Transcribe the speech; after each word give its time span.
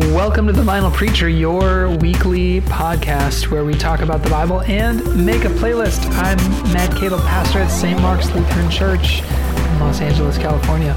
Welcome 0.00 0.46
to 0.46 0.52
The 0.52 0.62
Vinyl 0.62 0.92
Preacher, 0.92 1.28
your 1.28 1.90
weekly 1.98 2.62
podcast 2.62 3.50
where 3.50 3.66
we 3.66 3.74
talk 3.74 4.00
about 4.00 4.22
the 4.22 4.30
Bible 4.30 4.62
and 4.62 4.98
make 5.26 5.44
a 5.44 5.48
playlist. 5.48 6.06
I'm 6.12 6.38
Matt 6.72 6.90
Keadle, 6.92 7.20
pastor 7.20 7.58
at 7.58 7.68
St. 7.68 8.00
Mark's 8.00 8.30
Lutheran 8.34 8.70
Church 8.70 9.20
in 9.20 9.78
Los 9.78 10.00
Angeles, 10.00 10.38
California. 10.38 10.96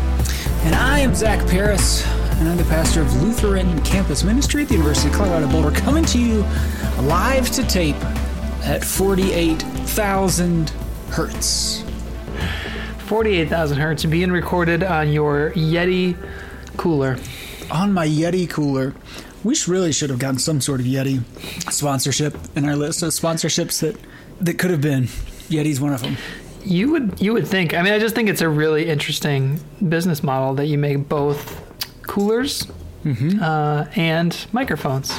And 0.64 0.74
I 0.74 1.00
am 1.00 1.14
Zach 1.14 1.46
Parris, 1.50 2.08
and 2.40 2.48
I'm 2.48 2.56
the 2.56 2.64
pastor 2.64 3.02
of 3.02 3.22
Lutheran 3.22 3.82
Campus 3.84 4.24
Ministry 4.24 4.64
at 4.64 4.70
the 4.70 4.76
University 4.76 5.10
of 5.10 5.16
Colorado 5.16 5.50
Boulder, 5.50 5.78
coming 5.78 6.06
to 6.06 6.18
you 6.18 6.46
live 7.02 7.52
to 7.52 7.64
tape 7.68 8.02
at 8.64 8.86
48,000 8.86 10.70
hertz. 11.10 11.84
48,000 13.00 13.78
hertz 13.78 14.06
being 14.06 14.32
recorded 14.32 14.82
on 14.82 15.12
your 15.12 15.52
Yeti 15.52 16.16
cooler. 16.78 17.18
On 17.72 17.92
my 17.94 18.08
Yeti 18.08 18.50
cooler. 18.50 18.94
We 19.44 19.56
really 19.68 19.92
should 19.92 20.10
have 20.10 20.20
gotten 20.20 20.40
some 20.40 20.62
sort 20.62 20.80
of 20.80 20.86
Yeti 20.86 21.22
sponsorship 21.72 22.36
in 22.56 22.64
our 22.66 22.76
list 22.78 23.04
of 23.04 23.10
sponsorships 23.10 23.82
that, 23.82 23.98
that 24.40 24.58
could 24.58 24.72
have 24.72 24.80
been. 24.82 25.04
Yeti's 25.50 25.82
one 25.82 25.94
of 25.94 26.02
them. 26.02 26.16
You 26.64 26.92
would 26.92 27.20
you 27.20 27.34
would 27.34 27.46
think. 27.46 27.74
I 27.74 27.82
mean, 27.82 27.92
I 27.92 28.00
just 28.00 28.16
think 28.16 28.30
it's 28.30 28.40
a 28.42 28.48
really 28.48 28.88
interesting 28.88 29.60
business 29.90 30.24
model 30.24 30.54
that 30.56 30.68
you 30.68 30.78
make 30.78 31.10
both 31.10 31.62
coolers 32.04 32.66
uh, 33.06 33.86
and 33.98 34.46
microphones. 34.54 35.10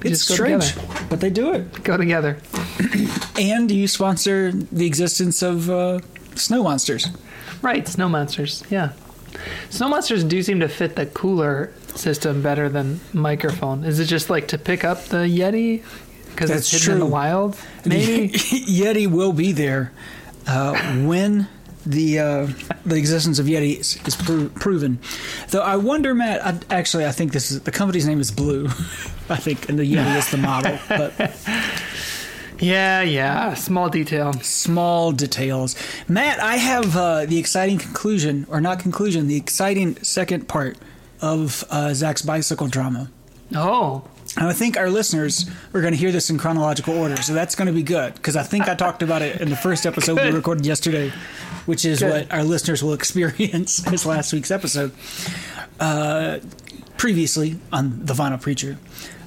They 0.00 0.10
It's 0.10 0.26
just 0.26 0.28
go 0.28 0.34
strange, 0.34 0.74
together. 0.74 1.06
but 1.08 1.20
they 1.20 1.30
do 1.30 1.52
it. 1.54 1.82
Go 1.82 1.96
together. 1.96 2.36
And 3.38 3.70
you 3.70 3.88
sponsor 3.88 4.52
the 4.52 4.84
existence 4.86 5.42
of 5.42 5.70
uh, 5.70 6.00
snow 6.34 6.62
monsters. 6.62 7.08
Right, 7.62 7.88
snow 7.88 8.08
monsters. 8.08 8.62
Yeah, 8.70 8.92
snow 9.70 9.88
monsters 9.88 10.22
do 10.24 10.42
seem 10.42 10.60
to 10.60 10.68
fit 10.68 10.94
the 10.96 11.06
cooler 11.06 11.72
system 11.94 12.42
better 12.42 12.68
than 12.68 13.00
microphone. 13.12 13.84
Is 13.84 13.98
it 13.98 14.06
just 14.06 14.30
like 14.30 14.48
to 14.48 14.58
pick 14.58 14.84
up 14.84 15.04
the 15.04 15.18
Yeti 15.18 15.82
because 16.30 16.50
it's 16.50 16.70
hidden 16.70 16.94
in 16.94 17.00
the 17.00 17.06
wild? 17.06 17.56
Maybe. 17.84 18.28
Yeti 18.34 19.06
will 19.06 19.32
be 19.32 19.52
there 19.52 19.92
uh, 20.46 20.74
when 21.04 21.48
the 21.84 22.18
uh, 22.18 22.48
the 22.86 22.96
existence 22.96 23.38
of 23.38 23.46
Yeti 23.46 23.80
is, 23.80 23.98
is 24.06 24.16
pro- 24.16 24.48
proven. 24.48 24.98
Though 25.48 25.62
I 25.62 25.76
wonder, 25.76 26.14
Matt. 26.14 26.44
I, 26.44 26.74
actually, 26.74 27.06
I 27.06 27.12
think 27.12 27.32
this 27.32 27.50
is 27.50 27.62
the 27.62 27.72
company's 27.72 28.06
name 28.06 28.20
is 28.20 28.30
Blue. 28.30 28.66
I 29.28 29.36
think, 29.36 29.68
and 29.68 29.78
the 29.78 29.90
Yeti 29.90 30.16
is 30.16 30.30
the 30.30 30.36
model. 30.36 30.78
But 30.88 31.12
yeah, 32.60 33.02
yeah. 33.02 33.54
Small 33.54 33.88
detail. 33.88 34.32
small 34.34 35.12
details. 35.12 35.76
Matt, 36.08 36.40
I 36.40 36.56
have 36.56 36.96
uh, 36.96 37.26
the 37.26 37.38
exciting 37.38 37.78
conclusion, 37.78 38.46
or 38.48 38.60
not 38.60 38.78
conclusion, 38.78 39.28
the 39.28 39.36
exciting 39.36 39.96
second 40.02 40.48
part 40.48 40.76
of 41.22 41.64
uh, 41.70 41.94
Zach's 41.94 42.20
bicycle 42.22 42.66
drama. 42.66 43.10
Oh, 43.54 44.02
And 44.36 44.46
I 44.46 44.52
think 44.52 44.76
our 44.78 44.88
listeners 44.90 45.48
are 45.74 45.80
going 45.80 45.92
to 45.92 45.98
hear 45.98 46.10
this 46.10 46.30
in 46.30 46.38
chronological 46.38 46.96
order, 46.98 47.16
so 47.20 47.34
that's 47.34 47.54
going 47.54 47.66
to 47.66 47.72
be 47.72 47.82
good 47.82 48.14
because 48.14 48.34
I 48.34 48.42
think 48.42 48.68
I 48.68 48.74
talked 48.74 49.02
about 49.02 49.22
it 49.22 49.40
in 49.40 49.50
the 49.50 49.56
first 49.56 49.84
episode 49.86 50.18
we 50.20 50.30
recorded 50.30 50.64
yesterday, 50.66 51.12
which 51.66 51.84
is 51.84 52.00
Good. 52.00 52.10
what 52.10 52.32
our 52.32 52.42
listeners 52.44 52.82
will 52.82 52.94
experience 52.94 53.86
as 53.92 54.06
last 54.06 54.32
week's 54.32 54.50
episode. 54.50 54.92
Uh, 55.78 56.38
previously 56.96 57.58
on 57.72 58.04
the 58.06 58.14
Vinyl 58.14 58.40
Preacher, 58.40 58.78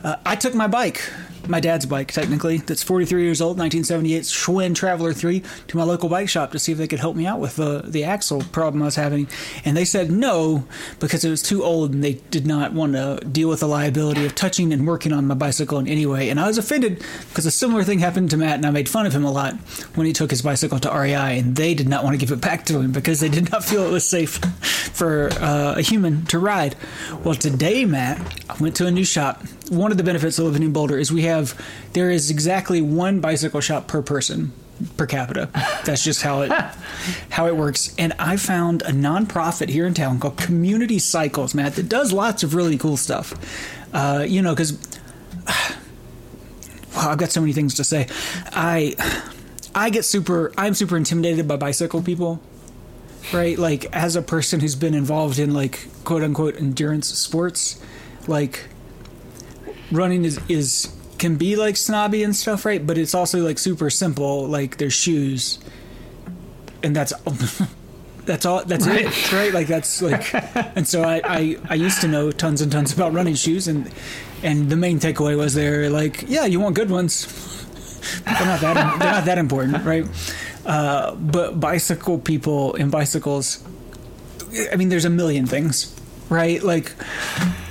uh, 0.04 0.16
I 0.26 0.36
took 0.36 0.56
my 0.56 0.68
bike, 0.68 1.02
my 1.48 1.60
dad's 1.60 1.86
bike, 1.86 2.12
technically, 2.12 2.58
that's 2.58 2.84
43 2.84 3.24
years 3.24 3.42
old, 3.42 3.58
1978 3.58 4.24
Schwinn 4.24 4.76
Traveler 4.76 5.14
3, 5.14 5.42
to 5.68 5.78
my 5.78 5.84
local 5.84 6.10
bike 6.10 6.30
shop 6.30 6.52
to 6.52 6.60
see 6.60 6.72
if 6.72 6.78
they 6.78 6.88
could 6.88 7.00
help 7.00 7.16
me 7.16 7.26
out 7.26 7.40
with 7.40 7.56
the 7.56 7.84
the 7.86 8.04
axle 8.04 8.42
problem 8.52 8.82
I 8.82 8.86
was 8.86 8.96
having, 8.96 9.28
and 9.64 9.76
they 9.76 9.86
said 9.86 10.12
no 10.12 10.68
because 11.00 11.24
it 11.24 11.30
was 11.30 11.42
too 11.42 11.64
old 11.64 11.94
and 11.94 12.04
they 12.04 12.14
did 12.14 12.46
not 12.46 12.74
want 12.74 12.94
to 12.94 13.20
deal 13.32 13.50
with 13.50 13.60
the 13.60 13.68
liability 13.68 14.26
of 14.26 14.36
touching 14.36 14.74
and 14.74 14.88
working 14.88 15.14
on 15.14 15.28
my 15.28 15.36
bicycle 15.36 15.80
in 15.80 15.88
any 15.88 16.06
way. 16.06 16.30
And 16.30 16.40
I 16.40 16.48
was 16.48 16.58
offended 16.58 17.04
because 17.30 17.46
a 17.46 17.52
similar 17.52 17.84
thing 17.84 18.00
happened 18.00 18.30
to 18.32 18.38
Matt, 18.38 18.56
and 18.56 18.66
I 18.66 18.72
made 18.72 18.90
fun 18.90 19.06
of 19.06 19.14
him 19.14 19.26
a 19.26 19.32
lot 19.32 19.56
when 19.96 20.08
he 20.08 20.14
took 20.14 20.30
his 20.30 20.42
bicycle 20.42 20.80
to 20.80 20.90
REI, 20.90 21.40
and 21.40 21.56
they 21.56 21.74
did 21.74 21.88
not 21.88 22.04
want 22.04 22.14
to 22.14 22.26
give 22.26 22.32
it 22.32 22.42
back 22.42 22.66
to 22.66 22.80
him 22.80 22.92
because 22.92 23.20
they 23.20 23.30
did 23.30 23.52
not 23.52 23.64
feel 23.64 23.84
it 23.84 23.92
was 23.92 24.08
safe 24.08 24.38
for 24.96 25.30
uh, 25.34 25.76
a 25.78 25.82
human 25.82 26.26
to 26.28 26.40
ride. 26.40 26.76
Well, 27.24 27.36
today, 27.36 27.86
Matt, 27.86 28.20
I 28.50 28.56
went 28.58 28.76
to 28.78 28.88
a 28.88 28.92
new 28.92 29.04
shop. 29.06 29.44
One 29.70 29.92
of 29.92 29.98
the 29.98 30.04
benefits 30.04 30.40
of 30.40 30.46
living 30.46 30.64
in 30.64 30.74
Boulder 30.74 30.98
is 30.98 31.12
we 31.12 31.24
have 31.24 31.35
there 31.94 32.10
is 32.10 32.30
exactly 32.30 32.82
one 32.82 33.20
bicycle 33.20 33.62
shop 33.62 33.88
per 33.88 34.02
person 34.02 34.54
per 34.98 35.06
capita. 35.06 35.50
That's 35.86 36.04
just 36.04 36.22
how 36.22 36.42
it 36.42 36.52
how 37.30 37.48
it 37.48 37.56
works. 37.56 37.94
And 37.98 38.14
I 38.20 38.38
found 38.38 38.82
a 38.84 38.92
nonprofit 38.92 39.70
here 39.70 39.86
in 39.86 39.94
town 39.94 40.20
called 40.20 40.38
Community 40.38 41.00
Cycles, 41.00 41.54
Matt, 41.54 41.76
that 41.76 41.90
does 41.90 42.12
lots 42.12 42.44
of 42.44 42.56
really 42.56 42.78
cool 42.78 42.98
stuff. 42.98 43.34
Uh, 43.94 44.26
you 44.28 44.42
know, 44.42 44.54
because 44.54 44.74
wow, 46.96 47.12
I've 47.12 47.18
got 47.18 47.32
so 47.32 47.42
many 47.42 47.54
things 47.54 47.76
to 47.76 47.84
say. 47.84 48.08
I 48.52 48.96
I 49.74 49.90
get 49.90 50.06
super 50.06 50.54
I'm 50.58 50.74
super 50.74 50.98
intimidated 50.98 51.48
by 51.48 51.58
bicycle 51.58 52.02
people. 52.02 52.42
Right? 53.34 53.58
Like 53.58 53.86
as 53.92 54.16
a 54.16 54.22
person 54.22 54.60
who's 54.60 54.76
been 54.76 54.94
involved 54.94 55.40
in 55.40 55.54
like 55.54 55.88
quote 56.04 56.22
unquote 56.22 56.58
endurance 56.58 57.08
sports, 57.08 57.82
like 58.28 58.68
running 59.92 60.26
is 60.26 60.40
is 60.48 60.92
can 61.18 61.36
be 61.38 61.56
like 61.56 61.78
snobby 61.78 62.24
and 62.24 62.36
stuff, 62.36 62.66
right? 62.66 62.86
But 62.86 62.98
it's 62.98 63.14
also 63.16 63.40
like 63.44 63.58
super 63.60 63.90
simple. 63.90 64.48
Like 64.48 64.78
their 64.78 64.90
shoes, 64.90 65.60
and 66.84 66.96
that's 66.96 67.14
that's 68.26 68.46
all. 68.46 68.64
That's 68.66 68.88
Right. 68.88 69.06
it, 69.06 69.32
right? 69.34 69.54
Like 69.54 69.68
that's 69.68 70.02
like. 70.02 70.34
And 70.76 70.86
so 70.88 71.04
I, 71.04 71.22
I 71.24 71.58
I 71.70 71.76
used 71.76 72.02
to 72.02 72.08
know 72.08 72.32
tons 72.32 72.62
and 72.62 72.72
tons 72.72 72.92
about 72.94 73.14
running 73.14 73.36
shoes, 73.36 73.68
and 73.68 73.90
and 74.44 74.70
the 74.70 74.76
main 74.76 75.00
takeaway 75.00 75.38
was 75.38 75.54
they're 75.54 75.90
like, 75.90 76.26
yeah, 76.28 76.46
you 76.46 76.60
want 76.60 76.76
good 76.76 76.90
ones. 76.90 77.26
They're 78.26 78.46
not 78.46 78.62
that 78.62 79.00
they're 79.00 79.12
not 79.12 79.26
that 79.26 79.38
important, 79.40 79.84
right? 79.84 80.06
Uh, 80.66 81.16
but 81.16 81.60
bicycle 81.60 82.20
people 82.20 82.76
and 82.76 82.92
bicycles. 82.92 83.64
I 84.72 84.76
mean, 84.76 84.90
there's 84.90 85.06
a 85.06 85.10
million 85.10 85.48
things, 85.48 85.92
right? 86.30 86.62
Like, 86.62 86.94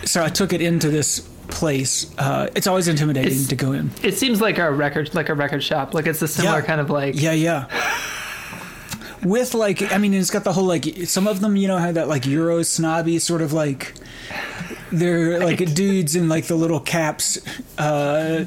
so 0.05 0.25
I 0.25 0.29
took 0.31 0.53
it 0.53 0.61
into 0.61 0.91
this 0.91 1.21
place. 1.55 2.07
Uh, 2.19 2.49
it's 2.55 2.67
always 2.67 2.89
intimidating 2.89 3.33
It's- 3.33 3.49
to 3.49 3.57
go 3.57 3.73
in. 3.73 3.91
it 4.03 4.19
seems 4.19 4.41
like 4.41 4.59
a 4.59 4.71
record, 4.71 5.15
like 5.15 5.29
a 5.29 5.35
record 5.35 5.63
shop. 5.63 5.95
Like 5.95 6.07
it's 6.07 6.21
a 6.21 6.29
similar 6.29 6.59
Yeah. 6.59 6.67
kind 6.67 6.81
of 6.81 6.91
like. 6.91 7.15
Yeah, 7.21 7.33
yeah. 7.33 7.67
With 9.23 9.55
like, 9.55 9.91
I 9.91 9.97
mean, 9.99 10.13
it's 10.13 10.31
got 10.31 10.45
the 10.45 10.53
whole 10.53 10.65
like. 10.65 10.85
Some 11.07 11.27
of 11.27 11.41
them, 11.41 11.57
you 11.57 11.67
know, 11.67 11.79
have 11.79 11.95
that 11.95 12.09
like 12.09 12.27
Euro 12.27 12.63
snobby 12.63 13.19
sort 13.19 13.41
of 13.41 13.53
like. 13.55 13.95
They're 14.93 15.41
like 15.41 15.75
dudes 15.75 16.15
in 16.15 16.29
like 16.29 16.45
the 16.47 16.55
little 16.55 16.79
caps, 16.79 17.39
uh, 17.79 18.45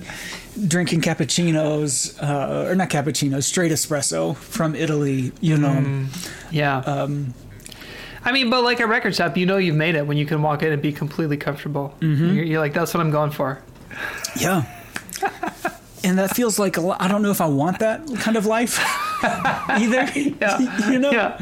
drinking 0.67 1.01
cappuccinos, 1.01 2.15
uh, 2.21 2.69
or 2.69 2.75
not 2.75 2.89
cappuccinos, 2.89 3.43
straight 3.43 3.71
espresso 3.71 4.35
from 4.37 4.75
Italy. 4.75 5.31
You 5.41 5.57
know, 5.57 6.05
Yeah. 6.51 6.77
um, 6.79 7.33
I 8.27 8.31
mean, 8.33 8.49
but 8.49 8.61
like 8.63 8.79
a 8.81 8.85
record 8.87 9.15
shop, 9.15 9.37
you 9.37 9.45
know 9.45 9.57
you've 9.57 9.75
made 9.75 9.95
it 9.95 10.05
when 10.05 10.17
you 10.17 10.25
can 10.25 10.41
walk 10.41 10.61
in 10.61 10.71
and 10.73 10.81
be 10.81 10.91
completely 10.91 11.37
comfortable. 11.37 11.95
Mm-hmm. 12.01 12.35
You're, 12.35 12.43
you're 12.45 12.59
like, 12.59 12.73
that's 12.73 12.93
what 12.93 12.99
I'm 13.01 13.09
going 13.11 13.31
for. 13.31 13.61
yeah. 14.39 14.63
And 16.03 16.19
that 16.19 16.35
feels 16.35 16.59
like 16.59 16.77
a 16.77 16.81
lot. 16.81 17.01
I 17.01 17.07
don't 17.07 17.21
know 17.23 17.31
if 17.31 17.41
I 17.41 17.47
want 17.47 17.79
that 17.79 18.05
kind 18.19 18.37
of 18.37 18.45
life 18.45 18.77
either. 19.23 20.07
Yeah. 20.39 20.89
You 20.91 20.99
know, 20.99 21.11
Yeah. 21.11 21.41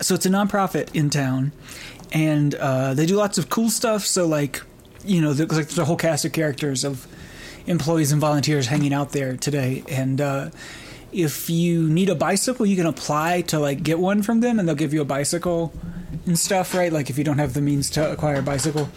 so 0.00 0.14
it's 0.14 0.26
a 0.26 0.28
nonprofit 0.28 0.94
in 0.94 1.10
town, 1.10 1.52
and 2.12 2.54
uh, 2.54 2.94
they 2.94 3.06
do 3.06 3.16
lots 3.16 3.38
of 3.38 3.48
cool 3.48 3.70
stuff. 3.70 4.04
So 4.04 4.26
like, 4.26 4.62
you 5.04 5.20
know, 5.20 5.32
there's 5.32 5.50
like 5.50 5.68
the 5.68 5.84
whole 5.84 5.96
cast 5.96 6.24
of 6.26 6.32
characters 6.32 6.84
of 6.84 7.06
employees 7.66 8.12
and 8.12 8.20
volunteers 8.20 8.66
hanging 8.66 8.92
out 8.92 9.10
there 9.12 9.36
today, 9.36 9.82
and 9.88 10.20
uh, 10.20 10.50
if 11.12 11.48
you 11.48 11.88
need 11.88 12.08
a 12.08 12.14
bicycle, 12.14 12.66
you 12.66 12.76
can 12.76 12.86
apply 12.86 13.42
to 13.42 13.58
like 13.58 13.82
get 13.82 13.98
one 13.98 14.22
from 14.22 14.40
them, 14.40 14.58
and 14.58 14.68
they'll 14.68 14.76
give 14.76 14.94
you 14.94 15.00
a 15.00 15.06
bicycle 15.06 15.72
and 16.26 16.38
stuff, 16.38 16.74
right? 16.74 16.92
Like 16.92 17.10
if 17.10 17.18
you 17.18 17.24
don't 17.24 17.38
have 17.38 17.54
the 17.54 17.60
means 17.60 17.90
to 17.90 18.12
acquire 18.12 18.36
a 18.36 18.42
bicycle, 18.42 18.88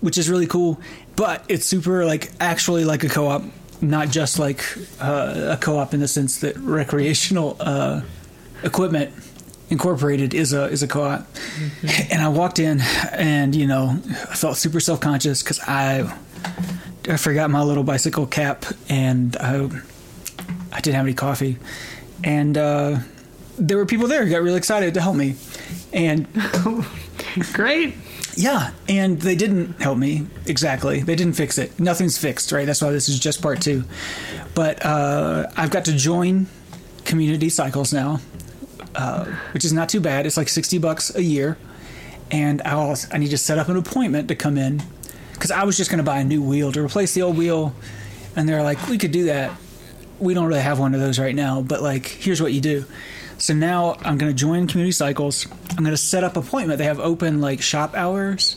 which 0.00 0.18
is 0.18 0.30
really 0.30 0.46
cool. 0.46 0.80
But 1.16 1.44
it's 1.48 1.66
super 1.66 2.04
like 2.04 2.30
actually 2.40 2.84
like 2.84 3.04
a 3.04 3.08
co-op, 3.08 3.42
not 3.80 4.10
just 4.10 4.38
like 4.38 4.62
uh, 5.00 5.54
a 5.54 5.56
co-op 5.56 5.94
in 5.94 6.00
the 6.00 6.08
sense 6.08 6.40
that 6.40 6.56
recreational 6.58 7.56
uh, 7.60 8.02
equipment 8.62 9.12
incorporated 9.70 10.32
is 10.32 10.52
a 10.54 10.64
is 10.64 10.82
a 10.82 10.88
co-op 10.88 11.26
and 12.10 12.22
i 12.22 12.28
walked 12.28 12.58
in 12.58 12.80
and 13.12 13.54
you 13.54 13.66
know 13.66 14.00
i 14.30 14.34
felt 14.34 14.56
super 14.56 14.80
self-conscious 14.80 15.42
because 15.42 15.60
i 15.68 16.10
i 17.06 17.18
forgot 17.18 17.50
my 17.50 17.62
little 17.62 17.84
bicycle 17.84 18.26
cap 18.26 18.64
and 18.88 19.36
i 19.36 19.68
i 20.78 20.80
didn't 20.80 20.96
have 20.96 21.04
any 21.04 21.14
coffee 21.14 21.58
and 22.24 22.56
uh 22.56 22.96
there 23.58 23.76
were 23.76 23.86
people 23.86 24.06
there 24.06 24.24
who 24.24 24.30
got 24.30 24.40
really 24.40 24.56
excited 24.56 24.94
to 24.94 25.00
help 25.00 25.16
me 25.16 25.34
and 25.92 26.26
Great. 27.52 27.94
yeah, 28.36 28.70
and 28.88 29.20
they 29.20 29.34
didn't 29.34 29.80
help 29.82 29.98
me 29.98 30.26
exactly. 30.46 31.00
They 31.02 31.14
didn't 31.16 31.34
fix 31.34 31.58
it. 31.58 31.78
Nothing's 31.78 32.16
fixed, 32.16 32.52
right? 32.52 32.66
That's 32.66 32.80
why 32.80 32.90
this 32.90 33.08
is 33.08 33.18
just 33.18 33.42
part 33.42 33.60
two. 33.60 33.84
But 34.54 34.84
uh, 34.84 35.48
I've 35.56 35.70
got 35.70 35.84
to 35.86 35.92
join 35.92 36.46
Community 37.04 37.48
Cycles 37.48 37.92
now, 37.92 38.20
uh, 38.94 39.24
which 39.52 39.64
is 39.64 39.72
not 39.72 39.88
too 39.88 40.00
bad. 40.00 40.26
It's 40.26 40.36
like 40.36 40.48
sixty 40.48 40.78
bucks 40.78 41.14
a 41.14 41.22
year, 41.22 41.58
and 42.30 42.62
I'll, 42.62 42.96
I 43.12 43.18
need 43.18 43.30
to 43.30 43.38
set 43.38 43.58
up 43.58 43.68
an 43.68 43.76
appointment 43.76 44.28
to 44.28 44.34
come 44.36 44.56
in 44.56 44.80
because 45.32 45.50
I 45.50 45.64
was 45.64 45.76
just 45.76 45.90
going 45.90 45.98
to 45.98 46.04
buy 46.04 46.20
a 46.20 46.24
new 46.24 46.42
wheel 46.42 46.72
to 46.72 46.84
replace 46.84 47.14
the 47.14 47.22
old 47.22 47.36
wheel, 47.36 47.74
and 48.36 48.48
they're 48.48 48.62
like, 48.62 48.88
we 48.88 48.98
could 48.98 49.12
do 49.12 49.24
that. 49.26 49.52
We 50.18 50.34
don't 50.34 50.46
really 50.46 50.60
have 50.60 50.78
one 50.78 50.94
of 50.94 51.00
those 51.00 51.18
right 51.18 51.34
now, 51.34 51.62
but 51.62 51.82
like, 51.82 52.06
here's 52.06 52.40
what 52.42 52.52
you 52.52 52.60
do. 52.60 52.84
So 53.38 53.54
now 53.54 53.96
I'm 54.00 54.18
going 54.18 54.32
to 54.32 54.36
join 54.36 54.66
Community 54.66 54.92
Cycles. 54.92 55.46
I'm 55.70 55.84
going 55.84 55.90
to 55.90 55.96
set 55.96 56.24
up 56.24 56.36
appointment. 56.36 56.78
They 56.78 56.84
have 56.84 56.98
open 56.98 57.40
like 57.40 57.62
shop 57.62 57.94
hours 57.94 58.56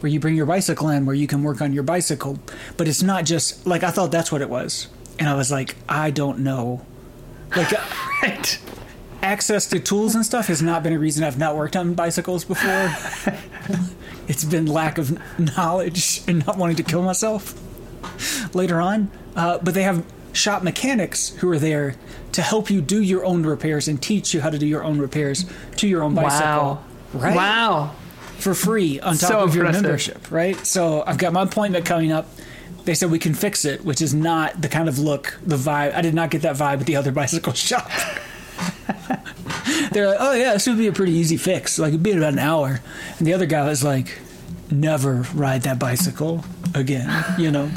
where 0.00 0.10
you 0.10 0.20
bring 0.20 0.34
your 0.36 0.46
bicycle 0.46 0.88
in 0.90 1.06
where 1.06 1.14
you 1.14 1.26
can 1.26 1.42
work 1.42 1.62
on 1.62 1.72
your 1.72 1.82
bicycle, 1.84 2.38
but 2.76 2.88
it's 2.88 3.02
not 3.02 3.24
just 3.24 3.66
like 3.66 3.82
I 3.82 3.90
thought 3.90 4.10
that's 4.10 4.30
what 4.32 4.42
it 4.42 4.50
was, 4.50 4.88
and 5.18 5.28
I 5.28 5.34
was 5.34 5.50
like, 5.50 5.76
I 5.88 6.10
don't 6.10 6.40
know, 6.40 6.84
like. 7.56 7.72
Right. 8.22 8.56
access 9.20 9.66
to 9.66 9.80
tools 9.80 10.14
and 10.14 10.24
stuff 10.24 10.46
has 10.46 10.62
not 10.62 10.84
been 10.84 10.92
a 10.92 10.98
reason 11.00 11.24
I've 11.24 11.40
not 11.40 11.56
worked 11.56 11.74
on 11.74 11.94
bicycles 11.94 12.44
before. 12.44 12.94
it's 14.28 14.44
been 14.44 14.66
lack 14.66 14.96
of 14.96 15.18
knowledge 15.40 16.22
and 16.28 16.46
not 16.46 16.56
wanting 16.56 16.76
to 16.76 16.84
kill 16.84 17.02
myself 17.02 17.60
later 18.54 18.80
on. 18.80 19.10
Uh, 19.34 19.58
but 19.58 19.74
they 19.74 19.82
have 19.82 20.04
shop 20.32 20.62
mechanics 20.62 21.30
who 21.36 21.50
are 21.50 21.58
there 21.58 21.94
to 22.32 22.42
help 22.42 22.70
you 22.70 22.80
do 22.80 23.02
your 23.02 23.24
own 23.24 23.44
repairs 23.44 23.88
and 23.88 24.02
teach 24.02 24.34
you 24.34 24.40
how 24.40 24.50
to 24.50 24.58
do 24.58 24.66
your 24.66 24.82
own 24.82 24.98
repairs 24.98 25.44
to 25.76 25.86
your 25.86 26.02
own 26.02 26.14
bicycle. 26.14 26.48
Wow. 26.48 26.84
Right? 27.12 27.36
Wow. 27.36 27.94
For 28.38 28.54
free 28.54 28.98
on 29.00 29.16
top 29.16 29.30
So 29.30 29.40
of 29.40 29.54
your 29.54 29.70
membership, 29.70 30.30
right? 30.30 30.56
So 30.66 31.04
I've 31.06 31.18
got 31.18 31.32
my 31.32 31.42
appointment 31.42 31.84
coming 31.84 32.10
up. 32.10 32.28
They 32.84 32.94
said 32.94 33.10
we 33.10 33.20
can 33.20 33.34
fix 33.34 33.64
it, 33.64 33.84
which 33.84 34.02
is 34.02 34.12
not 34.12 34.60
the 34.60 34.68
kind 34.68 34.88
of 34.88 34.98
look, 34.98 35.38
the 35.44 35.56
vibe. 35.56 35.94
I 35.94 36.02
did 36.02 36.14
not 36.14 36.30
get 36.30 36.42
that 36.42 36.56
vibe 36.56 36.80
at 36.80 36.86
the 36.86 36.96
other 36.96 37.12
bicycle 37.22 37.52
shop. 37.52 37.88
They're 39.92 40.08
like, 40.08 40.16
oh 40.18 40.32
yeah, 40.32 40.54
this 40.54 40.66
would 40.66 40.78
be 40.78 40.88
a 40.88 40.92
pretty 40.92 41.12
easy 41.12 41.36
fix. 41.36 41.78
Like 41.78 41.90
it'd 41.90 42.02
be 42.02 42.10
in 42.10 42.18
about 42.18 42.32
an 42.32 42.38
hour. 42.40 42.80
And 43.18 43.26
the 43.26 43.34
other 43.34 43.46
guy 43.46 43.64
was 43.64 43.84
like, 43.84 44.18
never 44.70 45.26
ride 45.34 45.62
that 45.62 45.78
bicycle 45.78 46.44
again. 46.74 47.08
You 47.38 47.50
know. 47.50 47.70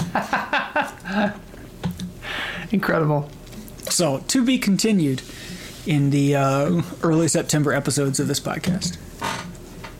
Incredible. 2.75 3.29
So 3.89 4.17
to 4.27 4.43
be 4.43 4.57
continued 4.57 5.21
in 5.87 6.09
the 6.09 6.35
uh, 6.35 6.81
early 7.03 7.29
September 7.29 7.71
episodes 7.71 8.19
of 8.19 8.27
this 8.27 8.41
podcast. 8.41 8.97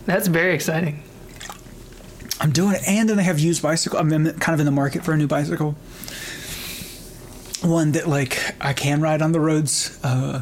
That's 0.05 0.27
very 0.27 0.53
exciting. 0.53 1.01
I'm 2.41 2.51
doing 2.51 2.75
it, 2.75 2.81
and 2.85 3.07
then 3.09 3.17
I 3.17 3.21
have 3.21 3.39
used 3.39 3.61
bicycle. 3.61 3.97
I'm 3.97 4.11
in- 4.11 4.33
kind 4.39 4.53
of 4.53 4.59
in 4.59 4.65
the 4.65 4.71
market 4.73 5.05
for 5.05 5.13
a 5.13 5.17
new 5.17 5.25
bicycle. 5.27 5.75
One 7.61 7.93
that 7.93 8.07
like 8.09 8.37
I 8.59 8.73
can 8.73 9.01
ride 9.01 9.21
on 9.21 9.31
the 9.31 9.39
roads 9.39 9.97
uh, 10.03 10.41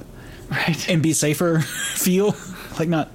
Right. 0.49 0.89
and 0.89 1.03
be 1.03 1.13
safer. 1.13 1.59
Feel 1.95 2.35
like 2.79 2.89
not, 2.89 3.11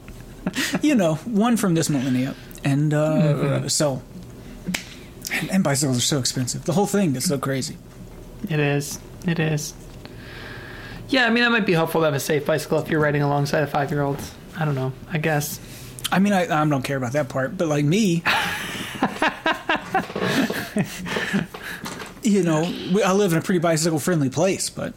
you 0.81 0.95
know, 0.95 1.17
one 1.17 1.57
from 1.57 1.75
this 1.75 1.91
millennia, 1.91 2.37
and 2.63 2.95
uh, 2.95 3.69
so. 3.69 4.01
And, 5.33 5.51
and 5.51 5.65
bicycles 5.65 5.99
are 5.99 6.01
so 6.01 6.19
expensive. 6.21 6.65
The 6.65 6.73
whole 6.73 6.87
thing 6.87 7.17
is 7.17 7.25
so 7.29 7.37
crazy. 7.37 7.77
It 8.49 8.61
is. 8.61 8.99
It 9.27 9.39
is. 9.39 9.75
Yeah, 11.09 11.27
I 11.27 11.31
mean 11.31 11.43
that 11.43 11.51
might 11.51 11.67
be 11.67 11.73
helpful 11.73 12.03
to 12.03 12.05
have 12.07 12.15
a 12.15 12.21
safe 12.21 12.45
bicycle 12.47 12.79
if 12.79 12.91
you're 12.91 13.01
riding 13.01 13.23
alongside 13.23 13.63
a 13.63 13.67
five 13.67 13.91
year 13.91 14.03
old. 14.03 14.21
I 14.59 14.65
don't 14.65 14.75
know. 14.75 14.93
I 15.11 15.19
guess. 15.19 15.61
I 16.11 16.19
mean, 16.19 16.33
I, 16.33 16.43
I 16.45 16.65
don't 16.67 16.83
care 16.83 16.97
about 16.97 17.13
that 17.13 17.29
part, 17.29 17.59
but 17.59 17.69
like 17.69 17.85
me, 17.85 18.23
you 22.23 22.43
know, 22.43 22.63
we, 22.95 23.03
I 23.03 23.13
live 23.13 23.33
in 23.33 23.39
a 23.39 23.43
pretty 23.43 23.59
bicycle 23.59 23.99
friendly 23.99 24.31
place, 24.31 24.71
but 24.71 24.95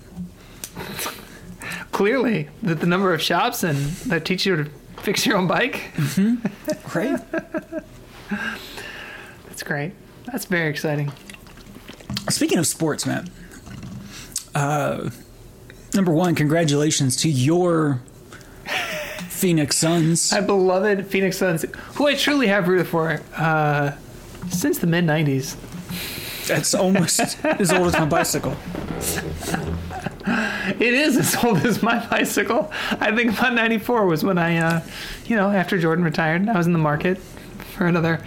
Clearly, 1.91 2.49
that 2.63 2.79
the 2.79 2.87
number 2.87 3.13
of 3.13 3.21
shops 3.21 3.63
and 3.63 3.77
that 4.07 4.25
teach 4.25 4.45
you 4.45 4.55
to 4.55 4.65
fix 5.03 5.25
your 5.25 5.37
own 5.37 5.47
bike. 5.47 5.91
Mm-hmm. 5.95 6.97
right? 6.97 7.83
That's 9.47 9.63
great. 9.63 9.93
That's 10.25 10.45
very 10.45 10.69
exciting. 10.69 11.11
Speaking 12.29 12.57
of 12.57 12.65
sports, 12.65 13.05
Matt, 13.05 13.29
uh, 14.55 15.09
number 15.93 16.11
one, 16.11 16.35
congratulations 16.35 17.15
to 17.17 17.29
your 17.29 18.01
Phoenix 19.29 19.77
Suns. 19.77 20.31
My 20.31 20.41
beloved 20.41 21.07
Phoenix 21.07 21.37
Suns, 21.37 21.65
who 21.95 22.07
I 22.07 22.15
truly 22.15 22.47
have 22.47 22.67
rooted 22.67 22.87
for 22.87 23.21
uh, 23.35 23.93
since 24.49 24.77
the 24.79 24.87
mid 24.87 25.05
'90s. 25.05 25.55
That's 26.47 26.73
almost 26.73 27.19
as 27.45 27.71
old 27.71 27.87
as 27.87 27.93
my 27.93 28.05
bicycle. 28.05 28.55
It 30.79 30.93
is 30.93 31.17
as 31.17 31.43
old 31.43 31.57
as 31.59 31.81
my 31.81 32.05
bicycle. 32.07 32.71
I 32.91 33.15
think 33.15 33.37
about 33.37 33.53
94 33.53 34.05
was 34.05 34.23
when 34.23 34.37
I, 34.37 34.57
uh, 34.57 34.81
you 35.25 35.35
know, 35.35 35.49
after 35.51 35.77
Jordan 35.77 36.03
retired, 36.03 36.47
I 36.47 36.57
was 36.57 36.67
in 36.67 36.73
the 36.73 36.79
market 36.79 37.17
for 37.17 37.85
another 37.87 38.23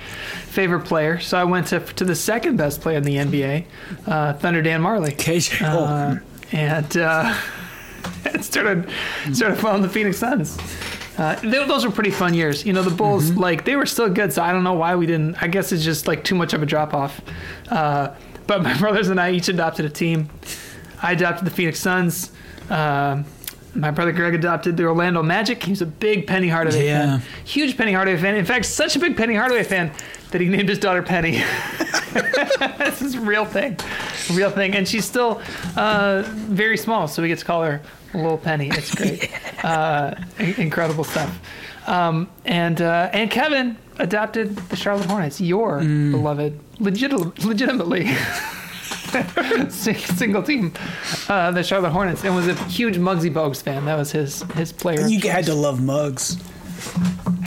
favorite 0.54 0.84
player. 0.84 1.18
So 1.18 1.36
I 1.36 1.44
went 1.44 1.66
to, 1.68 1.80
to 1.80 2.04
the 2.04 2.14
second 2.14 2.56
best 2.56 2.80
player 2.80 2.96
in 2.98 3.02
the 3.02 3.16
NBA, 3.16 3.64
uh, 4.06 4.32
Thunder 4.34 4.62
Dan 4.62 4.80
Majerle. 4.82 5.10
KJ. 5.16 5.60
Uh, 5.62 6.20
and 6.52 6.96
uh, 6.96 7.34
started 8.40 8.88
started 9.32 9.56
following 9.56 9.82
the 9.82 9.88
Phoenix 9.88 10.18
Suns. 10.18 10.56
Uh, 11.18 11.34
th- 11.36 11.68
those 11.68 11.84
were 11.84 11.90
pretty 11.92 12.10
fun 12.10 12.34
years. 12.34 12.64
You 12.64 12.72
know, 12.72 12.82
the 12.82 12.94
Bulls 12.94 13.30
like 13.32 13.64
they 13.64 13.76
were 13.76 13.86
still 13.86 14.08
good, 14.08 14.32
so 14.32 14.42
I 14.42 14.52
don't 14.52 14.64
know 14.64 14.74
why 14.74 14.94
we 14.96 15.06
didn't. 15.06 15.42
I 15.42 15.48
guess 15.48 15.72
it's 15.72 15.84
just 15.84 16.06
like 16.06 16.22
too 16.24 16.34
much 16.34 16.52
of 16.54 16.62
a 16.62 16.66
drop 16.66 16.94
off. 16.94 17.20
Uh, 17.68 18.14
but 18.46 18.62
my 18.62 18.76
brothers 18.78 19.08
and 19.08 19.20
I 19.20 19.32
each 19.32 19.48
adopted 19.48 19.84
a 19.86 19.90
team. 19.90 20.28
I 21.02 21.12
adopted 21.12 21.46
the 21.46 21.50
Phoenix 21.50 21.80
Suns. 21.80 22.30
Um 22.70 23.24
my 23.76 23.90
brother 23.90 24.12
Greg 24.12 24.34
adopted 24.36 24.76
the 24.76 24.84
Orlando 24.84 25.20
Magic. 25.20 25.60
He 25.64 25.70
was 25.70 25.82
a 25.82 25.86
big 25.86 26.28
Penny 26.28 26.46
Hardaway 26.48 26.86
Yeah. 26.86 27.18
fan, 27.18 27.22
huge 27.44 27.76
Penny 27.76 27.92
Hardaway 27.92 28.16
fan. 28.20 28.36
In 28.36 28.44
fact, 28.44 28.66
such 28.66 28.94
a 28.94 29.00
big 29.00 29.16
Penny 29.16 29.34
Hardaway 29.34 29.64
fan 29.64 29.90
that 30.34 30.40
he 30.40 30.48
named 30.48 30.68
his 30.68 30.80
daughter 30.80 31.00
Penny. 31.00 31.30
this 32.78 33.00
is 33.00 33.14
a 33.14 33.20
real 33.20 33.44
thing, 33.44 33.76
real 34.32 34.50
thing, 34.50 34.74
and 34.74 34.86
she's 34.86 35.04
still 35.04 35.40
uh, 35.76 36.24
very 36.26 36.76
small, 36.76 37.06
so 37.06 37.22
we 37.22 37.28
get 37.28 37.38
to 37.38 37.44
call 37.44 37.62
her 37.62 37.80
Little 38.14 38.36
Penny. 38.36 38.68
It's 38.68 38.92
great, 38.92 39.30
uh, 39.64 40.16
incredible 40.38 41.04
stuff. 41.04 41.38
Um, 41.86 42.28
and 42.44 42.82
uh, 42.82 43.10
and 43.12 43.30
Kevin 43.30 43.76
adopted 44.00 44.56
the 44.56 44.74
Charlotte 44.74 45.06
Hornets, 45.06 45.40
your 45.40 45.78
beloved, 45.78 46.58
legit- 46.80 47.44
legitimately. 47.44 48.12
single 49.68 50.42
team, 50.42 50.72
uh, 51.28 51.52
the 51.52 51.62
Charlotte 51.62 51.90
Hornets, 51.90 52.24
and 52.24 52.34
was 52.34 52.48
a 52.48 52.54
huge 52.64 52.96
Muggsy 52.96 53.32
Bogues 53.32 53.62
fan. 53.62 53.84
That 53.84 53.96
was 53.96 54.10
his 54.10 54.42
his 54.54 54.72
player. 54.72 55.06
You 55.06 55.20
had 55.30 55.44
to 55.44 55.54
love 55.54 55.80
Muggs. 55.80 56.42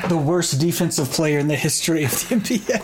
The 0.09 0.17
worst 0.17 0.59
defensive 0.59 1.09
player 1.11 1.39
in 1.39 1.47
the 1.47 1.55
history 1.55 2.03
of 2.05 2.11
the 2.11 2.35
NBA. 2.35 2.81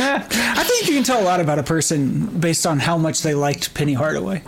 I 0.00 0.64
think 0.64 0.88
you 0.88 0.94
can 0.94 1.04
tell 1.04 1.20
a 1.20 1.24
lot 1.24 1.40
about 1.40 1.58
a 1.58 1.62
person 1.62 2.26
based 2.40 2.66
on 2.66 2.78
how 2.78 2.96
much 2.96 3.22
they 3.22 3.34
liked 3.34 3.74
Penny 3.74 3.94
Hardaway. 3.94 4.42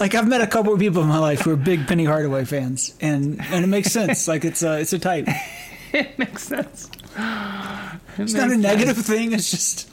like 0.00 0.14
I've 0.14 0.28
met 0.28 0.40
a 0.40 0.46
couple 0.46 0.72
of 0.72 0.80
people 0.80 1.02
in 1.02 1.08
my 1.08 1.18
life 1.18 1.40
who 1.40 1.50
are 1.50 1.56
big 1.56 1.86
Penny 1.86 2.04
Hardaway 2.04 2.44
fans, 2.44 2.94
and 3.00 3.40
and 3.50 3.64
it 3.64 3.68
makes 3.68 3.90
sense. 3.90 4.28
Like 4.28 4.44
it's 4.44 4.62
a 4.62 4.80
it's 4.80 4.92
a 4.92 4.98
type. 4.98 5.26
it 5.92 6.18
makes 6.18 6.44
sense. 6.44 6.90
It's 8.18 8.34
not 8.34 8.50
a 8.50 8.56
negative 8.56 8.96
thing. 8.98 9.32
It's 9.32 9.50
just 9.50 9.90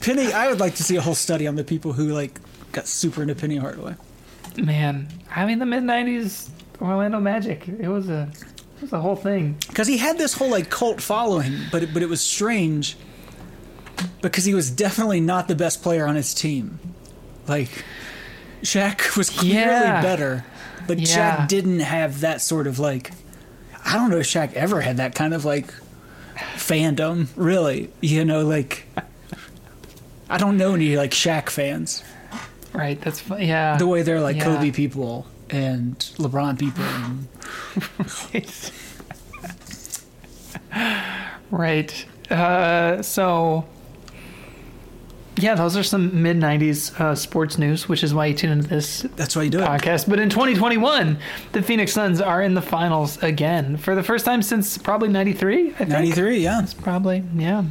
Penny. 0.00 0.32
I 0.32 0.48
would 0.48 0.60
like 0.60 0.76
to 0.76 0.82
see 0.82 0.96
a 0.96 1.00
whole 1.00 1.14
study 1.14 1.46
on 1.46 1.56
the 1.56 1.64
people 1.64 1.92
who 1.92 2.12
like 2.12 2.38
got 2.72 2.86
super 2.86 3.22
into 3.22 3.34
Penny 3.34 3.56
Hardaway. 3.56 3.96
Man, 4.56 5.08
I 5.34 5.46
mean 5.46 5.58
the 5.58 5.66
mid 5.66 5.82
'90s 5.82 6.50
Orlando 6.80 7.20
Magic. 7.20 7.66
It 7.68 7.88
was 7.88 8.08
a 8.08 8.30
it 8.76 8.82
was 8.82 8.92
a 8.92 9.00
whole 9.00 9.16
thing. 9.16 9.56
because 9.68 9.88
he 9.88 9.98
had 9.98 10.18
this 10.18 10.34
whole 10.34 10.50
like 10.50 10.70
cult 10.70 11.00
following, 11.00 11.54
but 11.72 11.82
it, 11.82 11.92
but 11.94 12.02
it 12.02 12.08
was 12.08 12.20
strange 12.20 12.96
because 14.22 14.44
he 14.44 14.54
was 14.54 14.70
definitely 14.70 15.20
not 15.20 15.48
the 15.48 15.54
best 15.56 15.82
player 15.82 16.06
on 16.06 16.14
his 16.14 16.32
team. 16.34 16.78
Like 17.48 17.84
Shaq 18.62 19.16
was 19.16 19.30
clearly 19.30 19.56
Yeah. 19.60 20.00
better, 20.02 20.44
but 20.86 20.98
Yeah. 21.00 21.36
Shaq 21.38 21.48
didn't 21.48 21.80
have 21.80 22.20
that 22.20 22.40
sort 22.40 22.66
of 22.66 22.78
like. 22.78 23.10
I 23.84 23.94
don't 23.94 24.10
know 24.10 24.18
if 24.18 24.26
Shaq 24.26 24.52
ever 24.54 24.80
had 24.82 24.98
that 24.98 25.14
kind 25.14 25.32
of 25.34 25.44
like 25.44 25.72
fandom. 26.56 27.28
Really, 27.36 27.90
you 28.00 28.24
know, 28.24 28.44
like 28.44 28.86
I 30.30 30.36
don't 30.38 30.56
know 30.56 30.74
any 30.74 30.96
like 30.96 31.10
Shaq 31.12 31.48
fans. 31.50 32.02
Right. 32.72 33.00
That's 33.00 33.22
yeah. 33.30 33.76
The 33.78 33.86
way 33.86 34.02
they're 34.02 34.20
like 34.20 34.36
Yeah. 34.36 34.44
Kobe 34.44 34.70
people 34.70 35.26
and 35.50 35.98
LeBron 36.18 36.58
people. 36.58 36.84
And, 36.84 37.28
right. 41.50 42.06
Uh, 42.30 43.02
so. 43.02 43.64
Yeah, 45.36 45.54
those 45.54 45.76
are 45.76 45.84
some 45.84 46.20
mid 46.20 46.36
'90s 46.38 47.00
uh, 47.00 47.14
sports 47.14 47.58
news, 47.58 47.88
which 47.88 48.02
is 48.02 48.12
why 48.12 48.26
you 48.26 48.34
tune 48.34 48.50
into 48.50 48.68
this 48.68 49.02
that's 49.14 49.36
why 49.36 49.44
you 49.44 49.50
do 49.50 49.60
it. 49.60 49.68
podcast. 49.68 50.08
But 50.08 50.18
in 50.18 50.30
2021, 50.30 51.16
the 51.52 51.62
Phoenix 51.62 51.92
Suns 51.92 52.20
are 52.20 52.42
in 52.42 52.54
the 52.54 52.62
finals 52.62 53.22
again 53.22 53.76
for 53.76 53.94
the 53.94 54.02
first 54.02 54.24
time 54.24 54.42
since 54.42 54.76
probably 54.76 55.08
'93. 55.08 55.68
I 55.68 55.72
think. 55.74 55.90
Ninety 55.90 56.10
three, 56.10 56.40
yeah. 56.40 56.66
Probably, 56.82 57.22
yeah. 57.36 57.64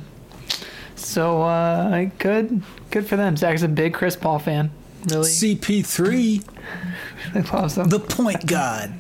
So 0.96 1.42
uh, 1.42 2.06
good, 2.20 2.64
good 2.90 3.06
for 3.06 3.18
them. 3.18 3.36
Zach's 3.36 3.64
a 3.64 3.68
big 3.68 3.94
Chris 3.94 4.16
Paul 4.16 4.40
fan. 4.40 4.72
Really, 5.10 5.30
CP 5.30 5.86
three. 5.86 6.42
really 7.34 7.48
loves 7.50 7.76
them. 7.76 7.90
the 7.90 8.00
point 8.00 8.46
guard. 8.46 8.92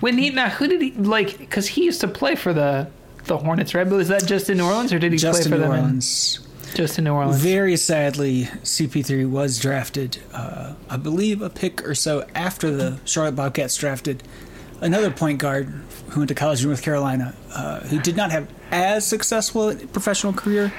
When 0.00 0.18
he 0.18 0.30
now, 0.30 0.50
who 0.50 0.66
did 0.68 0.82
he 0.82 0.92
like? 0.92 1.38
Because 1.38 1.66
he 1.68 1.84
used 1.84 2.00
to 2.02 2.08
play 2.08 2.34
for 2.34 2.52
the 2.52 2.88
the 3.24 3.38
Hornets, 3.38 3.74
right? 3.74 3.88
But 3.88 3.96
was 3.96 4.08
that 4.08 4.26
just 4.26 4.50
in 4.50 4.58
New 4.58 4.64
Orleans, 4.66 4.92
or 4.92 4.98
did 4.98 5.12
he 5.12 5.18
Just 5.18 5.42
play 5.42 5.44
in 5.46 5.50
for 5.52 5.56
New 5.58 5.62
them? 5.64 5.72
in- 5.72 5.78
Orleans. 5.84 6.40
just 6.74 6.98
in 6.98 7.04
New 7.04 7.12
Orleans. 7.14 7.40
Very 7.40 7.76
sadly, 7.76 8.44
CP3 8.62 9.28
was 9.30 9.58
drafted, 9.58 10.18
uh, 10.32 10.74
I 10.90 10.96
believe, 10.98 11.40
a 11.40 11.48
pick 11.48 11.86
or 11.88 11.94
so 11.94 12.26
after 12.34 12.70
the 12.70 12.98
Charlotte 13.04 13.36
Bobcats 13.36 13.76
drafted 13.76 14.22
another 14.82 15.10
point 15.10 15.38
guard 15.38 15.72
who 16.10 16.20
went 16.20 16.28
to 16.28 16.34
college 16.34 16.62
in 16.62 16.68
North 16.68 16.82
Carolina, 16.82 17.34
uh, 17.54 17.80
who 17.80 17.98
did 18.00 18.16
not 18.16 18.30
have 18.30 18.46
as 18.70 19.06
successful 19.06 19.70
a 19.70 19.74
professional 19.76 20.32
career, 20.34 20.72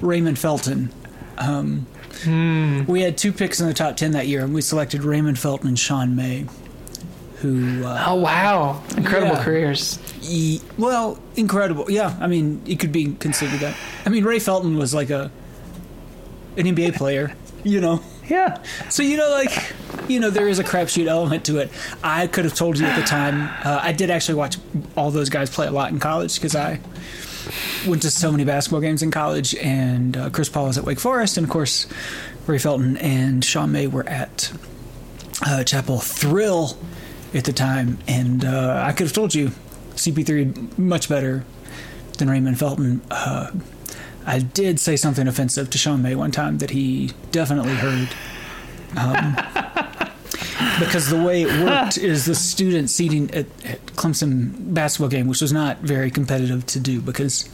Raymond 0.00 0.38
Felton. 0.38 0.92
Um, 1.38 1.86
We 2.26 3.00
had 3.02 3.16
two 3.16 3.32
picks 3.32 3.60
in 3.60 3.66
the 3.66 3.74
top 3.74 3.96
10 3.96 4.12
that 4.12 4.26
year, 4.26 4.44
and 4.44 4.54
we 4.54 4.60
selected 4.60 5.04
Raymond 5.04 5.38
Felton 5.38 5.68
and 5.68 5.78
Sean 5.78 6.16
May, 6.16 6.46
who. 7.36 7.84
Uh, 7.84 8.04
oh 8.08 8.14
wow, 8.16 8.82
incredible 8.96 9.36
Yeah. 9.36 9.44
careers. 9.44 9.98
Ye- 10.20 10.60
well, 10.76 11.18
incredible. 11.36 11.90
Yeah, 11.90 12.16
I 12.20 12.26
mean, 12.26 12.60
it 12.66 12.78
could 12.80 12.92
be 12.92 13.14
considered 13.20 13.60
that. 13.60 13.76
I 14.04 14.08
mean, 14.10 14.24
Ray 14.24 14.38
Felton 14.38 14.76
was 14.76 14.92
like 14.94 15.10
a 15.10 15.30
an 16.56 16.66
NBA 16.66 16.96
player, 16.96 17.32
you 17.62 17.80
know. 17.80 18.00
Yeah, 18.28 18.58
So 18.90 19.02
you 19.02 19.16
know, 19.16 19.30
like 19.30 19.72
you 20.06 20.20
know, 20.20 20.28
there 20.28 20.48
is 20.48 20.58
a 20.58 20.64
crapshoot 20.64 21.06
element 21.06 21.44
to 21.46 21.58
it. 21.58 21.70
I 22.04 22.26
could 22.26 22.44
have 22.44 22.52
told 22.54 22.78
you 22.78 22.84
at 22.84 22.94
the 22.98 23.06
time. 23.06 23.48
Uh, 23.64 23.80
I 23.82 23.92
did 23.92 24.10
actually 24.10 24.34
watch 24.34 24.56
all 24.96 25.10
those 25.10 25.30
guys 25.30 25.48
play 25.48 25.66
a 25.66 25.70
lot 25.70 25.92
in 25.92 25.98
college 25.98 26.34
because 26.34 26.54
I 26.54 26.80
went 27.86 28.02
to 28.02 28.10
so 28.10 28.30
many 28.30 28.44
basketball 28.44 28.80
games 28.80 29.02
in 29.02 29.10
college, 29.10 29.54
and 29.56 30.16
uh, 30.16 30.30
Chris 30.30 30.48
Paul 30.48 30.66
was 30.66 30.78
at 30.78 30.84
Wake 30.84 31.00
Forest, 31.00 31.36
and 31.36 31.44
of 31.44 31.50
course, 31.50 31.86
Ray 32.46 32.58
Felton 32.58 32.96
and 32.98 33.44
Sean 33.44 33.72
May 33.72 33.86
were 33.86 34.08
at 34.08 34.52
uh, 35.46 35.64
Chapel 35.64 35.98
Thrill 35.98 36.76
at 37.34 37.44
the 37.44 37.52
time, 37.52 37.98
and 38.06 38.44
uh, 38.44 38.82
I 38.86 38.92
could 38.92 39.06
have 39.06 39.12
told 39.12 39.34
you 39.34 39.52
CP3 39.94 40.78
much 40.78 41.08
better 41.08 41.44
than 42.18 42.30
Raymond 42.30 42.58
Felton. 42.58 43.02
Uh, 43.10 43.50
I 44.26 44.40
did 44.40 44.78
say 44.78 44.96
something 44.96 45.26
offensive 45.26 45.70
to 45.70 45.78
Sean 45.78 46.02
May 46.02 46.14
one 46.14 46.30
time 46.30 46.58
that 46.58 46.70
he 46.70 47.12
definitely 47.30 47.74
heard. 47.74 48.08
Um, 48.96 49.36
because 50.78 51.08
the 51.08 51.20
way 51.22 51.42
it 51.42 51.64
worked 51.64 51.98
is 52.12 52.26
the 52.26 52.34
student 52.34 52.90
seating 52.90 53.30
at, 53.32 53.46
at 53.64 53.84
Clemson 53.86 54.74
basketball 54.74 55.08
game, 55.08 55.26
which 55.28 55.40
was 55.40 55.52
not 55.52 55.78
very 55.78 56.10
competitive 56.10 56.66
to 56.66 56.80
do 56.80 57.00
because 57.00 57.48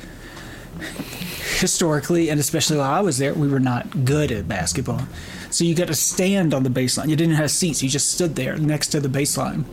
historically 1.59 2.29
and 2.29 2.41
especially 2.41 2.77
while 2.77 2.93
I 2.93 3.01
was 3.01 3.19
there, 3.19 3.35
we 3.35 3.49
were 3.49 3.61
not 3.61 4.05
good 4.05 4.33
at 4.33 4.49
basketball. 4.49 5.07
So 5.51 5.65
you 5.65 5.75
got 5.75 5.87
to 5.87 5.95
stand 5.95 6.53
on 6.53 6.65
the 6.65 6.71
baseline. 6.71 7.09
You 7.09 7.17
didn't 7.17 7.37
have 7.37 7.51
seats. 7.51 7.83
You 7.83 7.89
just 7.89 8.11
stood 8.11 8.35
there 8.35 8.57
next 8.57 8.89
to 8.89 9.01
the 9.01 9.09
baseline. 9.09 9.65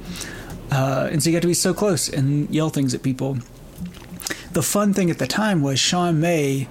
Uh, 0.72 1.10
and 1.12 1.22
so 1.22 1.30
you 1.30 1.36
got 1.36 1.42
to 1.42 1.48
be 1.48 1.54
so 1.54 1.74
close 1.74 2.08
and 2.08 2.50
yell 2.54 2.70
things 2.70 2.94
at 2.94 3.02
people. 3.02 3.40
The 4.54 4.62
fun 4.62 4.94
thing 4.94 5.10
at 5.10 5.18
the 5.18 5.28
time 5.28 5.62
was 5.62 5.80
Sean 5.80 6.20
May. 6.20 6.68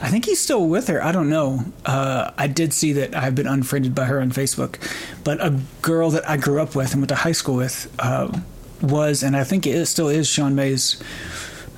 I 0.00 0.08
think 0.08 0.26
he's 0.26 0.40
still 0.40 0.66
with 0.68 0.88
her. 0.88 1.02
I 1.02 1.10
don't 1.12 1.30
know. 1.30 1.64
Uh, 1.84 2.30
I 2.36 2.46
did 2.48 2.72
see 2.74 2.92
that 2.94 3.14
I've 3.16 3.34
been 3.34 3.46
unfriended 3.46 3.94
by 3.94 4.04
her 4.04 4.20
on 4.20 4.30
Facebook, 4.30 4.76
but 5.24 5.40
a 5.44 5.58
girl 5.82 6.10
that 6.10 6.28
I 6.28 6.36
grew 6.36 6.60
up 6.60 6.74
with 6.74 6.92
and 6.92 7.00
went 7.00 7.08
to 7.08 7.14
high 7.14 7.32
school 7.32 7.56
with 7.56 7.90
uh, 7.98 8.38
was, 8.82 9.22
and 9.22 9.34
I 9.36 9.44
think 9.44 9.66
it 9.66 9.74
is, 9.74 9.88
still 9.88 10.08
is, 10.08 10.28
Sean 10.28 10.54
May's 10.54 11.02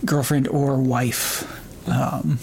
girlfriend 0.05 0.49
or 0.49 0.77
wife. 0.77 1.45
Um, 1.89 2.39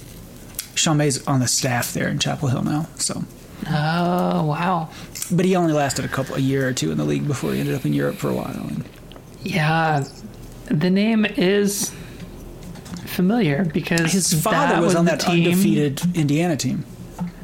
Sean 0.76 0.98
May's 0.98 1.26
on 1.28 1.40
the 1.42 1.48
staff 1.48 1.94
there 1.94 2.08
in 2.08 2.20
Chapel 2.20 2.48
Hill 2.50 2.64
now. 2.64 2.88
So, 2.96 3.24
Oh 3.68 4.46
wow. 4.46 4.90
but 5.32 5.46
he 5.46 5.56
only 5.58 5.74
lasted 5.74 6.06
a 6.06 6.10
couple, 6.10 6.36
a 6.36 6.40
year 6.40 6.68
or 6.68 6.74
two 6.74 6.92
in 6.92 6.98
the 6.98 7.06
league 7.06 7.28
before 7.28 7.52
he 7.54 7.60
ended 7.60 7.76
up 7.76 7.86
in 7.86 7.94
Europe 7.94 8.16
for 8.16 8.30
a 8.30 8.34
while. 8.34 8.48
And 8.68 8.84
Yeah, 9.44 10.06
the 10.66 10.90
name 10.90 11.26
is 11.26 11.92
familiar 13.06 13.66
because 13.66 14.12
his 14.12 14.34
father 14.42 14.76
that 14.76 14.82
was, 14.82 14.96
on 14.96 15.06
that 15.06 15.20
team. 15.20 15.46
undefeated 15.46 16.02
Indiana 16.16 16.58
team 16.58 16.86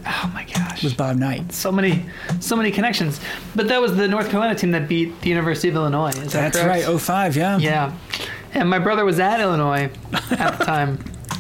Oh 0.04 0.32
my 0.34 0.46
gosh, 0.46 0.84
with 0.84 0.98
Bob 0.98 1.18
Knight. 1.18 1.52
so 1.54 1.72
many, 1.72 2.04
so 2.40 2.56
many 2.56 2.72
connections. 2.72 3.20
But 3.56 3.68
that 3.68 3.80
was 3.80 3.96
the 3.96 4.08
North 4.08 4.30
Carolina 4.32 4.56
team 4.56 4.72
that 4.72 4.88
beat 4.88 5.22
the 5.22 5.30
University 5.30 5.70
of 5.70 5.76
Illinois. 5.76 6.10
Is 6.10 6.34
that 6.34 6.54
That's 6.54 6.60
correct? 6.60 6.88
right. 6.88 7.00
05, 7.00 7.38
yeah. 7.38 7.58
Yeah, 7.60 7.94
and 8.56 8.68
my 8.68 8.80
brother 8.80 9.06
was 9.06 9.20
at 9.20 9.40
Illinois 9.40 9.92
at 10.32 10.58
the 10.58 10.66
time, 10.66 10.98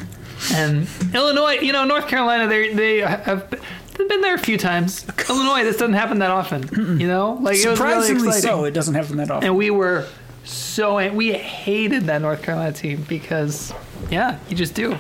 and 0.53 0.87
Illinois, 1.13 1.53
you 1.61 1.73
know, 1.73 1.85
North 1.85 2.07
Carolina, 2.07 2.47
they 2.47 2.71
they 2.73 2.97
have 2.99 3.49
they've 3.49 4.07
been 4.09 4.21
there 4.21 4.35
a 4.35 4.39
few 4.39 4.59
times. 4.59 5.07
Illinois, 5.27 5.63
this 5.63 5.77
doesn't 5.77 5.93
happen 5.95 6.19
that 6.19 6.29
often. 6.31 6.99
You 6.99 7.07
know, 7.07 7.39
like 7.41 7.57
it 7.57 7.67
was 7.67 7.79
really 7.79 8.05
Surprisingly 8.05 8.31
so. 8.33 8.65
It 8.65 8.75
doesn't 8.75 8.93
happen 8.93 9.17
that 9.17 9.31
often. 9.31 9.47
and 9.47 9.57
we 9.57 9.71
were 9.71 10.05
so 10.43 11.11
we 11.11 11.33
hated 11.33 12.03
that 12.03 12.21
North 12.21 12.43
Carolina 12.43 12.73
team 12.73 13.05
because 13.09 13.73
yeah, 14.10 14.39
you 14.50 14.55
just 14.55 14.74
do. 14.75 14.98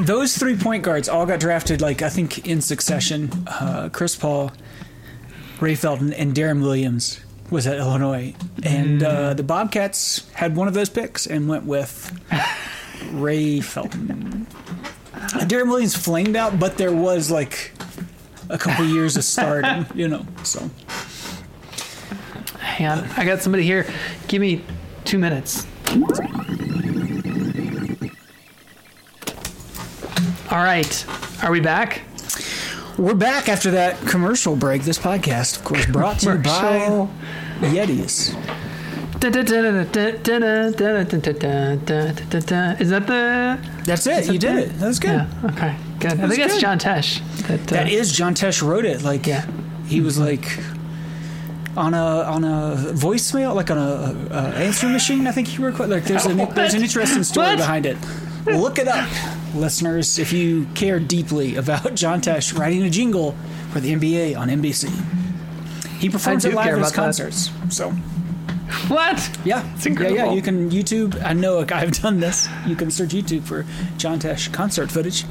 Those 0.00 0.36
three 0.36 0.56
point 0.56 0.82
guards 0.82 1.08
all 1.08 1.26
got 1.26 1.40
drafted, 1.40 1.80
like 1.80 2.02
I 2.02 2.08
think 2.08 2.46
in 2.46 2.60
succession. 2.60 3.30
Uh, 3.46 3.88
Chris 3.92 4.16
Paul, 4.16 4.52
Ray 5.60 5.74
Felton, 5.74 6.12
and 6.12 6.34
Deron 6.34 6.60
Williams 6.62 7.20
was 7.50 7.66
at 7.66 7.78
Illinois, 7.78 8.34
and 8.62 9.02
uh, 9.02 9.34
the 9.34 9.42
Bobcats 9.42 10.28
had 10.32 10.56
one 10.56 10.68
of 10.68 10.74
those 10.74 10.88
picks 10.88 11.26
and 11.26 11.48
went 11.48 11.64
with 11.64 12.12
Ray 13.12 13.60
Felton. 13.60 14.46
Deron 15.14 15.68
Williams 15.68 15.96
flamed 15.96 16.36
out, 16.36 16.58
but 16.58 16.76
there 16.76 16.92
was 16.92 17.30
like 17.30 17.72
a 18.48 18.58
couple 18.58 18.84
years 18.84 19.16
of 19.16 19.24
starting, 19.24 19.86
you 19.94 20.08
know. 20.08 20.26
So 20.42 20.70
Hang 22.58 22.98
on, 22.98 23.04
I 23.16 23.24
got 23.24 23.40
somebody 23.40 23.62
here. 23.64 23.86
Give 24.28 24.40
me 24.42 24.62
two 25.04 25.18
minutes. 25.18 25.66
All 30.56 30.62
right, 30.62 31.04
are 31.44 31.50
we 31.52 31.60
back? 31.60 32.00
we're 32.96 33.12
back 33.12 33.46
after 33.50 33.72
that 33.72 33.98
commercial 34.06 34.56
break. 34.56 34.84
This 34.84 34.98
podcast, 34.98 35.58
of 35.58 35.64
course, 35.64 35.84
brought 35.84 36.18
to 36.20 36.32
you 36.32 36.38
by 36.38 37.08
Yetis. 37.60 38.30
Is 42.80 42.88
that 42.88 43.06
the? 43.06 43.58
That's 43.84 44.06
it. 44.06 44.32
You 44.32 44.38
did 44.38 44.56
it. 44.56 44.78
That's 44.78 44.98
good. 44.98 45.10
Yeah. 45.10 45.28
Okay. 45.44 45.76
Good. 46.00 46.12
I 46.12 46.14
That's 46.14 46.28
think 46.34 46.40
that's 46.40 46.54
good. 46.54 46.60
John 46.62 46.78
Tesh. 46.78 47.46
That, 47.48 47.60
uh, 47.60 47.76
That 47.76 47.90
is 47.90 48.12
John 48.12 48.34
Tesh 48.34 48.66
wrote 48.66 48.86
it. 48.86 49.02
Like 49.02 49.26
Yeah. 49.26 49.46
he 49.86 50.00
was 50.00 50.18
like 50.18 50.58
on 51.76 51.92
a 51.92 51.98
on 52.22 52.44
a 52.44 52.76
voicemail, 52.94 53.54
like 53.54 53.70
on 53.70 53.76
a, 53.76 54.28
a 54.30 54.40
answering 54.56 54.94
machine. 54.94 55.26
I 55.26 55.32
think 55.32 55.48
he 55.48 55.62
recorded. 55.62 55.92
Like 55.92 56.04
there's 56.04 56.24
an 56.24 56.38
there's 56.54 56.72
an 56.72 56.80
interesting 56.82 57.24
story 57.24 57.48
What? 57.48 57.58
behind 57.58 57.84
it. 57.84 57.98
Look 58.46 58.78
it 58.78 58.86
up, 58.88 59.08
listeners, 59.54 60.18
if 60.18 60.32
you 60.32 60.66
care 60.74 60.98
deeply 61.00 61.56
about 61.56 61.94
John 61.94 62.20
Tesh 62.20 62.56
writing 62.58 62.82
a 62.82 62.90
jingle 62.90 63.34
for 63.72 63.80
the 63.80 63.92
NBA 63.94 64.36
on 64.38 64.48
NBC. 64.48 64.88
He 65.98 66.10
performs 66.10 66.44
it 66.44 66.52
live 66.54 66.66
at 66.68 66.78
his 66.78 66.78
about 66.78 66.88
that. 66.90 66.94
concerts. 66.94 67.50
So 67.70 67.90
What? 68.88 69.38
yeah, 69.44 69.64
It's 69.74 69.86
yeah, 69.86 70.08
yeah. 70.08 70.32
You 70.32 70.42
can 70.42 70.70
YouTube. 70.70 71.22
I 71.24 71.32
know 71.32 71.58
a 71.60 71.64
guy 71.66 71.80
have 71.86 71.92
done 71.92 72.20
this. 72.20 72.48
You 72.66 72.76
can 72.76 72.90
search 72.90 73.10
YouTube 73.10 73.44
for 73.44 73.64
John 73.96 74.18
Tesh 74.18 74.52
concert 74.52 74.90
footage, 74.90 75.22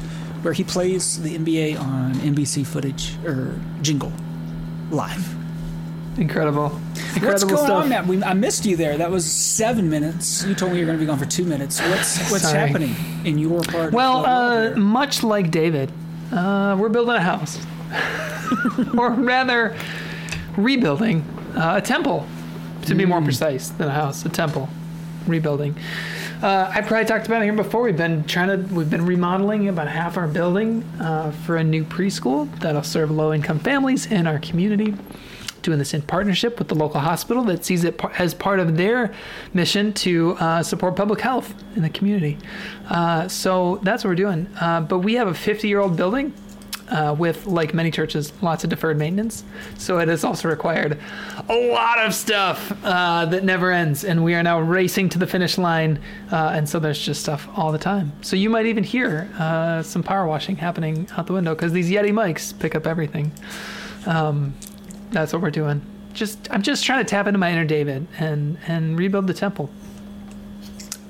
where 0.41 0.53
he 0.53 0.63
plays 0.63 1.21
the 1.21 1.37
NBA 1.37 1.79
on 1.79 2.13
NBC 2.15 2.65
footage 2.65 3.15
or 3.25 3.59
jingle 3.81 4.11
live. 4.89 5.35
Incredible. 6.17 6.67
Incredible 7.13 7.27
What's 7.31 7.43
going 7.43 7.57
stuff. 7.57 7.83
on, 7.83 7.89
Matt? 7.89 8.07
We, 8.07 8.23
I 8.23 8.33
missed 8.33 8.65
you 8.65 8.77
there. 8.77 8.97
That 8.97 9.11
was 9.11 9.25
seven 9.25 9.89
minutes. 9.89 10.45
You 10.45 10.55
told 10.55 10.71
me 10.71 10.79
you 10.79 10.85
were 10.85 10.87
going 10.87 10.97
to 10.99 11.03
be 11.03 11.07
gone 11.07 11.19
for 11.19 11.25
two 11.25 11.43
minutes. 11.43 11.81
What's 11.81 12.17
what's 12.31 12.43
Sorry. 12.49 12.59
happening 12.67 12.95
in 13.25 13.37
your 13.37 13.61
part? 13.63 13.91
Well, 13.93 14.25
uh, 14.25 14.75
much 14.75 15.23
like 15.23 15.51
David, 15.51 15.91
uh, 16.31 16.77
we're 16.79 16.89
building 16.89 17.15
a 17.15 17.21
house, 17.21 17.59
or 18.97 19.11
rather, 19.11 19.75
rebuilding 20.57 21.21
uh, 21.55 21.75
a 21.77 21.81
temple, 21.81 22.25
to 22.83 22.95
be 22.95 23.05
more 23.05 23.19
Mm. 23.19 23.25
precise 23.25 23.69
than 23.69 23.87
a 23.89 23.91
house, 23.93 24.23
a 24.25 24.29
temple, 24.29 24.69
rebuilding. 25.27 25.75
Uh, 26.41 26.69
I 26.73 26.81
probably 26.81 27.05
talked 27.05 27.27
about 27.27 27.41
it 27.41 27.45
here 27.45 27.53
before. 27.53 27.83
We've 27.83 27.95
been 27.97 28.23
trying 28.25 28.49
to, 28.49 28.73
we've 28.75 28.89
been 28.89 29.05
remodeling 29.05 29.67
about 29.69 29.87
half 29.87 30.17
our 30.17 30.27
building 30.27 30.83
uh, 30.99 31.31
for 31.31 31.55
a 31.57 31.63
new 31.63 31.83
preschool 31.85 32.53
that'll 32.59 32.83
serve 32.83 33.09
low-income 33.09 33.59
families 33.59 34.05
in 34.05 34.27
our 34.27 34.37
community. 34.39 34.93
Doing 35.65 35.79
this 35.79 35.95
in 35.95 36.03
partnership 36.03 36.59
with 36.59 36.67
the 36.67 36.75
local 36.75 36.99
hospital 36.99 37.43
that 37.45 37.65
sees 37.65 37.85
it 37.85 37.99
as 38.19 38.35
part 38.35 38.59
of 38.59 38.77
their 38.77 39.11
mission 39.51 39.93
to 39.93 40.33
uh, 40.33 40.61
support 40.61 40.95
public 40.95 41.21
health 41.21 41.55
in 41.75 41.81
the 41.81 41.89
community. 41.89 42.37
Uh, 42.87 43.27
so 43.27 43.79
that's 43.81 44.03
what 44.03 44.11
we're 44.11 44.15
doing. 44.15 44.47
Uh, 44.61 44.81
but 44.81 44.99
we 44.99 45.15
have 45.15 45.27
a 45.27 45.31
50-year-old 45.31 45.97
building 45.97 46.35
uh, 46.89 47.15
with, 47.17 47.47
like 47.47 47.73
many 47.73 47.89
churches, 47.89 48.31
lots 48.43 48.63
of 48.63 48.69
deferred 48.69 48.99
maintenance. 48.99 49.43
So 49.79 49.97
it 49.97 50.07
has 50.07 50.23
also 50.23 50.49
required 50.49 50.99
a 51.49 51.71
lot 51.71 51.97
of 51.97 52.13
stuff 52.13 52.71
uh, 52.83 53.25
that 53.25 53.43
never 53.43 53.71
ends. 53.71 54.03
And 54.03 54.23
we 54.23 54.35
are 54.35 54.43
now 54.43 54.59
racing 54.59 55.09
to 55.09 55.17
the 55.17 55.25
finish 55.25 55.57
line. 55.57 55.99
Uh, 56.31 56.51
and 56.53 56.69
so 56.69 56.77
there's 56.77 57.03
just 57.03 57.21
stuff 57.23 57.47
all 57.55 57.71
the 57.71 57.79
time. 57.79 58.11
So 58.21 58.35
you 58.35 58.51
might 58.51 58.67
even 58.67 58.83
hear 58.83 59.27
some 59.83 60.03
power 60.03 60.27
washing 60.27 60.57
happening 60.57 61.09
out 61.17 61.25
the 61.25 61.33
window 61.33 61.55
because 61.55 61.71
these 61.71 61.89
Yeti 61.89 62.11
mics 62.11 62.53
pick 62.59 62.75
up 62.75 62.85
everything. 62.85 63.31
Um, 64.05 64.53
that's 65.11 65.33
what 65.33 65.41
we're 65.41 65.51
doing. 65.51 65.81
Just 66.13 66.47
I'm 66.51 66.61
just 66.61 66.85
trying 66.85 67.03
to 67.03 67.09
tap 67.09 67.27
into 67.27 67.37
my 67.39 67.51
inner 67.51 67.65
David 67.65 68.07
and 68.17 68.57
and 68.67 68.97
rebuild 68.97 69.27
the 69.27 69.33
temple. 69.33 69.69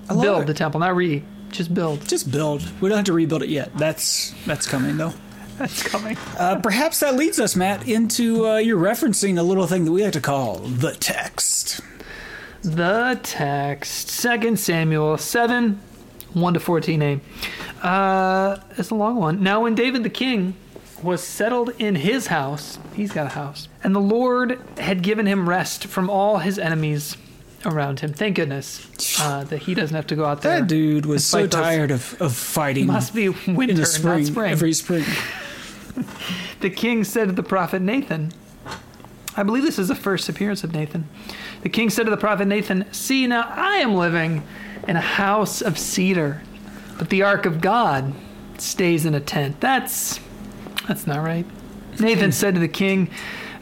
build 0.08 0.44
it. 0.44 0.48
the 0.48 0.54
temple, 0.54 0.80
not 0.80 0.96
re. 0.96 1.24
Just 1.52 1.74
build. 1.74 2.08
Just 2.08 2.32
build. 2.32 2.64
We 2.82 2.90
don't 2.90 2.98
have 2.98 3.06
to 3.06 3.14
rebuild 3.14 3.44
it 3.44 3.50
yet. 3.50 3.76
That's 3.78 4.34
that's 4.46 4.68
coming 4.68 4.98
though. 4.98 5.14
That's 5.58 5.84
coming. 5.84 6.18
Uh, 6.38 6.60
perhaps 6.60 7.00
that 7.00 7.16
leads 7.16 7.40
us, 7.40 7.56
Matt, 7.56 7.88
into 7.88 8.46
uh, 8.46 8.58
you're 8.58 8.78
referencing 8.78 9.38
a 9.38 9.42
little 9.42 9.68
thing 9.68 9.86
that 9.86 9.92
we 9.94 10.04
like 10.04 10.12
to 10.12 10.20
call 10.20 10.56
the 10.58 10.92
text. 10.92 11.80
The 12.62 13.18
text, 13.24 14.10
Second 14.10 14.60
Samuel 14.60 15.18
seven, 15.18 15.80
one 16.34 16.56
to 16.56 16.60
fourteen. 16.60 17.02
A. 17.02 17.22
Uh, 17.82 18.60
it's 18.78 18.90
a 18.90 18.96
long 18.96 19.16
one. 19.16 19.44
Now, 19.44 19.62
when 19.62 19.76
David 19.76 20.04
the 20.04 20.10
king 20.10 20.58
was 21.04 21.22
settled 21.24 21.72
in 21.78 21.96
his 21.96 22.28
house, 22.28 22.80
he's 22.94 23.12
got 23.12 23.28
a 23.28 23.30
house, 23.30 23.68
and 23.84 23.94
the 23.96 24.00
Lord 24.00 24.60
had 24.78 25.02
given 25.04 25.26
him 25.26 25.48
rest 25.50 25.86
from 25.88 26.10
all 26.10 26.40
his 26.40 26.58
enemies 26.58 27.18
around 27.66 28.00
him. 28.00 28.14
Thank 28.14 28.36
goodness 28.38 29.20
uh, 29.20 29.44
that 29.46 29.64
he 29.64 29.74
doesn't 29.74 29.96
have 29.96 30.08
to 30.08 30.16
go 30.16 30.26
out 30.26 30.42
there. 30.42 30.60
That 30.62 30.68
dude 30.68 31.06
was 31.06 31.26
so 31.26 31.42
those- 31.42 31.50
tired 31.50 31.92
of, 31.92 32.20
of 32.22 32.36
fighting 32.36 32.88
Must 32.88 33.14
be 33.14 33.30
winter, 33.30 33.62
in 33.74 33.76
the 33.76 33.86
spring, 33.86 34.20
not 34.20 34.28
spring. 34.28 34.52
every 34.52 34.74
spring. 34.74 35.04
The 36.62 36.70
king 36.70 37.04
said 37.04 37.28
to 37.28 37.34
the 37.34 37.44
prophet 37.44 37.82
Nathan, 37.82 38.32
I 39.38 39.44
believe 39.44 39.64
this 39.64 39.78
is 39.78 39.88
the 39.90 39.96
first 39.96 40.28
appearance 40.30 40.64
of 40.64 40.74
Nathan. 40.74 41.08
The 41.62 41.70
king 41.70 41.90
said 41.90 42.04
to 42.06 42.10
the 42.10 42.18
prophet 42.18 42.48
Nathan, 42.48 42.92
See, 42.92 43.28
now 43.28 43.48
I 43.54 43.78
am 43.78 43.94
living 43.94 44.44
in 44.88 44.96
a 44.96 45.02
house 45.02 45.62
of 45.62 45.78
cedar, 45.78 46.42
but 46.98 47.10
the 47.10 47.22
ark 47.22 47.46
of 47.46 47.62
God 47.62 48.14
stays 48.58 49.06
in 49.06 49.14
a 49.14 49.20
tent. 49.20 49.60
That's 49.62 50.20
that's 50.88 51.08
not 51.08 51.24
right. 51.24 51.46
Nathan 52.00 52.32
said 52.32 52.56
to 52.56 52.60
the 52.60 52.68
king, 52.68 53.10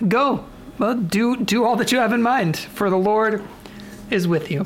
Go, 0.08 0.46
well, 0.80 0.96
do 0.96 1.38
do 1.38 1.65
all 1.65 1.75
that 1.77 1.92
you 1.92 2.00
have 2.00 2.13
in 2.13 2.22
mind, 2.22 2.58
for 2.58 2.89
the 2.89 2.98
Lord 2.98 3.44
is 4.10 4.27
with 4.27 4.50
you. 4.51 4.65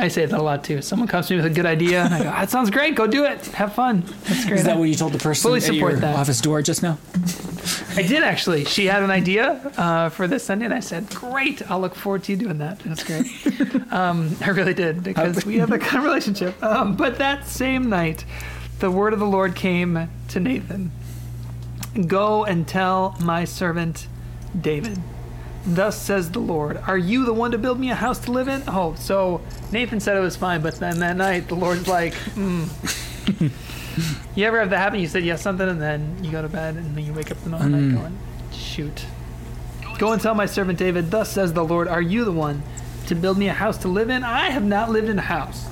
I 0.00 0.06
say 0.06 0.24
that 0.26 0.38
a 0.38 0.42
lot 0.42 0.62
too. 0.62 0.80
Someone 0.80 1.08
comes 1.08 1.26
to 1.26 1.34
me 1.34 1.42
with 1.42 1.50
a 1.50 1.54
good 1.54 1.66
idea, 1.66 2.04
and 2.04 2.14
I 2.14 2.18
go, 2.18 2.24
That 2.24 2.50
sounds 2.50 2.70
great. 2.70 2.94
Go 2.94 3.06
do 3.08 3.24
it. 3.24 3.44
Have 3.46 3.74
fun. 3.74 4.04
That's 4.24 4.44
great. 4.44 4.60
Is 4.60 4.64
that 4.64 4.78
what 4.78 4.84
you 4.84 4.94
told 4.94 5.12
the 5.12 5.18
person 5.18 5.48
Fully 5.48 5.58
at 5.58 5.64
support 5.64 5.92
your 5.92 6.00
that. 6.00 6.16
office 6.16 6.40
door 6.40 6.62
just 6.62 6.82
now? 6.82 6.98
I 7.96 8.02
did 8.02 8.22
actually. 8.22 8.64
She 8.64 8.86
had 8.86 9.02
an 9.02 9.10
idea 9.10 9.54
uh, 9.76 10.08
for 10.10 10.28
this 10.28 10.44
Sunday, 10.44 10.66
and 10.66 10.74
I 10.74 10.80
said, 10.80 11.10
"Great! 11.10 11.68
I'll 11.68 11.80
look 11.80 11.96
forward 11.96 12.22
to 12.24 12.32
you 12.32 12.38
doing 12.38 12.58
that." 12.58 12.78
That's 12.80 13.02
great. 13.02 13.26
um, 13.92 14.36
I 14.40 14.50
really 14.50 14.74
did 14.74 15.02
because 15.02 15.44
we 15.44 15.58
have 15.58 15.70
that 15.70 15.80
kind 15.80 15.98
of 15.98 16.04
relationship. 16.04 16.62
Um, 16.62 16.94
but 16.96 17.18
that 17.18 17.46
same 17.48 17.88
night, 17.88 18.24
the 18.78 18.90
word 18.92 19.12
of 19.12 19.18
the 19.18 19.26
Lord 19.26 19.56
came 19.56 20.08
to 20.28 20.40
Nathan: 20.40 20.92
"Go 22.06 22.44
and 22.44 22.66
tell 22.66 23.16
my 23.20 23.44
servant 23.44 24.06
David." 24.58 24.98
Thus 25.66 26.00
says 26.00 26.30
the 26.30 26.38
Lord, 26.38 26.80
Are 26.86 26.96
you 26.96 27.24
the 27.26 27.34
one 27.34 27.50
to 27.50 27.58
build 27.58 27.78
me 27.78 27.90
a 27.90 27.94
house 27.94 28.18
to 28.20 28.32
live 28.32 28.48
in? 28.48 28.62
Oh, 28.66 28.94
so 28.94 29.42
Nathan 29.70 30.00
said 30.00 30.16
it 30.16 30.20
was 30.20 30.36
fine, 30.36 30.62
but 30.62 30.76
then 30.76 31.00
that 31.00 31.16
night 31.16 31.48
the 31.48 31.56
Lord's 31.56 31.86
like, 31.86 32.14
hmm. 32.14 32.64
You 34.34 34.44
ever 34.46 34.60
have 34.60 34.70
that 34.70 34.78
happen? 34.78 35.00
You 35.00 35.08
said 35.08 35.24
yes 35.24 35.42
something, 35.42 35.68
and 35.68 35.80
then 35.80 36.16
you 36.22 36.30
go 36.30 36.42
to 36.42 36.48
bed, 36.48 36.76
and 36.76 36.96
then 36.96 37.04
you 37.04 37.12
wake 37.12 37.30
up 37.30 37.42
the 37.42 37.50
the 37.50 37.68
night 37.68 37.94
going, 37.94 38.18
"Shoot!" 38.52 39.06
Go 39.98 40.12
and 40.12 40.22
tell 40.22 40.34
my 40.34 40.46
servant 40.46 40.78
David. 40.78 41.10
Thus 41.10 41.30
says 41.30 41.52
the 41.52 41.64
Lord: 41.64 41.88
Are 41.88 42.00
you 42.00 42.24
the 42.24 42.32
one 42.32 42.62
to 43.06 43.16
build 43.16 43.36
me 43.36 43.48
a 43.48 43.52
house 43.52 43.78
to 43.78 43.88
live 43.88 44.10
in? 44.10 44.22
I 44.22 44.50
have 44.50 44.64
not 44.64 44.90
lived 44.90 45.08
in 45.08 45.18
a 45.18 45.22
house 45.22 45.66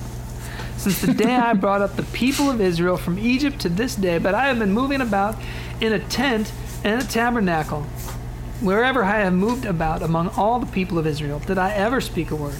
since 0.91 1.01
the 1.01 1.13
day 1.13 1.35
I 1.35 1.53
brought 1.53 1.81
up 1.81 1.95
the 1.95 2.03
people 2.03 2.49
of 2.49 2.61
Israel 2.61 2.95
from 2.95 3.19
Egypt 3.19 3.59
to 3.61 3.69
this 3.69 3.95
day. 3.95 4.17
But 4.19 4.33
I 4.33 4.47
have 4.47 4.59
been 4.59 4.71
moving 4.71 5.01
about 5.01 5.35
in 5.81 5.93
a 5.93 5.99
tent 5.99 6.51
and 6.83 7.01
a 7.01 7.05
tabernacle. 7.05 7.83
Wherever 8.61 9.03
I 9.03 9.19
have 9.19 9.33
moved 9.33 9.65
about 9.65 10.01
among 10.01 10.29
all 10.29 10.59
the 10.59 10.65
people 10.65 10.97
of 10.97 11.05
Israel, 11.05 11.39
did 11.39 11.57
I 11.57 11.73
ever 11.73 12.01
speak 12.01 12.31
a 12.31 12.35
word 12.35 12.57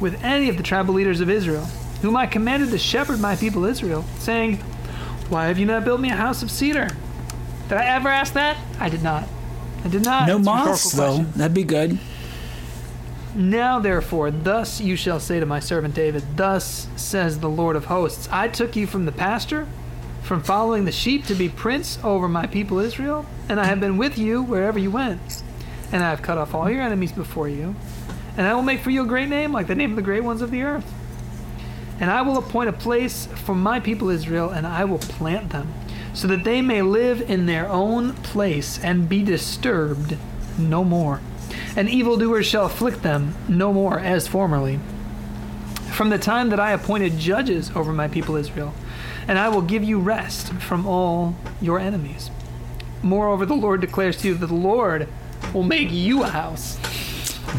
with 0.00 0.22
any 0.24 0.48
of 0.48 0.56
the 0.56 0.62
tribal 0.62 0.94
leaders 0.94 1.20
of 1.20 1.30
Israel, 1.30 1.64
whom 2.00 2.16
I 2.16 2.26
commanded 2.26 2.70
to 2.70 2.78
shepherd 2.78 3.20
my 3.20 3.36
people 3.36 3.64
Israel, 3.64 4.04
saying, 4.18 4.56
Why 5.28 5.46
have 5.46 5.58
you 5.58 5.66
not 5.66 5.84
built 5.84 6.00
me 6.00 6.10
a 6.10 6.16
house 6.16 6.42
of 6.42 6.50
cedar? 6.50 6.88
Did 7.68 7.78
I 7.78 7.84
ever 7.84 8.08
ask 8.08 8.32
that? 8.32 8.56
I 8.80 8.88
did 8.88 9.02
not. 9.02 9.28
I 9.84 9.88
did 9.88 10.04
not. 10.04 10.26
no 10.26 10.38
moths, 10.38 10.92
though. 10.92 11.18
That'd 11.36 11.54
be 11.54 11.64
good. 11.64 11.98
Now, 13.34 13.78
therefore, 13.78 14.30
thus 14.30 14.78
you 14.78 14.94
shall 14.94 15.18
say 15.18 15.40
to 15.40 15.46
my 15.46 15.58
servant 15.58 15.94
David, 15.94 16.22
Thus 16.36 16.86
says 16.96 17.38
the 17.38 17.48
Lord 17.48 17.76
of 17.76 17.86
hosts 17.86 18.28
I 18.30 18.48
took 18.48 18.76
you 18.76 18.86
from 18.86 19.06
the 19.06 19.12
pasture, 19.12 19.66
from 20.22 20.42
following 20.42 20.84
the 20.84 20.92
sheep 20.92 21.24
to 21.26 21.34
be 21.34 21.48
prince 21.48 21.98
over 22.04 22.28
my 22.28 22.46
people 22.46 22.78
Israel, 22.78 23.24
and 23.48 23.58
I 23.58 23.64
have 23.64 23.80
been 23.80 23.96
with 23.96 24.18
you 24.18 24.42
wherever 24.42 24.78
you 24.78 24.90
went. 24.90 25.42
And 25.92 26.04
I 26.04 26.10
have 26.10 26.20
cut 26.20 26.36
off 26.36 26.54
all 26.54 26.70
your 26.70 26.82
enemies 26.82 27.12
before 27.12 27.48
you, 27.48 27.74
and 28.36 28.46
I 28.46 28.54
will 28.54 28.62
make 28.62 28.80
for 28.80 28.90
you 28.90 29.02
a 29.02 29.06
great 29.06 29.30
name, 29.30 29.50
like 29.50 29.66
the 29.66 29.74
name 29.74 29.90
of 29.90 29.96
the 29.96 30.02
great 30.02 30.24
ones 30.24 30.42
of 30.42 30.50
the 30.50 30.62
earth. 30.62 30.92
And 32.00 32.10
I 32.10 32.20
will 32.20 32.36
appoint 32.36 32.68
a 32.68 32.74
place 32.74 33.26
for 33.26 33.54
my 33.54 33.80
people 33.80 34.10
Israel, 34.10 34.50
and 34.50 34.66
I 34.66 34.84
will 34.84 34.98
plant 34.98 35.50
them, 35.50 35.72
so 36.12 36.28
that 36.28 36.44
they 36.44 36.60
may 36.60 36.82
live 36.82 37.30
in 37.30 37.46
their 37.46 37.66
own 37.68 38.12
place 38.12 38.78
and 38.78 39.08
be 39.08 39.22
disturbed 39.22 40.18
no 40.58 40.84
more. 40.84 41.22
And 41.76 41.88
evildoers 41.88 42.46
shall 42.46 42.66
afflict 42.66 43.02
them 43.02 43.34
no 43.48 43.72
more 43.72 43.98
as 43.98 44.26
formerly. 44.28 44.78
From 45.92 46.10
the 46.10 46.18
time 46.18 46.50
that 46.50 46.60
I 46.60 46.72
appointed 46.72 47.18
judges 47.18 47.70
over 47.74 47.92
my 47.92 48.08
people 48.08 48.36
Israel, 48.36 48.72
and 49.28 49.38
I 49.38 49.48
will 49.48 49.62
give 49.62 49.84
you 49.84 49.98
rest 50.00 50.52
from 50.54 50.86
all 50.86 51.34
your 51.60 51.78
enemies. 51.78 52.30
Moreover, 53.02 53.46
the 53.46 53.54
Lord 53.54 53.80
declares 53.80 54.16
to 54.18 54.28
you 54.28 54.34
that 54.34 54.46
the 54.46 54.54
Lord 54.54 55.08
will 55.52 55.62
make 55.62 55.90
you 55.90 56.22
a 56.24 56.28
house. 56.28 56.78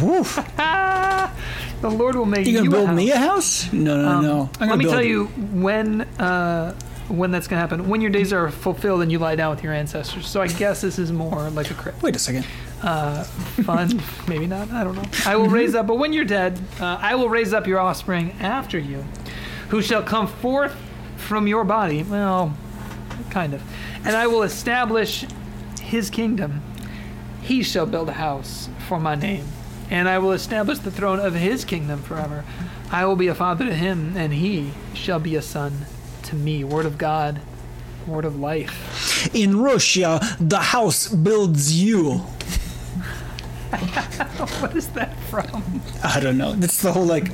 Woof. 0.02 0.36
the 0.58 1.90
Lord 1.90 2.16
will 2.16 2.26
make 2.26 2.48
You 2.48 2.64
you 2.64 2.70
gonna 2.70 2.72
build 2.72 2.84
a 2.84 2.88
house. 2.88 2.96
me 2.96 3.12
a 3.12 3.18
house? 3.18 3.74
No, 3.74 4.02
no, 4.02 4.08
Um, 4.10 4.24
no. 4.24 4.50
I'm 4.60 4.70
let 4.70 4.78
me 4.80 4.86
tell 4.86 5.04
you 5.04 5.26
when 5.26 6.02
uh, 6.20 6.74
when 7.10 7.32
that's 7.32 7.48
going 7.48 7.58
to 7.58 7.62
happen. 7.62 7.90
When 7.90 8.00
your 8.02 8.10
days 8.12 8.32
are 8.32 8.50
fulfilled 8.50 9.02
and 9.02 9.12
you 9.12 9.20
lie 9.20 9.36
down 9.36 9.54
with 9.54 9.64
your 9.64 9.74
ancestors. 9.74 10.26
So 10.28 10.42
I 10.42 10.48
guess 10.48 10.82
this 10.82 10.98
is 10.98 11.12
more 11.12 11.50
like 11.50 11.70
a 11.70 11.74
crypt. 11.74 12.02
Wait 12.02 12.16
a 12.16 12.20
second. 12.20 12.46
Uh, 12.84 13.24
fun, 13.64 14.02
maybe 14.28 14.46
not. 14.46 14.70
I 14.72 14.84
don't 14.84 14.96
know. 14.96 15.06
I 15.26 15.38
will 15.38 15.48
raise 15.48 15.74
up, 15.74 15.88
but 15.88 15.98
when 15.98 16.12
you're 16.12 16.26
dead, 16.26 16.60
uh, 16.80 16.98
I 17.02 17.16
will 17.16 17.30
raise 17.30 17.54
up 17.54 17.66
your 17.66 17.80
offspring 17.80 18.34
after 18.42 18.78
you, 18.78 19.06
who 19.70 19.82
shall 19.82 20.04
come 20.04 20.28
forth 20.28 20.76
from 21.16 21.48
your 21.48 21.64
body. 21.64 22.04
Well, 22.04 22.54
kind 23.30 23.54
of. 23.54 23.64
And 24.06 24.16
I 24.16 24.28
will 24.28 24.44
establish 24.44 25.26
his 25.82 26.10
kingdom. 26.10 26.62
He 27.42 27.64
shall 27.64 27.86
build 27.86 28.10
a 28.10 28.14
house 28.14 28.70
for 28.88 29.00
my 29.00 29.16
name, 29.16 29.46
and 29.90 30.10
I 30.10 30.20
will 30.20 30.34
establish 30.34 30.80
the 30.80 30.92
throne 30.92 31.20
of 31.20 31.36
his 31.36 31.64
kingdom 31.64 32.02
forever. 32.02 32.44
I 32.92 33.06
will 33.06 33.16
be 33.16 33.28
a 33.28 33.36
father 33.36 33.66
to 33.66 33.74
him, 33.74 34.16
and 34.18 34.34
he 34.34 34.72
shall 34.94 35.20
be 35.20 35.36
a 35.36 35.42
son 35.42 35.86
to 36.24 36.36
me. 36.36 36.64
Word 36.64 36.86
of 36.86 36.98
God, 36.98 37.42
word 38.06 38.26
of 38.26 38.40
life. 38.40 39.34
In 39.34 39.62
Russia, 39.62 40.20
the 40.40 40.60
house 40.60 41.08
builds 41.08 41.82
you. 41.82 42.22
What 44.62 44.76
is 44.76 44.88
that 44.90 45.18
from? 45.30 45.82
I 46.04 46.20
don't 46.20 46.38
know. 46.38 46.54
That's 46.54 46.82
the 46.82 46.92
whole 46.92 47.06
like. 47.06 47.28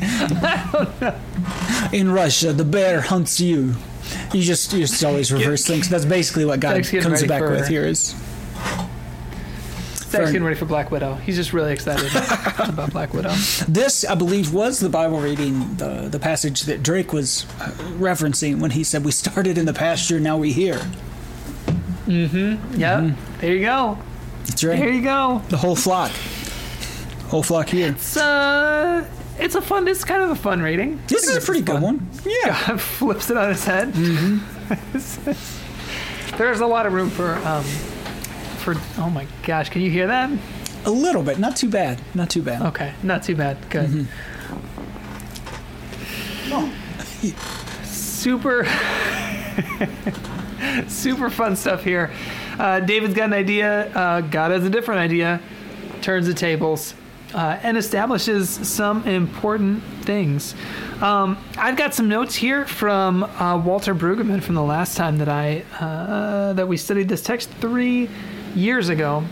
In 1.94 2.12
Russia, 2.12 2.54
the 2.54 2.64
bear 2.66 3.02
hunts 3.02 3.40
you. 3.40 3.76
You 4.34 4.42
just 4.42 4.72
you 4.74 4.80
just 4.80 5.04
always 5.04 5.32
reverse 5.38 5.66
things. 5.66 5.90
That's 5.90 6.06
basically 6.06 6.46
what 6.46 6.60
God 6.60 6.84
comes 6.86 7.24
back 7.24 7.42
for- 7.42 7.52
with 7.52 7.68
here. 7.68 7.84
Is 7.86 8.16
Zach's 10.10 10.32
getting 10.32 10.44
ready 10.44 10.56
for 10.58 10.66
Black 10.66 10.90
Widow. 10.90 11.16
He's 11.16 11.36
just 11.36 11.54
really 11.54 11.72
excited 11.72 12.10
about 12.70 12.92
Black 12.92 13.14
Widow. 13.14 13.30
this, 13.68 14.04
I 14.06 14.16
believe, 14.16 14.52
was 14.54 14.80
the 14.80 14.90
Bible 14.90 15.20
reading, 15.20 15.76
the 15.76 16.08
the 16.10 16.20
passage 16.20 16.64
that 16.64 16.82
Drake 16.82 17.14
was 17.14 17.46
uh, 17.60 17.68
referencing 18.00 18.60
when 18.60 18.72
he 18.72 18.84
said, 18.84 19.04
"We 19.06 19.12
started 19.12 19.58
in 19.58 19.66
the 19.66 19.74
pasture, 19.74 20.20
now 20.20 20.38
we 20.38 20.52
here." 20.52 20.82
Mm-hmm. 22.08 22.80
Yep. 22.80 23.16
There 23.40 23.54
you 23.54 23.62
go. 23.62 24.00
That's 24.50 24.64
right. 24.64 24.94
you 24.94 25.02
go. 25.04 25.42
The 25.50 25.58
whole 25.58 25.76
flock, 25.76 26.12
whole 27.28 27.44
flock 27.44 27.70
here. 27.70 27.90
It's 27.90 28.18
uh, 28.18 29.06
it's 29.38 29.56
a 29.56 29.62
fun. 29.62 29.88
It's 29.88 30.04
kind 30.04 30.24
of 30.24 30.32
a 30.32 30.36
fun 30.36 30.62
rating. 30.62 31.00
This 31.08 31.28
is 31.28 31.38
a 31.38 31.42
pretty 31.42 31.62
good 31.62 31.82
one. 31.82 32.10
Yeah. 32.26 32.62
God 32.68 32.82
flips 32.82 33.30
it 33.30 33.38
on 33.38 33.50
his 33.50 33.64
head. 33.64 33.94
There's 36.38 36.60
a 36.62 36.66
lot 36.66 36.86
of 36.86 36.94
room 36.94 37.10
for 37.10 37.36
um, 37.46 37.64
for. 37.64 38.76
Oh 38.98 39.10
my 39.10 39.28
gosh, 39.44 39.70
can 39.70 39.82
you 39.82 39.92
hear 39.92 40.08
that? 40.08 40.30
A 40.86 40.92
little 40.92 41.24
bit, 41.24 41.40
not 41.40 41.58
too 41.58 41.70
bad, 41.70 42.02
not 42.14 42.30
too 42.30 42.42
bad. 42.42 42.62
Okay, 42.64 42.94
not 43.04 43.24
too 43.24 43.36
bad. 43.36 43.58
Good. 43.70 44.08
Super, 47.84 48.66
super 50.88 51.30
fun 51.30 51.56
stuff 51.56 51.84
here. 51.84 52.12
Uh, 52.60 52.82
David's 52.82 53.14
got 53.14 53.26
an 53.26 53.34
idea. 53.34 53.90
Uh, 53.94 54.22
God 54.22 54.52
has 54.52 54.66
a 54.66 54.70
different 54.70 55.00
idea. 55.00 55.42
Turns 56.02 56.28
the 56.28 56.34
tables 56.34 56.94
uh, 57.34 57.60
and 57.64 57.78
establishes 57.78 58.50
some 58.50 59.08
important 59.08 59.84
things. 60.04 60.56
Um, 61.02 61.38
I've 61.58 61.78
got 61.78 61.94
some 61.94 62.10
notes 62.10 62.36
here 62.36 62.66
from 62.66 63.24
uh, 63.24 63.58
Walter 63.58 63.96
Brueggemann 63.96 64.42
from 64.44 64.56
the 64.56 64.64
last 64.64 64.98
time 64.98 65.18
that 65.20 65.30
I 65.30 65.64
uh, 65.80 66.54
that 66.54 66.68
we 66.68 66.78
studied 66.78 67.08
this 67.08 67.22
text 67.22 67.50
three 67.62 68.10
years 68.56 68.90
ago. 68.90 69.24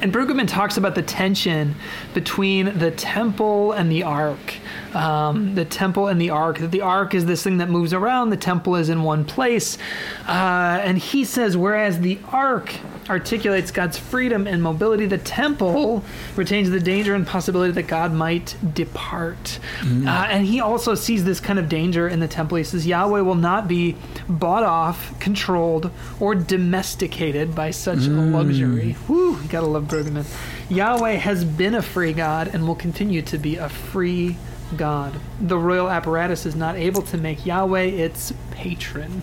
And 0.00 0.12
Brueggemann 0.12 0.48
talks 0.48 0.76
about 0.76 0.94
the 0.94 1.02
tension 1.02 1.76
between 2.14 2.78
the 2.78 2.90
temple 2.90 3.72
and 3.72 3.90
the 3.90 4.02
ark. 4.02 4.54
Um, 4.94 5.54
the 5.54 5.64
temple 5.64 6.08
and 6.08 6.20
the 6.20 6.30
ark. 6.30 6.58
That 6.58 6.70
the 6.70 6.80
ark 6.82 7.14
is 7.14 7.26
this 7.26 7.42
thing 7.42 7.58
that 7.58 7.68
moves 7.68 7.92
around, 7.92 8.30
the 8.30 8.36
temple 8.36 8.76
is 8.76 8.88
in 8.88 9.02
one 9.02 9.24
place. 9.24 9.78
Uh, 10.26 10.80
and 10.82 10.98
he 10.98 11.24
says, 11.24 11.56
whereas 11.56 12.00
the 12.00 12.18
ark 12.28 12.74
articulates 13.10 13.70
God's 13.70 13.98
freedom 13.98 14.46
and 14.46 14.62
mobility, 14.62 15.04
the 15.04 15.18
temple 15.18 16.02
retains 16.36 16.70
the 16.70 16.80
danger 16.80 17.14
and 17.14 17.26
possibility 17.26 17.72
that 17.72 17.86
God 17.86 18.12
might 18.12 18.56
depart. 18.74 19.58
Uh, 19.82 20.26
and 20.30 20.46
he 20.46 20.60
also 20.60 20.94
sees 20.94 21.24
this 21.24 21.38
kind 21.40 21.58
of 21.58 21.68
danger 21.68 22.08
in 22.08 22.20
the 22.20 22.28
temple. 22.28 22.56
He 22.56 22.64
says, 22.64 22.86
Yahweh 22.86 23.20
will 23.20 23.34
not 23.34 23.68
be 23.68 23.96
bought 24.28 24.62
off, 24.62 25.18
controlled, 25.20 25.90
or 26.18 26.34
domesticated 26.34 27.54
by 27.54 27.70
such 27.72 28.06
a 28.06 28.10
luxury. 28.10 28.92
Whew, 29.06 29.38
gotta 29.48 29.66
love 29.66 29.84
Brueggemann. 29.84 30.24
Yahweh 30.70 31.12
has 31.14 31.44
been 31.44 31.74
a 31.74 31.82
free 31.82 32.14
God 32.14 32.48
and 32.54 32.66
will 32.66 32.74
continue 32.74 33.20
to 33.22 33.36
be 33.36 33.56
a 33.56 33.68
free 33.68 34.30
God. 34.32 34.38
The 34.76 35.58
royal 35.58 35.88
apparatus 35.88 36.46
is 36.46 36.56
not 36.56 36.76
able 36.76 37.02
to 37.02 37.16
make 37.16 37.44
Yahweh 37.46 37.82
its 37.82 38.32
patron. 38.50 39.22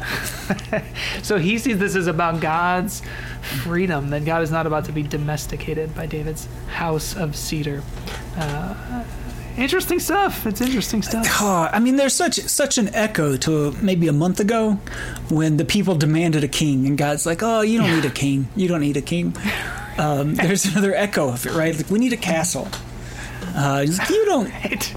so 1.24 1.38
he 1.38 1.58
sees 1.58 1.78
this 1.78 1.96
as 1.96 2.08
about 2.08 2.42
God's 2.42 3.02
freedom, 3.64 4.10
that 4.12 4.26
God 4.26 4.44
is 4.44 4.52
not 4.52 4.68
about 4.68 4.86
to 4.86 4.92
be 4.92 5.04
domesticated 5.04 5.96
by 5.96 6.06
David's 6.06 6.48
house 6.70 7.16
of 7.16 7.36
cedar. 7.36 7.84
Uh, 8.38 9.04
interesting 9.58 10.00
stuff. 10.00 10.46
It's 10.46 10.62
interesting 10.62 11.02
stuff. 11.02 11.26
Oh, 11.42 11.70
I 11.72 11.80
mean, 11.80 11.96
there's 11.96 12.14
such 12.14 12.36
such 12.40 12.78
an 12.78 12.94
echo 12.94 13.36
to 13.38 13.72
maybe 13.82 14.08
a 14.08 14.14
month 14.14 14.40
ago 14.40 14.74
when 15.30 15.58
the 15.58 15.66
people 15.66 15.96
demanded 15.96 16.44
a 16.44 16.48
king, 16.48 16.86
and 16.88 16.98
God's 16.98 17.26
like, 17.26 17.42
"Oh, 17.44 17.62
you 17.62 17.80
don't 17.80 17.94
need 17.96 18.06
a 18.06 18.12
king. 18.14 18.48
You 18.56 18.68
don't 18.68 18.82
need 18.82 18.98
a 18.98 19.02
king." 19.02 19.36
Um, 19.98 20.36
there's 20.36 20.66
another 20.66 20.96
echo 20.96 21.30
of 21.30 21.46
it, 21.46 21.54
right? 21.54 21.76
Like, 21.76 21.90
we 21.90 22.00
need 22.00 22.14
a 22.14 22.18
castle. 22.18 22.68
Uh, 23.56 23.82
he's 23.82 24.00
like, 24.00 24.10
you 24.10 24.26
don't. 24.26 24.52
Right. 24.64 24.96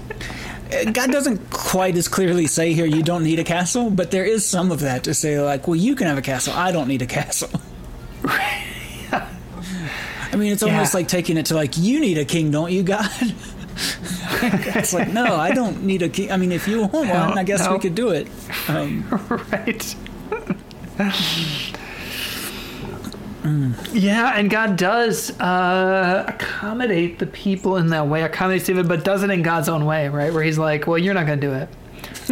God 0.93 1.11
doesn't 1.11 1.49
quite 1.51 1.95
as 1.95 2.07
clearly 2.07 2.47
say 2.47 2.73
here 2.73 2.85
you 2.85 3.03
don't 3.03 3.23
need 3.23 3.39
a 3.39 3.43
castle, 3.43 3.89
but 3.91 4.11
there 4.11 4.25
is 4.25 4.45
some 4.45 4.71
of 4.71 4.79
that 4.81 5.03
to 5.05 5.13
say 5.13 5.39
like, 5.39 5.67
well, 5.67 5.75
you 5.75 5.95
can 5.95 6.07
have 6.07 6.17
a 6.17 6.21
castle. 6.21 6.53
I 6.53 6.71
don't 6.71 6.87
need 6.87 7.01
a 7.01 7.05
castle. 7.05 7.49
I 8.23 9.27
mean, 10.37 10.51
it's 10.51 10.63
almost 10.63 10.93
Yeah. 10.93 10.97
like 10.99 11.07
taking 11.07 11.37
it 11.37 11.45
to 11.47 11.55
like, 11.55 11.77
you 11.77 11.99
need 11.99 12.17
a 12.17 12.25
king, 12.25 12.51
don't 12.51 12.71
you, 12.71 12.83
God? 12.83 13.09
it's 14.41 14.93
like, 14.93 15.11
no, 15.13 15.35
I 15.35 15.51
don't 15.53 15.83
need 15.83 16.01
a 16.01 16.09
king. 16.09 16.31
I 16.31 16.37
mean, 16.37 16.51
if 16.51 16.67
you 16.67 16.81
want 16.81 16.93
one, 16.93 17.07
No, 17.07 17.33
I 17.35 17.43
guess 17.43 17.65
no. 17.65 17.73
we 17.73 17.79
could 17.79 17.95
do 17.95 18.09
it. 18.09 18.27
Um, 18.67 19.05
right. 19.51 19.95
Yeah, 23.93 24.37
and 24.37 24.49
God 24.49 24.75
does 24.77 25.37
uh, 25.39 26.25
accommodate 26.27 27.19
the 27.19 27.27
people 27.27 27.77
in 27.77 27.87
that 27.87 28.07
way, 28.07 28.23
accommodates 28.23 28.65
David, 28.65 28.87
but 28.87 29.03
does 29.03 29.23
it 29.23 29.29
in 29.29 29.41
God's 29.43 29.69
own 29.69 29.85
way, 29.85 30.09
right? 30.09 30.33
Where 30.33 30.43
He's 30.43 30.57
like, 30.57 30.87
"Well, 30.87 30.97
you're 30.97 31.13
not 31.13 31.25
going 31.27 31.39
to 31.39 31.47
do 31.47 31.53
it, 31.53 31.69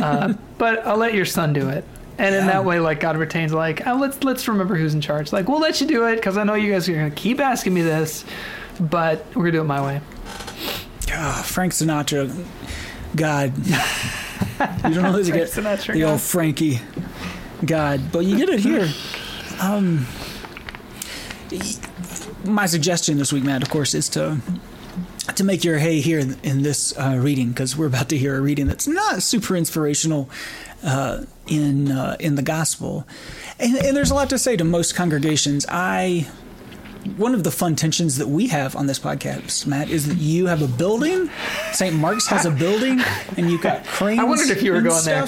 uh, 0.01 0.33
but 0.57 0.85
I'll 0.85 0.97
let 0.97 1.13
your 1.13 1.25
son 1.25 1.53
do 1.53 1.69
it." 1.69 1.85
And 2.17 2.35
in 2.35 2.45
that 2.47 2.63
way, 2.63 2.79
like 2.79 2.99
God 2.99 3.17
retains, 3.17 3.53
like, 3.53 3.85
oh, 3.87 3.95
let's 3.95 4.23
let's 4.23 4.47
remember 4.47 4.75
who's 4.75 4.93
in 4.93 5.01
charge. 5.01 5.33
Like, 5.33 5.47
we'll 5.47 5.59
let 5.59 5.81
you 5.81 5.87
do 5.87 6.05
it 6.07 6.15
because 6.15 6.37
I 6.37 6.43
know 6.43 6.53
you 6.53 6.71
guys 6.71 6.87
are 6.87 6.93
going 6.93 7.09
to 7.09 7.15
keep 7.15 7.39
asking 7.39 7.73
me 7.73 7.81
this, 7.81 8.23
but 8.79 9.25
we're 9.29 9.43
going 9.43 9.45
to 9.45 9.57
do 9.57 9.61
it 9.61 9.65
my 9.65 9.81
way. 9.83 10.01
ah, 11.11 11.43
Frank 11.45 11.73
Sinatra, 11.73 12.31
God. 13.15 13.53
You 13.67 14.93
don't 14.93 15.03
know 15.03 15.11
who 15.11 15.23
to 15.23 15.31
get 15.31 15.49
Frank 15.49 15.67
Sinatra, 15.79 15.93
the 15.93 16.01
God. 16.01 16.11
old 16.11 16.21
Frankie, 16.21 16.79
God, 17.65 18.11
but 18.11 18.19
you 18.19 18.37
get 18.37 18.49
it 18.49 18.59
here. 18.59 18.87
Um, 19.59 20.05
my 22.45 22.65
suggestion 22.65 23.17
this 23.17 23.31
week, 23.31 23.43
Matt, 23.43 23.63
of 23.63 23.69
course, 23.69 23.93
is 23.93 24.09
to 24.09 24.37
to 25.35 25.43
make 25.43 25.63
your 25.63 25.77
hay 25.77 26.01
here 26.01 26.19
in, 26.19 26.37
in 26.43 26.63
this 26.63 26.95
uh, 26.97 27.17
reading 27.17 27.49
because 27.49 27.77
we're 27.77 27.87
about 27.87 28.09
to 28.09 28.17
hear 28.17 28.35
a 28.37 28.41
reading 28.41 28.67
that's 28.67 28.87
not 28.87 29.23
super 29.23 29.55
inspirational 29.55 30.29
uh, 30.83 31.23
in 31.47 31.91
uh, 31.91 32.17
in 32.19 32.35
the 32.35 32.41
gospel, 32.41 33.07
and, 33.59 33.75
and 33.77 33.95
there's 33.95 34.11
a 34.11 34.15
lot 34.15 34.29
to 34.29 34.37
say 34.37 34.57
to 34.57 34.63
most 34.63 34.95
congregations. 34.95 35.65
I 35.69 36.27
one 37.17 37.33
of 37.33 37.43
the 37.43 37.51
fun 37.51 37.75
tensions 37.75 38.17
that 38.17 38.27
we 38.27 38.47
have 38.47 38.75
on 38.75 38.87
this 38.87 38.99
podcast, 38.99 39.67
Matt, 39.67 39.89
is 39.89 40.07
that 40.07 40.17
you 40.17 40.47
have 40.47 40.61
a 40.61 40.67
building. 40.67 41.29
St. 41.73 41.93
Mark's 41.95 42.27
has 42.27 42.45
a 42.45 42.51
building, 42.51 43.01
and 43.37 43.51
you've 43.51 43.61
got 43.61 43.85
cranes. 43.85 44.19
I 44.19 44.23
wondered 44.23 44.49
if 44.49 44.63
you 44.63 44.71
were 44.71 44.81
going 44.81 45.03
there. 45.03 45.27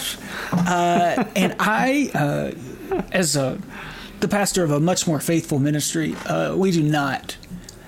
Uh, 0.51 1.25
and 1.35 1.55
I, 1.59 2.11
uh, 2.13 3.01
as 3.11 3.35
a 3.35 3.59
the 4.19 4.27
pastor 4.27 4.63
of 4.63 4.71
a 4.71 4.79
much 4.79 5.07
more 5.07 5.19
faithful 5.19 5.59
ministry, 5.59 6.15
uh, 6.25 6.55
we 6.55 6.71
do 6.71 6.83
not 6.83 7.37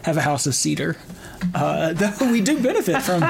have 0.04 0.18
a 0.18 0.22
house 0.22 0.46
of 0.48 0.56
cedar. 0.56 0.98
Uh, 1.54 1.94
though 2.20 2.32
we 2.32 2.42
do 2.42 2.62
benefit 2.62 3.02
from 3.02 3.24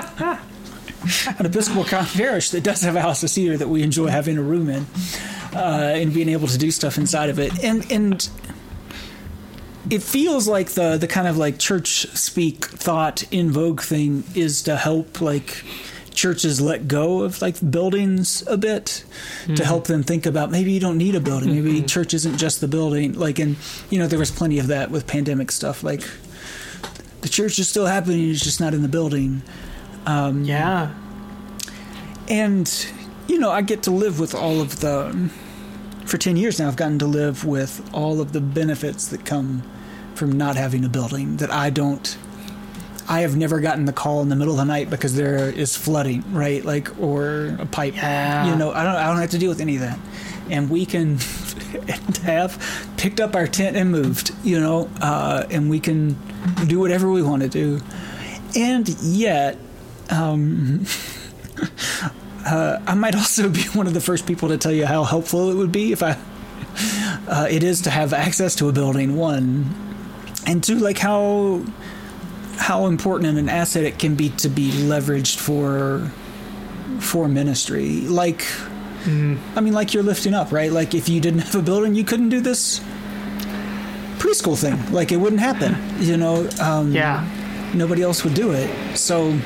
an 1.40 1.46
Episcopal 1.46 1.84
parish 1.86 2.50
that 2.52 2.64
does 2.64 2.82
have 2.82 2.96
a 2.96 3.02
house 3.02 3.24
of 3.24 3.30
cedar 3.30 3.58
that 3.58 3.68
we 3.68 3.84
enjoy 3.84 4.08
having 4.08 4.38
a 4.38 4.42
room 4.42 4.70
in 4.70 4.86
uh, 5.54 5.94
and 5.96 6.14
being 6.14 6.30
able 6.30 6.48
to 6.48 6.58
do 6.58 6.72
stuff 6.72 6.98
inside 6.98 7.30
of 7.30 7.40
it. 7.40 7.64
And 7.64 7.90
and 7.92 8.28
it 9.90 10.04
feels 10.04 10.48
like 10.48 10.72
the 10.72 10.98
the 10.98 11.08
kind 11.08 11.28
of 11.28 11.38
like 11.38 11.60
church 11.60 12.08
speak 12.08 12.66
thought 12.66 13.24
in 13.32 13.52
vogue 13.52 13.82
thing 13.82 14.24
is 14.36 14.62
to 14.64 14.76
help 14.76 15.22
like 15.22 15.64
churches 16.18 16.60
let 16.60 16.88
go 16.88 17.22
of 17.22 17.42
like 17.42 17.56
buildings 17.72 18.44
a 18.48 18.58
bit 18.58 19.06
to 19.46 19.54
hmm. 19.54 19.64
help 19.64 19.86
them 19.88 20.04
think 20.04 20.26
about 20.26 20.52
maybe 20.52 20.72
you 20.72 20.80
don't 20.80 20.98
need 20.98 21.16
a 21.16 21.20
building. 21.20 21.50
Maybe 21.54 21.80
hmm. 21.80 21.86
church 21.86 22.14
isn't 22.14 22.38
just 22.38 22.60
the 22.60 22.68
building. 22.68 23.14
Like 23.14 23.40
and 23.40 23.56
you 23.90 24.00
know 24.00 24.08
there 24.08 24.20
was 24.20 24.32
plenty 24.32 24.60
of 24.60 24.68
that 24.68 24.92
with 24.92 25.08
pandemic 25.08 25.52
stuff. 25.52 25.84
Like 25.84 26.04
the 27.22 27.30
church 27.30 27.60
is 27.60 27.70
still 27.70 27.86
happening 27.86 28.30
it's 28.30 28.44
just 28.44 28.60
not 28.60 28.74
in 28.74 28.82
the 28.82 28.90
building. 28.90 29.44
Um, 30.06 30.46
yeah, 30.46 30.94
and 32.30 32.88
you 33.28 33.40
know 33.40 33.52
i 33.52 33.62
get 33.62 33.84
to 33.84 33.92
live 33.92 34.20
with 34.20 34.36
all 34.36 34.62
of 34.62 34.80
the 34.80 35.30
for 36.06 36.18
10 36.18 36.36
years 36.36 36.60
now 36.60 36.68
i've 36.68 36.76
gotten 36.76 37.00
to 37.00 37.06
live 37.06 37.46
with 37.46 37.88
all 37.94 38.22
of 38.22 38.34
the 38.34 38.42
benefits 38.42 39.08
that 39.08 39.26
come 39.26 39.64
from 40.16 40.32
not 40.32 40.56
having 40.56 40.84
a 40.84 40.90
building 40.90 41.38
that 41.38 41.52
i 41.52 41.70
don't 41.70 42.18
i 43.10 43.22
have 43.22 43.36
never 43.36 43.60
gotten 43.60 43.86
the 43.86 43.94
call 43.94 44.22
in 44.22 44.30
the 44.30 44.36
middle 44.36 44.54
of 44.54 44.58
the 44.58 44.66
night 44.66 44.90
because 44.90 45.16
there 45.16 45.50
is 45.50 45.76
flooding 45.76 46.24
right 46.34 46.64
like 46.66 47.00
or 47.00 47.56
a 47.60 47.66
pipe 47.66 47.96
Yeah. 47.96 48.50
you 48.50 48.56
know 48.56 48.72
i 48.72 48.84
don't 48.84 48.96
i 48.96 49.08
don't 49.08 49.18
have 49.18 49.30
to 49.32 49.38
deal 49.38 49.50
with 49.50 49.62
any 49.62 49.76
of 49.76 49.82
that 49.82 50.00
and 50.50 50.70
we 50.70 50.86
can 50.86 51.18
have 52.24 52.58
picked 52.98 53.20
up 53.20 53.36
our 53.36 53.48
tent 53.48 53.76
and 53.76 53.92
moved 53.92 54.32
you 54.44 54.60
know 54.60 54.90
uh, 55.02 55.46
and 55.50 55.70
we 55.70 55.80
can 55.80 56.18
do 56.68 56.80
whatever 56.80 57.12
we 57.12 57.22
want 57.22 57.42
to 57.44 57.50
do 57.50 57.82
and 58.56 58.88
yet 59.02 59.58
um, 60.10 60.86
uh, 62.46 62.80
I 62.88 62.94
might 62.96 63.16
also 63.16 63.50
be 63.50 63.62
one 63.74 63.88
of 63.88 63.94
the 63.94 64.00
first 64.02 64.26
people 64.26 64.48
to 64.50 64.58
tell 64.58 64.72
you 64.72 64.86
how 64.86 65.04
helpful 65.04 65.52
it 65.52 65.56
would 65.56 65.72
be 65.72 65.92
if 65.92 66.02
I 66.04 66.18
uh, 67.28 67.48
it 67.50 67.64
is 67.64 67.82
to 67.82 67.90
have 67.90 68.14
access 68.14 68.56
to 68.56 68.70
a 68.70 68.72
building. 68.72 69.16
One, 69.18 69.66
and 70.46 70.64
two, 70.64 70.76
like 70.78 70.98
how 70.98 71.64
how 72.58 72.88
important 72.88 73.30
and 73.30 73.38
an 73.38 73.50
asset 73.50 73.84
it 73.84 74.00
can 74.00 74.16
be 74.16 74.30
to 74.30 74.50
be 74.50 74.72
leveraged 74.72 75.38
for 75.38 76.12
for 77.00 77.28
ministry. 77.28 78.02
Like, 78.02 78.46
I 79.06 79.62
mean, 79.62 79.74
like 79.74 79.94
you're 79.94 80.04
lifting 80.04 80.34
up, 80.34 80.52
right? 80.52 80.72
Like 80.72 80.94
if 80.96 81.08
you 81.08 81.22
didn't 81.22 81.40
have 81.48 81.56
a 81.56 81.62
building, 81.62 81.96
you 81.96 82.04
couldn't 82.04 82.30
do 82.30 82.42
this 82.42 82.80
preschool 84.18 84.60
thing. 84.60 84.92
Like 84.92 85.12
it 85.12 85.18
wouldn't 85.18 85.42
happen. 85.42 85.76
You 86.00 86.18
know. 86.18 86.50
Um, 86.60 86.92
yeah. 86.92 87.26
nobody 87.74 88.02
else 88.02 88.24
would 88.24 88.34
do 88.34 88.52
it. 88.52 88.98
So 88.98 89.38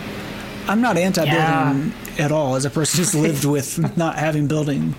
I'm 0.67 0.81
not 0.81 0.97
anti-building 0.97 1.93
at 2.19 2.31
all. 2.31 2.55
As 2.55 2.65
a 2.65 2.69
person 2.69 2.99
who's 2.99 3.15
lived 3.27 3.45
with 3.45 3.97
not 3.97 4.17
having 4.17 4.47
building 4.47 4.95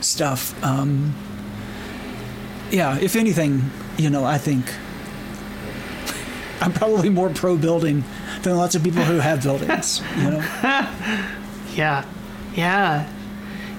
stuff, 0.00 0.54
um, 0.64 1.14
yeah. 2.70 2.98
If 2.98 3.16
anything, 3.16 3.70
you 3.98 4.10
know, 4.10 4.24
I 4.24 4.38
think 4.38 4.64
I'm 6.60 6.72
probably 6.72 7.08
more 7.10 7.30
pro-building 7.30 8.04
than 8.42 8.56
lots 8.56 8.74
of 8.74 8.82
people 8.82 9.02
who 9.02 9.18
have 9.18 9.42
buildings. 9.42 10.02
You 10.16 10.30
know, 10.30 10.38
Yeah, 11.74 12.06
yeah, 12.54 13.10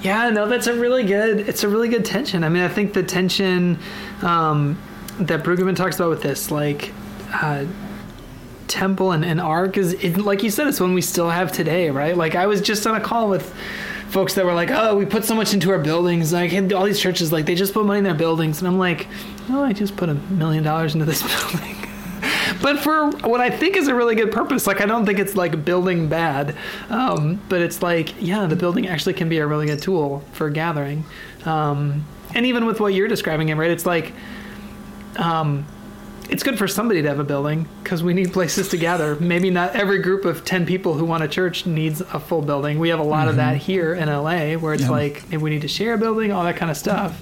yeah. 0.04 0.30
No, 0.30 0.48
that's 0.48 0.68
a 0.68 0.76
really 0.76 1.04
good. 1.04 1.40
It's 1.50 1.64
a 1.64 1.70
really 1.70 1.90
good 1.90 2.06
tension. 2.06 2.44
I 2.44 2.50
mean, 2.50 2.62
I 2.62 2.68
think 2.68 2.94
the 2.94 3.02
tension 3.02 3.80
um, 4.22 4.80
that 5.20 5.44
Brueggemann 5.44 5.76
talks 5.76 5.96
about 5.96 6.10
with 6.10 6.22
this, 6.22 6.52
like 6.52 6.94
uh, 7.34 7.66
temple 8.68 9.12
and, 9.14 9.26
and 9.26 9.42
ark, 9.42 9.78
is 9.78 9.94
it, 9.94 10.18
like 10.18 10.44
you 10.44 10.52
said, 10.52 10.68
it's 10.68 10.80
one 10.80 10.94
we 10.94 11.02
still 11.02 11.30
have 11.30 11.52
today, 11.52 11.90
right? 11.90 12.16
Like 12.16 12.36
I 12.36 12.46
was 12.46 12.62
just 12.62 12.86
on 12.86 12.96
a 12.96 13.02
call 13.02 13.30
with 13.30 13.52
folks 14.10 14.36
that 14.36 14.46
were 14.46 14.54
like, 14.54 14.70
"Oh, 14.70 14.96
we 14.96 15.06
put 15.06 15.26
so 15.26 15.34
much 15.34 15.56
into 15.56 15.72
our 15.72 15.80
buildings. 15.80 16.32
Like 16.32 16.54
all 16.72 16.86
these 16.86 17.00
churches, 17.00 17.32
like 17.32 17.48
they 17.48 17.56
just 17.56 17.74
put 17.74 17.84
money 17.86 17.98
in 17.98 18.04
their 18.04 18.14
buildings," 18.14 18.60
and 18.60 18.68
I'm 18.68 18.78
like, 18.78 19.08
"No, 19.50 19.64
I 19.64 19.74
just 19.74 19.98
put 19.98 20.10
a 20.10 20.14
million 20.14 20.64
dollars 20.64 20.94
into 20.94 21.06
this 21.06 21.24
building." 21.52 21.76
But 22.62 22.80
for 22.80 23.12
what 23.28 23.42
I 23.42 23.50
think 23.50 23.76
is 23.76 23.88
a 23.88 23.96
really 23.96 24.16
good 24.16 24.32
purpose. 24.32 24.68
Like 24.68 24.82
I 24.82 24.86
don't 24.86 25.06
think 25.06 25.20
it's 25.20 25.36
like 25.36 25.64
building 25.64 26.08
bad, 26.08 26.56
um, 26.90 27.42
but 27.50 27.62
it's 27.62 27.82
like 27.82 28.22
yeah, 28.22 28.46
the 28.46 28.56
building 28.56 28.88
actually 28.88 29.14
can 29.14 29.30
be 29.30 29.38
a 29.38 29.48
really 29.48 29.68
good 29.68 29.82
tool 29.82 30.24
for 30.32 30.50
gathering. 30.50 31.06
Um, 31.46 32.06
and 32.36 32.46
even 32.46 32.66
with 32.66 32.80
what 32.80 32.94
you're 32.94 33.08
describing, 33.08 33.50
it 33.50 33.56
right, 33.56 33.72
it's 33.72 33.86
like 33.86 34.14
um, 35.18 35.66
it's 36.30 36.44
good 36.44 36.58
for 36.58 36.68
somebody 36.68 37.02
to 37.02 37.08
have 37.08 37.20
a 37.20 37.24
building 37.24 37.68
because 37.84 38.04
we 38.04 38.14
need 38.14 38.34
places 38.34 38.70
to 38.70 38.78
gather. 38.78 39.16
Maybe 39.16 39.50
not 39.50 39.76
every 39.76 40.00
group 40.00 40.26
of 40.26 40.44
10 40.44 40.66
people 40.66 40.94
who 40.94 41.06
want 41.06 41.24
a 41.24 41.28
church 41.28 41.66
needs 41.66 42.02
a 42.02 42.20
full 42.20 42.42
building. 42.42 42.80
We 42.80 42.90
have 42.90 43.00
a 43.00 43.04
lot 43.04 43.22
mm-hmm. 43.22 43.30
of 43.30 43.36
that 43.38 43.58
here 43.58 43.94
in 43.94 44.10
LA 44.10 44.54
where 44.56 44.74
it's 44.74 44.84
yeah. 44.84 44.90
like, 44.90 45.24
if 45.32 45.42
we 45.42 45.50
need 45.50 45.62
to 45.62 45.68
share 45.68 45.94
a 45.94 45.98
building, 45.98 46.32
all 46.32 46.44
that 46.44 46.58
kind 46.58 46.70
of 46.70 46.78
stuff. 46.78 47.22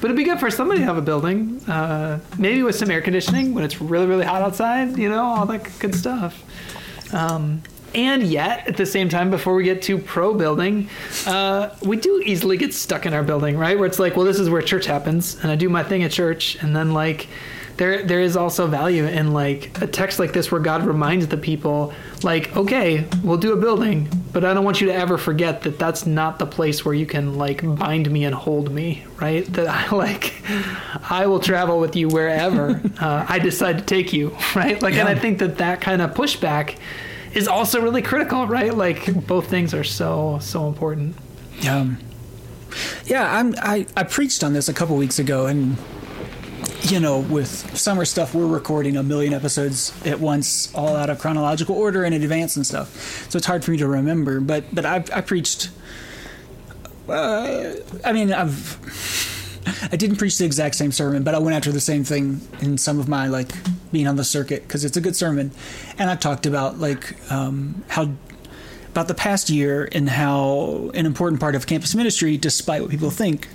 But 0.00 0.06
it'd 0.06 0.16
be 0.16 0.24
good 0.24 0.40
for 0.40 0.50
somebody 0.50 0.80
to 0.80 0.86
have 0.86 0.96
a 0.96 1.02
building, 1.02 1.60
uh, 1.68 2.20
maybe 2.38 2.62
with 2.62 2.74
some 2.74 2.90
air 2.90 3.02
conditioning 3.02 3.52
when 3.52 3.64
it's 3.64 3.80
really, 3.82 4.06
really 4.06 4.24
hot 4.24 4.40
outside, 4.40 4.96
you 4.96 5.10
know, 5.10 5.24
all 5.24 5.46
that 5.46 5.68
good 5.78 5.94
stuff. 5.94 6.42
Um, 7.12 7.62
and 7.94 8.22
yet, 8.22 8.66
at 8.68 8.76
the 8.76 8.86
same 8.86 9.08
time, 9.08 9.30
before 9.30 9.54
we 9.54 9.64
get 9.64 9.82
too 9.82 9.98
pro 9.98 10.32
building, 10.32 10.88
uh, 11.26 11.74
we 11.82 11.96
do 11.96 12.22
easily 12.24 12.56
get 12.56 12.72
stuck 12.72 13.04
in 13.04 13.12
our 13.12 13.24
building, 13.24 13.58
right? 13.58 13.76
Where 13.76 13.86
it's 13.86 13.98
like, 13.98 14.16
well, 14.16 14.24
this 14.24 14.38
is 14.38 14.48
where 14.48 14.62
church 14.62 14.86
happens, 14.86 15.36
and 15.42 15.50
I 15.50 15.56
do 15.56 15.68
my 15.68 15.82
thing 15.82 16.02
at 16.04 16.12
church, 16.12 16.56
and 16.62 16.74
then 16.74 16.92
like, 16.94 17.26
there 17.80 18.02
there 18.02 18.20
is 18.20 18.36
also 18.36 18.66
value 18.66 19.06
in 19.06 19.32
like 19.32 19.80
a 19.80 19.86
text 19.86 20.18
like 20.18 20.34
this 20.34 20.52
where 20.52 20.60
God 20.60 20.84
reminds 20.84 21.28
the 21.28 21.38
people, 21.38 21.94
like, 22.22 22.54
okay, 22.54 23.06
we'll 23.24 23.38
do 23.38 23.54
a 23.54 23.56
building, 23.56 24.06
but 24.34 24.44
I 24.44 24.52
don't 24.52 24.66
want 24.66 24.82
you 24.82 24.88
to 24.88 24.94
ever 24.94 25.16
forget 25.16 25.62
that 25.62 25.78
that's 25.78 26.04
not 26.04 26.38
the 26.38 26.44
place 26.44 26.84
where 26.84 26.94
you 26.94 27.06
can 27.06 27.38
like 27.38 27.62
bind 27.78 28.10
me 28.10 28.24
and 28.26 28.34
hold 28.34 28.70
me, 28.70 29.02
right? 29.18 29.50
That 29.54 29.66
I 29.66 29.90
like, 29.96 30.34
I 31.08 31.24
will 31.24 31.40
travel 31.40 31.80
with 31.80 31.96
you 31.96 32.08
wherever 32.08 32.82
uh, 33.00 33.24
I 33.26 33.38
decide 33.38 33.78
to 33.78 33.84
take 33.84 34.12
you, 34.12 34.36
right? 34.54 34.80
Like, 34.82 34.92
yeah. 34.92 35.00
and 35.00 35.08
I 35.08 35.14
think 35.14 35.38
that 35.38 35.56
that 35.56 35.80
kind 35.80 36.02
of 36.02 36.12
pushback 36.12 36.76
is 37.32 37.48
also 37.48 37.80
really 37.80 38.02
critical, 38.02 38.46
right? 38.46 38.74
Like 38.74 39.26
both 39.26 39.48
things 39.48 39.72
are 39.72 39.84
so 39.84 40.38
so 40.42 40.68
important. 40.68 41.16
Um, 41.66 41.96
yeah, 43.06 43.34
I'm, 43.34 43.54
I 43.56 43.86
I 43.96 44.02
preached 44.02 44.44
on 44.44 44.52
this 44.52 44.68
a 44.68 44.74
couple 44.74 44.96
weeks 44.98 45.18
ago, 45.18 45.46
and 45.46 45.78
you 46.82 47.00
know, 47.00 47.20
with 47.20 47.76
summer 47.76 48.04
stuff, 48.04 48.34
we're 48.34 48.46
recording 48.46 48.96
a 48.96 49.02
million 49.02 49.32
episodes 49.32 49.92
at 50.06 50.20
once, 50.20 50.74
all 50.74 50.96
out 50.96 51.10
of 51.10 51.18
chronological 51.18 51.76
order 51.76 52.04
and 52.04 52.14
in 52.14 52.22
advance 52.22 52.56
and 52.56 52.66
stuff. 52.66 53.28
So 53.30 53.36
it's 53.36 53.46
hard 53.46 53.64
for 53.64 53.70
me 53.70 53.76
to 53.78 53.86
remember. 53.86 54.40
But 54.40 54.74
but 54.74 54.84
I, 54.84 55.04
I 55.12 55.20
preached. 55.20 55.70
Uh, 57.08 57.74
I 58.04 58.12
mean, 58.12 58.32
I've 58.32 58.78
I 59.92 59.96
didn't 59.96 60.16
preach 60.16 60.38
the 60.38 60.44
exact 60.44 60.74
same 60.74 60.92
sermon, 60.92 61.22
but 61.22 61.34
I 61.34 61.38
went 61.38 61.56
after 61.56 61.72
the 61.72 61.80
same 61.80 62.04
thing 62.04 62.40
in 62.60 62.78
some 62.78 62.98
of 62.98 63.08
my 63.08 63.26
like 63.26 63.52
being 63.92 64.06
on 64.06 64.16
the 64.16 64.24
circuit 64.24 64.62
because 64.62 64.84
it's 64.84 64.96
a 64.96 65.00
good 65.00 65.16
sermon, 65.16 65.50
and 65.98 66.10
I 66.10 66.16
talked 66.16 66.46
about 66.46 66.78
like 66.78 67.30
um, 67.30 67.84
how 67.88 68.10
about 68.90 69.06
the 69.06 69.14
past 69.14 69.50
year 69.50 69.88
and 69.92 70.08
how 70.08 70.90
an 70.94 71.06
important 71.06 71.40
part 71.40 71.54
of 71.54 71.66
campus 71.66 71.94
ministry, 71.94 72.36
despite 72.36 72.82
what 72.82 72.90
people 72.90 73.10
think, 73.10 73.48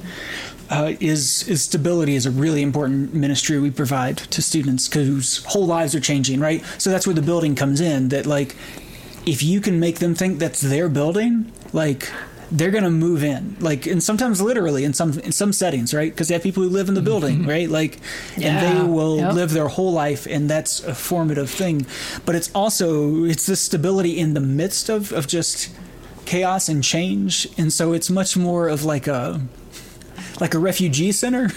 uh, 0.70 0.94
is 1.00 1.48
is 1.48 1.64
stability 1.64 2.16
is 2.16 2.26
a 2.26 2.32
really 2.32 2.62
important 2.62 3.14
ministry 3.14 3.60
we 3.60 3.72
provide 3.72 4.18
to 4.18 4.42
students 4.42 4.92
whose 4.94 5.44
whole 5.46 5.66
lives 5.66 5.96
are 5.96 6.00
changing. 6.00 6.40
Right, 6.40 6.64
so 6.78 6.90
that's 6.90 7.06
where 7.06 7.14
the 7.14 7.22
building 7.22 7.56
comes 7.56 7.82
in. 7.82 8.10
That 8.10 8.26
like, 8.26 8.56
if 9.26 9.44
you 9.44 9.62
can 9.62 9.80
make 9.80 10.00
them 10.00 10.16
think 10.16 10.40
that's 10.40 10.62
their 10.62 10.90
building, 10.90 11.52
like 11.74 12.10
they're 12.52 12.72
going 12.72 12.84
to 12.84 12.90
move 12.90 13.24
in 13.24 13.56
like 13.60 13.86
and 13.86 14.04
sometimes 14.04 14.42
literally 14.42 14.84
in 14.84 14.94
some 14.94 15.18
in 15.20 15.32
some 15.32 15.52
settings 15.52 15.94
right 15.94 16.12
because 16.12 16.28
they 16.28 16.34
have 16.34 16.44
people 16.44 16.62
who 16.62 16.70
live 16.70 16.88
in 16.88 16.94
the 16.94 17.02
building 17.02 17.40
mm-hmm. 17.40 17.50
right 17.50 17.70
like 17.70 18.00
yeah. 18.38 18.48
and 18.48 18.78
they 18.78 18.92
will 18.92 19.18
yep. 19.18 19.34
live 19.34 19.52
their 19.52 19.68
whole 19.68 19.92
life 19.92 20.28
and 20.28 20.50
that's 20.50 20.84
a 20.84 20.94
formative 20.94 21.50
thing 21.50 21.86
but 22.26 22.36
it's 22.36 22.52
also 22.54 23.24
it's 23.24 23.46
the 23.46 23.56
stability 23.56 24.18
in 24.18 24.34
the 24.34 24.40
midst 24.40 24.90
of 24.90 25.12
of 25.12 25.28
just 25.28 25.74
chaos 26.26 26.70
and 26.70 26.84
change 26.84 27.48
and 27.58 27.72
so 27.74 27.94
it's 27.94 28.10
much 28.10 28.38
more 28.38 28.68
of 28.68 28.84
like 28.84 29.08
a 29.08 29.42
like 30.40 30.54
a 30.54 30.60
refugee 30.60 31.12
center 31.12 31.50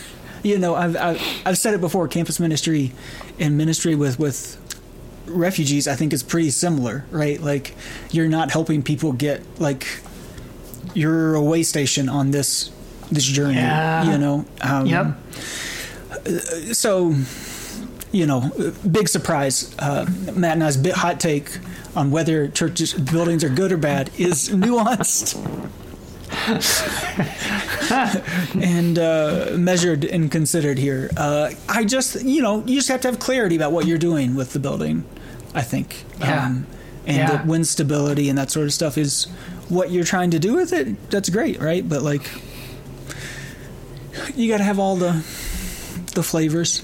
you 0.43 0.59
know 0.59 0.75
I've, 0.75 0.97
I've 0.97 1.23
I've 1.45 1.59
said 1.59 1.75
it 1.75 1.81
before 1.81 2.07
campus 2.09 2.39
ministry 2.39 2.93
and 3.39 3.57
ministry 3.57 3.95
with 3.95 4.19
with 4.19 4.57
refugees 5.27 5.87
I 5.87 5.95
think 5.95 6.13
is 6.13 6.23
pretty 6.23 6.51
similar 6.51 7.05
right 7.11 7.41
like 7.41 7.75
you're 8.11 8.29
not 8.29 8.51
helping 8.51 8.83
people 8.83 9.13
get 9.13 9.43
like 9.61 9.87
you're 10.95 11.35
a 11.35 11.43
way 11.43 11.63
station 11.63 12.09
on 12.09 12.31
this 12.31 12.71
this 13.11 13.25
journey. 13.25 13.55
Yeah. 13.55 14.11
You 14.11 14.19
know. 14.19 14.45
Um, 14.61 14.87
yep. 14.87 15.17
So, 16.73 17.15
you 18.13 18.27
know, 18.27 18.51
big 18.91 19.09
surprise. 19.09 19.75
Uh, 19.79 20.07
Matt 20.35 20.53
and 20.53 20.65
I's 20.65 20.77
bit 20.77 20.95
hot 20.95 21.21
take 21.21 21.59
on 21.97 22.11
whether 22.11 22.49
churches 22.49 22.95
buildings 22.95 23.43
are 23.45 23.49
good 23.49 23.73
or 23.73 23.77
bad 23.77 24.11
is 24.19 24.49
nuanced. 24.53 25.37
and 28.63 28.99
uh, 28.99 29.53
measured 29.57 30.05
and 30.05 30.31
considered 30.31 30.79
here. 30.79 31.11
Uh, 31.17 31.51
I 31.69 31.85
just, 31.85 32.23
you 32.23 32.43
know, 32.43 32.63
you 32.67 32.77
just 32.77 32.89
have 32.89 33.01
to 33.03 33.09
have 33.09 33.19
clarity 33.19 33.57
about 33.57 33.73
what 33.73 33.87
you're 33.87 33.99
doing 33.99 34.35
with 34.35 34.53
the 34.53 34.59
building. 34.59 35.05
I 35.55 35.63
think, 35.63 36.05
yeah. 36.21 36.47
Um, 36.47 36.67
and 37.07 37.17
yeah. 37.17 37.37
the 37.39 37.49
wind 37.49 37.67
stability 37.67 38.29
and 38.29 38.39
that 38.39 38.51
sort 38.51 38.67
of 38.67 38.73
stuff 38.73 38.99
is 38.99 39.25
what 39.69 39.91
you're 39.91 40.05
trying 40.05 40.31
to 40.31 40.39
do 40.39 40.55
with 40.55 40.73
it, 40.73 41.11
that's 41.11 41.31
great, 41.31 41.61
right? 41.61 41.87
But 41.87 42.03
like, 42.03 42.31
you 44.35 44.49
got 44.49 44.59
to 44.59 44.65
have 44.65 44.79
all 44.79 44.97
the 44.97 45.13
the 46.15 46.23
flavors. 46.23 46.83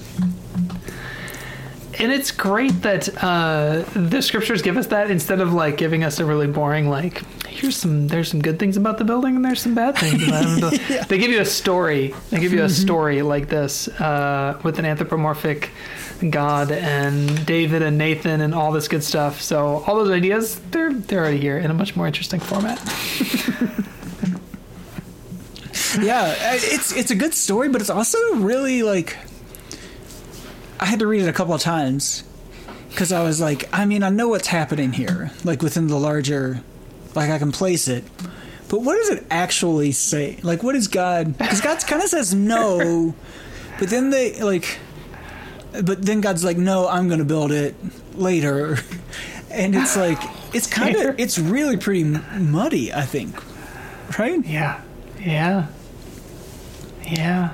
And 1.97 2.11
it's 2.11 2.31
great 2.31 2.81
that 2.81 3.07
uh, 3.23 3.83
the 3.93 4.21
scriptures 4.21 4.61
give 4.61 4.77
us 4.77 4.87
that 4.87 5.09
instead 5.09 5.39
of 5.39 5.53
like 5.53 5.77
giving 5.77 6.03
us 6.03 6.19
a 6.19 6.25
really 6.25 6.47
boring 6.47 6.89
like 6.89 7.23
here's 7.55 7.77
some 7.77 8.07
there's 8.07 8.29
some 8.29 8.41
good 8.41 8.59
things 8.59 8.75
about 8.77 8.97
the 8.97 9.03
building 9.03 9.35
and 9.35 9.45
there's 9.45 9.61
some 9.61 9.73
bad 9.73 9.97
things 9.97 10.27
about 10.27 10.73
it. 10.73 10.81
yeah. 10.89 11.03
They 11.05 11.17
give 11.17 11.31
you 11.31 11.41
a 11.41 11.45
story. 11.45 12.13
They 12.29 12.39
give 12.39 12.51
you 12.51 12.61
a 12.61 12.65
mm-hmm. 12.65 12.83
story 12.85 13.21
like 13.21 13.47
this 13.47 13.87
uh, 13.87 14.59
with 14.63 14.77
an 14.79 14.85
anthropomorphic 14.85 15.71
God 16.29 16.71
and 16.71 17.45
David 17.45 17.81
and 17.81 17.97
Nathan 17.97 18.41
and 18.41 18.53
all 18.53 18.71
this 18.71 18.87
good 18.87 19.03
stuff. 19.03 19.41
So 19.41 19.83
all 19.87 19.95
those 19.95 20.11
ideas, 20.11 20.59
they're 20.71 20.93
they're 20.93 21.21
already 21.21 21.39
here 21.39 21.57
in 21.57 21.71
a 21.71 21.73
much 21.73 21.95
more 21.95 22.07
interesting 22.07 22.39
format. 22.39 22.77
yeah, 26.01 26.35
it's 26.37 26.95
it's 26.95 27.11
a 27.11 27.15
good 27.15 27.33
story, 27.33 27.69
but 27.69 27.81
it's 27.81 27.89
also 27.89 28.17
really 28.35 28.83
like 28.83 29.17
I 30.79 30.85
had 30.85 30.99
to 30.99 31.07
read 31.07 31.21
it 31.21 31.29
a 31.29 31.33
couple 31.33 31.53
of 31.53 31.61
times 31.61 32.23
because 32.89 33.11
I 33.11 33.23
was 33.23 33.41
like, 33.41 33.67
I 33.73 33.85
mean, 33.85 34.03
I 34.03 34.09
know 34.09 34.27
what's 34.29 34.47
happening 34.47 34.93
here, 34.93 35.31
like 35.43 35.61
within 35.61 35.87
the 35.87 35.97
larger, 35.97 36.61
like 37.15 37.29
I 37.29 37.39
can 37.39 37.51
place 37.51 37.87
it. 37.87 38.03
But 38.67 38.81
what 38.81 38.95
does 38.95 39.09
it 39.09 39.25
actually 39.29 39.91
say? 39.91 40.39
Like, 40.41 40.63
what 40.63 40.75
is 40.75 40.87
God? 40.87 41.37
Because 41.37 41.61
God 41.61 41.79
kind 41.85 42.01
of 42.01 42.09
says 42.09 42.33
no, 42.33 43.13
but 43.79 43.89
then 43.89 44.09
they 44.09 44.41
like 44.41 44.79
but 45.83 46.05
then 46.05 46.21
God's 46.21 46.43
like, 46.43 46.57
no, 46.57 46.87
I'm 46.87 47.07
going 47.07 47.19
to 47.19 47.25
build 47.25 47.51
it 47.51 47.75
later. 48.15 48.77
And 49.51 49.73
it's 49.73 49.95
like, 49.95 50.21
it's 50.53 50.67
kind 50.81 50.97
of, 50.97 51.17
it's 51.17 51.39
really 51.39 51.77
pretty 51.77 52.03
muddy, 52.03 52.93
I 52.93 53.03
think. 53.03 53.41
Right? 54.19 54.43
Yeah. 54.45 54.81
Yeah. 55.17 55.67
Yeah. 57.07 57.53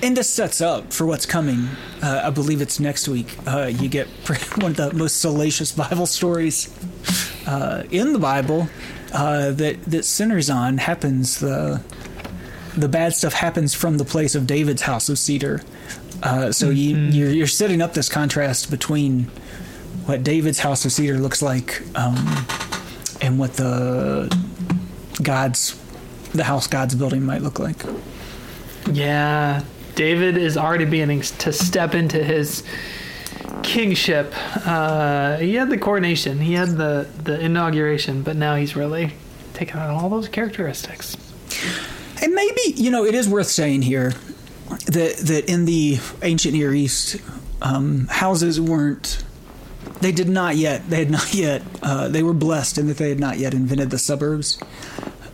And 0.00 0.16
this 0.16 0.30
sets 0.30 0.60
up 0.60 0.92
for 0.92 1.06
what's 1.06 1.26
coming. 1.26 1.68
Uh, 2.02 2.22
I 2.24 2.30
believe 2.30 2.60
it's 2.60 2.78
next 2.78 3.08
week. 3.08 3.36
Uh, 3.46 3.66
you 3.66 3.88
get 3.88 4.06
one 4.56 4.72
of 4.72 4.76
the 4.76 4.92
most 4.92 5.20
salacious 5.20 5.72
Bible 5.72 6.06
stories 6.06 6.72
uh, 7.46 7.82
in 7.90 8.12
the 8.12 8.18
Bible 8.18 8.68
uh, 9.12 9.50
that 9.52 9.82
that 9.84 10.04
centers 10.04 10.50
on 10.50 10.78
happens 10.78 11.40
the 11.40 11.82
the 12.76 12.88
bad 12.88 13.12
stuff 13.12 13.32
happens 13.32 13.74
from 13.74 13.98
the 13.98 14.04
place 14.04 14.34
of 14.36 14.46
David's 14.46 14.82
house 14.82 15.08
of 15.08 15.18
cedar. 15.18 15.62
Uh, 16.22 16.52
so 16.52 16.68
mm-hmm. 16.68 16.76
you, 16.76 16.96
you're, 17.24 17.30
you're, 17.30 17.46
setting 17.46 17.80
up 17.80 17.94
this 17.94 18.08
contrast 18.08 18.70
between 18.70 19.24
what 20.06 20.22
David's 20.24 20.58
house 20.58 20.84
of 20.84 20.92
cedar 20.92 21.18
looks 21.18 21.42
like 21.42 21.82
um, 21.96 22.16
and 23.20 23.38
what 23.38 23.54
the 23.54 24.34
God's 25.22 25.80
the 26.32 26.44
house 26.44 26.66
God's 26.66 26.94
building 26.94 27.24
might 27.24 27.42
look 27.42 27.58
like. 27.58 27.76
Yeah, 28.92 29.62
David 29.98 30.36
is 30.36 30.56
already 30.56 30.84
beginning 30.84 31.22
to 31.22 31.52
step 31.52 31.92
into 31.92 32.22
his 32.22 32.62
kingship. 33.64 34.32
Uh, 34.64 35.38
he 35.38 35.56
had 35.56 35.70
the 35.70 35.76
coronation, 35.76 36.38
he 36.38 36.52
had 36.52 36.68
the 36.68 37.08
the 37.24 37.40
inauguration, 37.40 38.22
but 38.22 38.36
now 38.36 38.54
he's 38.54 38.76
really 38.76 39.12
taking 39.54 39.74
on 39.74 39.90
all 39.90 40.08
those 40.08 40.28
characteristics. 40.28 41.16
And 42.22 42.32
maybe 42.32 42.60
you 42.76 42.92
know 42.92 43.04
it 43.04 43.16
is 43.16 43.28
worth 43.28 43.48
saying 43.48 43.82
here 43.82 44.12
that 44.86 45.16
that 45.24 45.50
in 45.50 45.64
the 45.64 45.98
ancient 46.22 46.54
Near 46.54 46.72
East, 46.72 47.16
um, 47.60 48.06
houses 48.06 48.60
weren't. 48.60 49.24
They 50.00 50.12
did 50.12 50.28
not 50.28 50.54
yet. 50.54 50.88
They 50.88 50.98
had 51.00 51.10
not 51.10 51.34
yet. 51.34 51.62
Uh, 51.82 52.06
they 52.06 52.22
were 52.22 52.34
blessed 52.34 52.78
in 52.78 52.86
that 52.86 52.98
they 52.98 53.08
had 53.08 53.18
not 53.18 53.38
yet 53.38 53.52
invented 53.52 53.90
the 53.90 53.98
suburbs, 53.98 54.60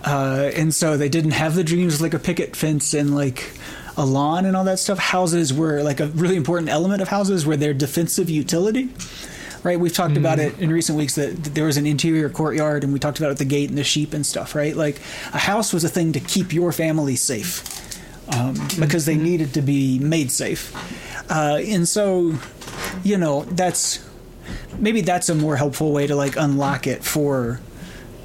uh, 0.06 0.50
and 0.54 0.72
so 0.72 0.96
they 0.96 1.10
didn't 1.10 1.32
have 1.32 1.54
the 1.54 1.64
dreams 1.64 2.00
like 2.00 2.14
a 2.14 2.18
picket 2.18 2.56
fence 2.56 2.94
and 2.94 3.14
like 3.14 3.52
a 3.96 4.04
lawn 4.04 4.44
and 4.44 4.56
all 4.56 4.64
that 4.64 4.78
stuff. 4.78 4.98
Houses 4.98 5.52
were 5.52 5.82
like 5.82 6.00
a 6.00 6.06
really 6.08 6.36
important 6.36 6.68
element 6.68 7.02
of 7.02 7.08
houses 7.08 7.46
were 7.46 7.56
their 7.56 7.74
defensive 7.74 8.30
utility 8.30 8.90
right? 9.62 9.80
We've 9.80 9.94
talked 9.94 10.12
mm. 10.12 10.18
about 10.18 10.38
it 10.38 10.58
in 10.58 10.70
recent 10.70 10.98
weeks 10.98 11.14
that, 11.14 11.42
that 11.42 11.54
there 11.54 11.64
was 11.64 11.78
an 11.78 11.86
interior 11.86 12.28
courtyard, 12.28 12.84
and 12.84 12.92
we 12.92 12.98
talked 12.98 13.18
about 13.18 13.32
it 13.32 13.38
the 13.38 13.46
gate 13.46 13.70
and 13.70 13.78
the 13.78 13.82
sheep 13.82 14.12
and 14.12 14.26
stuff, 14.26 14.54
right? 14.54 14.76
Like 14.76 15.00
a 15.32 15.38
house 15.38 15.72
was 15.72 15.84
a 15.84 15.88
thing 15.88 16.12
to 16.12 16.20
keep 16.20 16.52
your 16.52 16.70
family 16.70 17.16
safe. 17.16 17.64
um, 18.28 18.54
because 18.78 19.06
they 19.06 19.16
needed 19.16 19.54
to 19.54 19.62
be 19.62 19.98
made 19.98 20.30
safe. 20.30 20.74
Uh, 21.30 21.60
and 21.66 21.88
so, 21.88 22.34
you 23.02 23.18
know, 23.18 23.44
that's 23.44 24.06
maybe 24.78 25.00
that's 25.00 25.28
a 25.28 25.34
more 25.34 25.56
helpful 25.56 25.92
way 25.92 26.06
to 26.06 26.14
like 26.14 26.36
unlock 26.36 26.86
it 26.86 27.04
for 27.04 27.60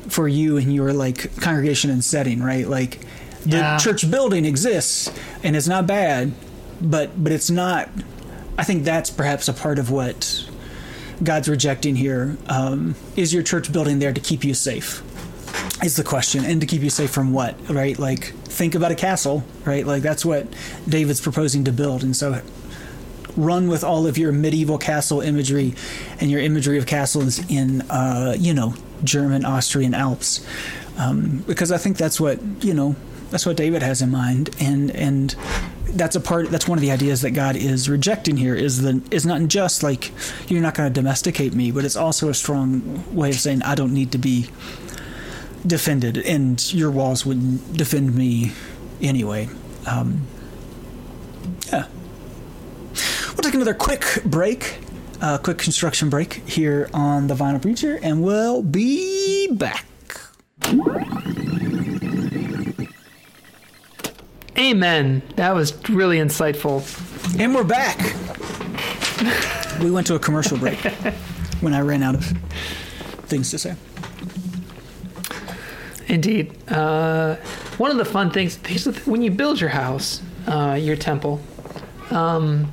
for 0.08 0.28
you 0.28 0.58
and 0.58 0.74
your 0.74 0.94
like 0.94 1.36
congregation 1.42 1.90
and 1.90 2.04
setting, 2.04 2.42
right? 2.42 2.68
Like 2.68 3.00
the 3.46 3.58
Yeah. 3.58 3.78
church 3.78 4.10
building 4.10 4.46
exists 4.46 5.10
and 5.44 5.56
it's 5.56 5.68
not 5.68 5.88
bad, 5.88 6.32
but 6.82 7.22
but 7.24 7.32
it's 7.32 7.50
not. 7.50 7.90
I 8.58 8.64
think 8.64 8.84
that's 8.84 9.10
perhaps 9.10 9.48
a 9.48 9.54
part 9.54 9.80
of 9.80 9.90
what 9.90 10.44
God's 11.24 11.48
rejecting 11.48 11.96
here. 11.96 12.38
Um, 12.48 12.96
is 13.16 13.34
your 13.34 13.44
church 13.44 13.72
building 13.72 14.00
there 14.00 14.14
to 14.14 14.22
keep 14.22 14.44
you 14.44 14.54
safe? 14.54 15.02
Is 15.84 15.96
the 15.96 16.04
question, 16.04 16.44
and 16.46 16.60
to 16.62 16.68
keep 16.68 16.82
you 16.82 16.90
safe 16.90 17.10
from 17.10 17.32
what? 17.34 17.56
Right? 17.70 17.98
Like 17.98 18.34
think 18.46 18.76
about 18.76 18.92
a 18.92 18.96
castle, 18.96 19.44
right? 19.66 19.86
Like 19.88 20.02
that's 20.04 20.26
what 20.26 20.48
David's 20.88 21.22
proposing 21.22 21.64
to 21.66 21.72
build, 21.72 22.04
and 22.04 22.16
so 22.16 22.42
run 23.38 23.68
with 23.70 23.84
all 23.84 24.06
of 24.06 24.18
your 24.18 24.32
medieval 24.34 24.78
castle 24.78 25.22
imagery 25.22 25.74
and 26.20 26.30
your 26.30 26.42
imagery 26.42 26.78
of 26.78 26.86
castles 26.86 27.40
in, 27.50 27.82
uh, 27.84 28.36
you 28.38 28.54
know, 28.54 28.74
German, 29.04 29.46
Austrian 29.46 29.94
Alps, 29.94 30.46
um, 30.98 31.44
because 31.48 31.72
I 31.72 31.78
think 31.78 31.96
that's 31.96 32.20
what 32.20 32.40
you 32.62 32.74
know, 32.74 32.96
that's 33.30 33.46
what 33.46 33.58
David 33.58 33.82
has 33.82 34.02
in 34.02 34.10
mind, 34.10 34.50
and 34.60 34.92
and 34.92 35.36
that's 35.86 36.16
a 36.16 36.20
part. 36.20 36.50
That's 36.50 36.68
one 36.68 36.78
of 36.78 36.82
the 36.82 36.92
ideas 36.92 37.22
that 37.22 37.32
God 37.32 37.56
is 37.56 37.90
rejecting 37.90 38.38
here. 38.38 38.56
Is 38.56 38.82
the 38.82 39.02
is 39.12 39.26
not 39.26 39.42
just 39.48 39.84
like 39.84 40.12
you're 40.48 40.62
not 40.62 40.76
going 40.76 40.92
to 40.92 40.94
domesticate 40.94 41.54
me, 41.54 41.72
but 41.72 41.86
it's 41.86 41.96
also 41.96 42.30
a 42.30 42.34
strong 42.34 43.04
way 43.16 43.30
of 43.30 43.36
saying 43.36 43.62
I 43.64 43.76
don't 43.76 43.94
need 43.94 44.12
to 44.14 44.18
be 44.18 44.50
defended, 45.66 46.18
and 46.18 46.74
your 46.74 46.92
walls 46.92 47.26
wouldn't 47.26 47.74
defend 47.74 48.16
me 48.16 48.52
anyway. 49.02 49.50
Um, 49.86 50.28
yeah. 51.68 51.88
We'll 53.30 53.44
take 53.44 53.54
another 53.54 53.74
quick 53.74 54.22
break, 54.26 54.80
uh, 55.22 55.38
quick 55.38 55.58
construction 55.58 56.10
break 56.10 56.34
here 56.48 56.90
on 56.94 57.28
the 57.28 57.36
Vinyl 57.36 57.62
Preacher, 57.62 58.00
and 58.02 58.24
we'll 58.24 58.62
be 58.62 59.52
back. 59.54 59.86
Amen. 64.60 65.22
That 65.38 65.56
was 65.56 65.74
really 65.90 66.18
insightful. 66.18 66.84
And 67.40 67.56
we're 67.56 67.64
back. 67.64 67.98
we 69.82 69.90
went 69.90 70.06
to 70.08 70.16
a 70.16 70.20
commercial 70.20 70.58
break 70.58 70.80
when 71.62 71.74
I 71.74 71.80
ran 71.80 72.04
out 72.04 72.16
of 72.16 72.26
things 73.28 73.52
to 73.52 73.58
say. 73.58 73.76
Indeed. 76.08 76.58
Uh, 76.70 77.36
one 77.78 77.90
of 77.90 77.96
the 77.96 78.04
fun 78.04 78.32
things 78.32 78.58
when 79.06 79.22
you 79.22 79.32
build 79.32 79.62
your 79.62 79.70
house, 79.70 80.22
uh, 80.46 80.78
your 80.78 80.98
temple, 80.98 81.40
um, 82.12 82.70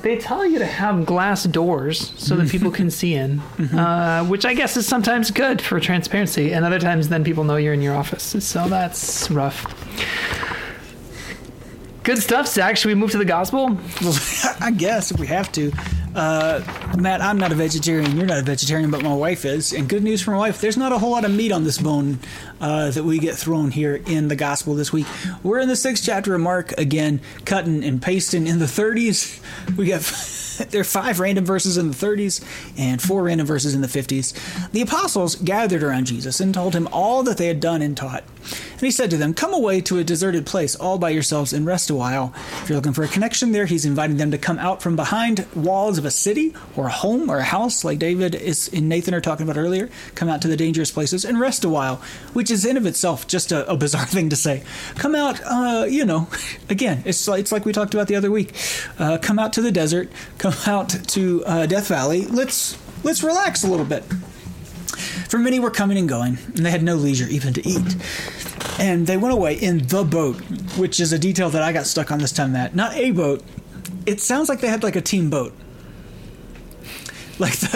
they 0.00 0.16
tell 0.16 0.46
you 0.46 0.58
to 0.60 0.66
have 0.66 1.04
glass 1.04 1.44
doors 1.44 2.14
so 2.16 2.36
that 2.36 2.48
people 2.48 2.70
can 2.80 2.90
see 2.90 3.12
in, 3.12 3.40
uh, 3.74 4.24
which 4.24 4.46
I 4.46 4.54
guess 4.54 4.78
is 4.78 4.86
sometimes 4.86 5.30
good 5.30 5.60
for 5.60 5.78
transparency, 5.78 6.52
and 6.52 6.64
other 6.64 6.78
times 6.78 7.10
then 7.10 7.22
people 7.22 7.44
know 7.44 7.56
you're 7.56 7.74
in 7.74 7.82
your 7.82 7.94
office. 7.94 8.42
So 8.42 8.66
that's 8.66 9.30
rough. 9.30 9.85
Good 12.06 12.22
stuff, 12.22 12.46
Zach. 12.46 12.76
Should 12.76 12.86
we 12.86 12.94
move 12.94 13.10
to 13.10 13.18
the 13.18 13.24
gospel? 13.24 13.76
I 14.60 14.70
guess 14.70 15.10
if 15.10 15.18
we 15.18 15.26
have 15.26 15.50
to. 15.50 15.72
Uh, 16.14 16.62
Matt, 16.96 17.20
I'm 17.20 17.36
not 17.36 17.50
a 17.50 17.56
vegetarian. 17.56 18.16
You're 18.16 18.26
not 18.26 18.38
a 18.38 18.42
vegetarian, 18.42 18.92
but 18.92 19.02
my 19.02 19.12
wife 19.12 19.44
is. 19.44 19.72
And 19.72 19.88
good 19.88 20.04
news 20.04 20.22
for 20.22 20.30
my 20.30 20.36
wife: 20.36 20.60
there's 20.60 20.76
not 20.76 20.92
a 20.92 20.98
whole 20.98 21.10
lot 21.10 21.24
of 21.24 21.32
meat 21.32 21.50
on 21.50 21.64
this 21.64 21.78
bone 21.78 22.20
uh, 22.60 22.92
that 22.92 23.02
we 23.02 23.18
get 23.18 23.34
thrown 23.34 23.72
here 23.72 23.96
in 24.06 24.28
the 24.28 24.36
gospel 24.36 24.76
this 24.76 24.92
week. 24.92 25.08
We're 25.42 25.58
in 25.58 25.66
the 25.66 25.74
sixth 25.74 26.04
chapter 26.06 26.32
of 26.32 26.40
Mark 26.40 26.70
again, 26.78 27.22
cutting 27.44 27.82
and 27.82 28.00
pasting. 28.00 28.46
In 28.46 28.60
the 28.60 28.66
30s, 28.66 29.40
we 29.76 29.86
got 29.86 30.02
there 30.70 30.80
are 30.80 30.84
five 30.84 31.20
random 31.20 31.44
verses 31.44 31.76
in 31.76 31.90
the 31.90 31.96
30s 31.96 32.44
and 32.78 33.02
four 33.02 33.24
random 33.24 33.46
verses 33.46 33.74
in 33.74 33.80
the 33.80 33.88
50s. 33.88 34.70
The 34.70 34.80
apostles 34.80 35.34
gathered 35.34 35.82
around 35.82 36.06
Jesus 36.06 36.40
and 36.40 36.54
told 36.54 36.74
him 36.74 36.88
all 36.92 37.22
that 37.24 37.36
they 37.36 37.48
had 37.48 37.60
done 37.60 37.82
and 37.82 37.96
taught. 37.96 38.24
And 38.76 38.82
he 38.82 38.90
said 38.90 39.08
to 39.10 39.16
them, 39.16 39.32
Come 39.32 39.54
away 39.54 39.80
to 39.82 39.98
a 39.98 40.04
deserted 40.04 40.44
place 40.44 40.76
all 40.76 40.98
by 40.98 41.08
yourselves 41.08 41.54
and 41.54 41.64
rest 41.64 41.88
a 41.88 41.94
while. 41.94 42.34
If 42.62 42.68
you're 42.68 42.76
looking 42.76 42.92
for 42.92 43.04
a 43.04 43.08
connection 43.08 43.52
there, 43.52 43.64
he's 43.64 43.86
inviting 43.86 44.18
them 44.18 44.30
to 44.32 44.38
come 44.38 44.58
out 44.58 44.82
from 44.82 44.96
behind 44.96 45.46
walls 45.54 45.96
of 45.96 46.04
a 46.04 46.10
city 46.10 46.54
or 46.76 46.88
a 46.88 46.92
home 46.92 47.30
or 47.30 47.38
a 47.38 47.44
house, 47.44 47.84
like 47.84 47.98
David 47.98 48.34
is 48.34 48.68
and 48.74 48.88
Nathan 48.88 49.14
are 49.14 49.20
talking 49.22 49.48
about 49.48 49.58
earlier. 49.58 49.88
Come 50.14 50.28
out 50.28 50.42
to 50.42 50.48
the 50.48 50.58
dangerous 50.58 50.90
places 50.90 51.24
and 51.24 51.40
rest 51.40 51.64
a 51.64 51.70
while, 51.70 52.02
which 52.34 52.50
is 52.50 52.66
in 52.66 52.76
of 52.76 52.84
itself 52.84 53.26
just 53.26 53.50
a, 53.50 53.66
a 53.70 53.76
bizarre 53.76 54.06
thing 54.06 54.28
to 54.28 54.36
say. 54.36 54.62
Come 54.96 55.14
out, 55.14 55.40
uh, 55.44 55.86
you 55.88 56.04
know, 56.04 56.28
again, 56.68 57.02
it's 57.06 57.26
like, 57.26 57.40
it's 57.40 57.52
like 57.52 57.64
we 57.64 57.72
talked 57.72 57.94
about 57.94 58.08
the 58.08 58.16
other 58.16 58.30
week. 58.30 58.54
Uh, 58.98 59.16
come 59.16 59.38
out 59.38 59.54
to 59.54 59.62
the 59.62 59.72
desert, 59.72 60.12
come 60.36 60.54
out 60.66 60.90
to 60.90 61.44
uh, 61.46 61.64
Death 61.64 61.88
Valley. 61.88 62.26
Let's 62.26 62.78
let's 63.04 63.22
relax 63.22 63.64
a 63.64 63.68
little 63.68 63.86
bit. 63.86 64.04
For 65.28 65.38
many 65.38 65.58
were 65.58 65.70
coming 65.70 65.98
and 65.98 66.08
going, 66.08 66.38
and 66.54 66.64
they 66.64 66.70
had 66.70 66.82
no 66.82 66.94
leisure 66.94 67.26
even 67.28 67.52
to 67.54 67.68
eat. 67.68 67.96
And 68.78 69.06
they 69.06 69.16
went 69.16 69.32
away 69.32 69.54
in 69.54 69.86
the 69.86 70.04
boat, 70.04 70.36
which 70.76 71.00
is 71.00 71.12
a 71.12 71.18
detail 71.18 71.48
that 71.50 71.62
I 71.62 71.72
got 71.72 71.86
stuck 71.86 72.10
on 72.10 72.18
this 72.18 72.32
time, 72.32 72.52
That 72.52 72.74
Not 72.74 72.94
a 72.94 73.10
boat. 73.10 73.42
It 74.04 74.20
sounds 74.20 74.48
like 74.48 74.60
they 74.60 74.68
had 74.68 74.82
like 74.82 74.96
a 74.96 75.00
team 75.00 75.30
boat. 75.30 75.54
Like 77.38 77.56
the, 77.58 77.68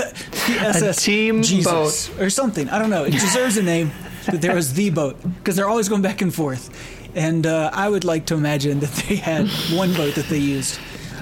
the 0.46 0.60
SS 0.60 1.04
team 1.04 1.42
Jesus 1.42 2.08
boat. 2.08 2.20
or 2.20 2.30
something. 2.30 2.68
I 2.68 2.78
don't 2.78 2.90
know. 2.90 3.04
It 3.04 3.12
deserves 3.12 3.56
a 3.56 3.62
name, 3.62 3.90
but 4.26 4.40
there 4.40 4.54
was 4.54 4.72
the 4.72 4.90
boat 4.90 5.16
because 5.38 5.56
they're 5.56 5.68
always 5.68 5.88
going 5.88 6.02
back 6.02 6.22
and 6.22 6.34
forth. 6.34 6.70
And 7.14 7.46
uh, 7.46 7.70
I 7.72 7.88
would 7.88 8.04
like 8.04 8.26
to 8.26 8.34
imagine 8.34 8.80
that 8.80 8.90
they 9.08 9.16
had 9.16 9.48
one 9.72 9.92
boat 9.94 10.14
that 10.14 10.26
they 10.26 10.38
used, 10.38 10.78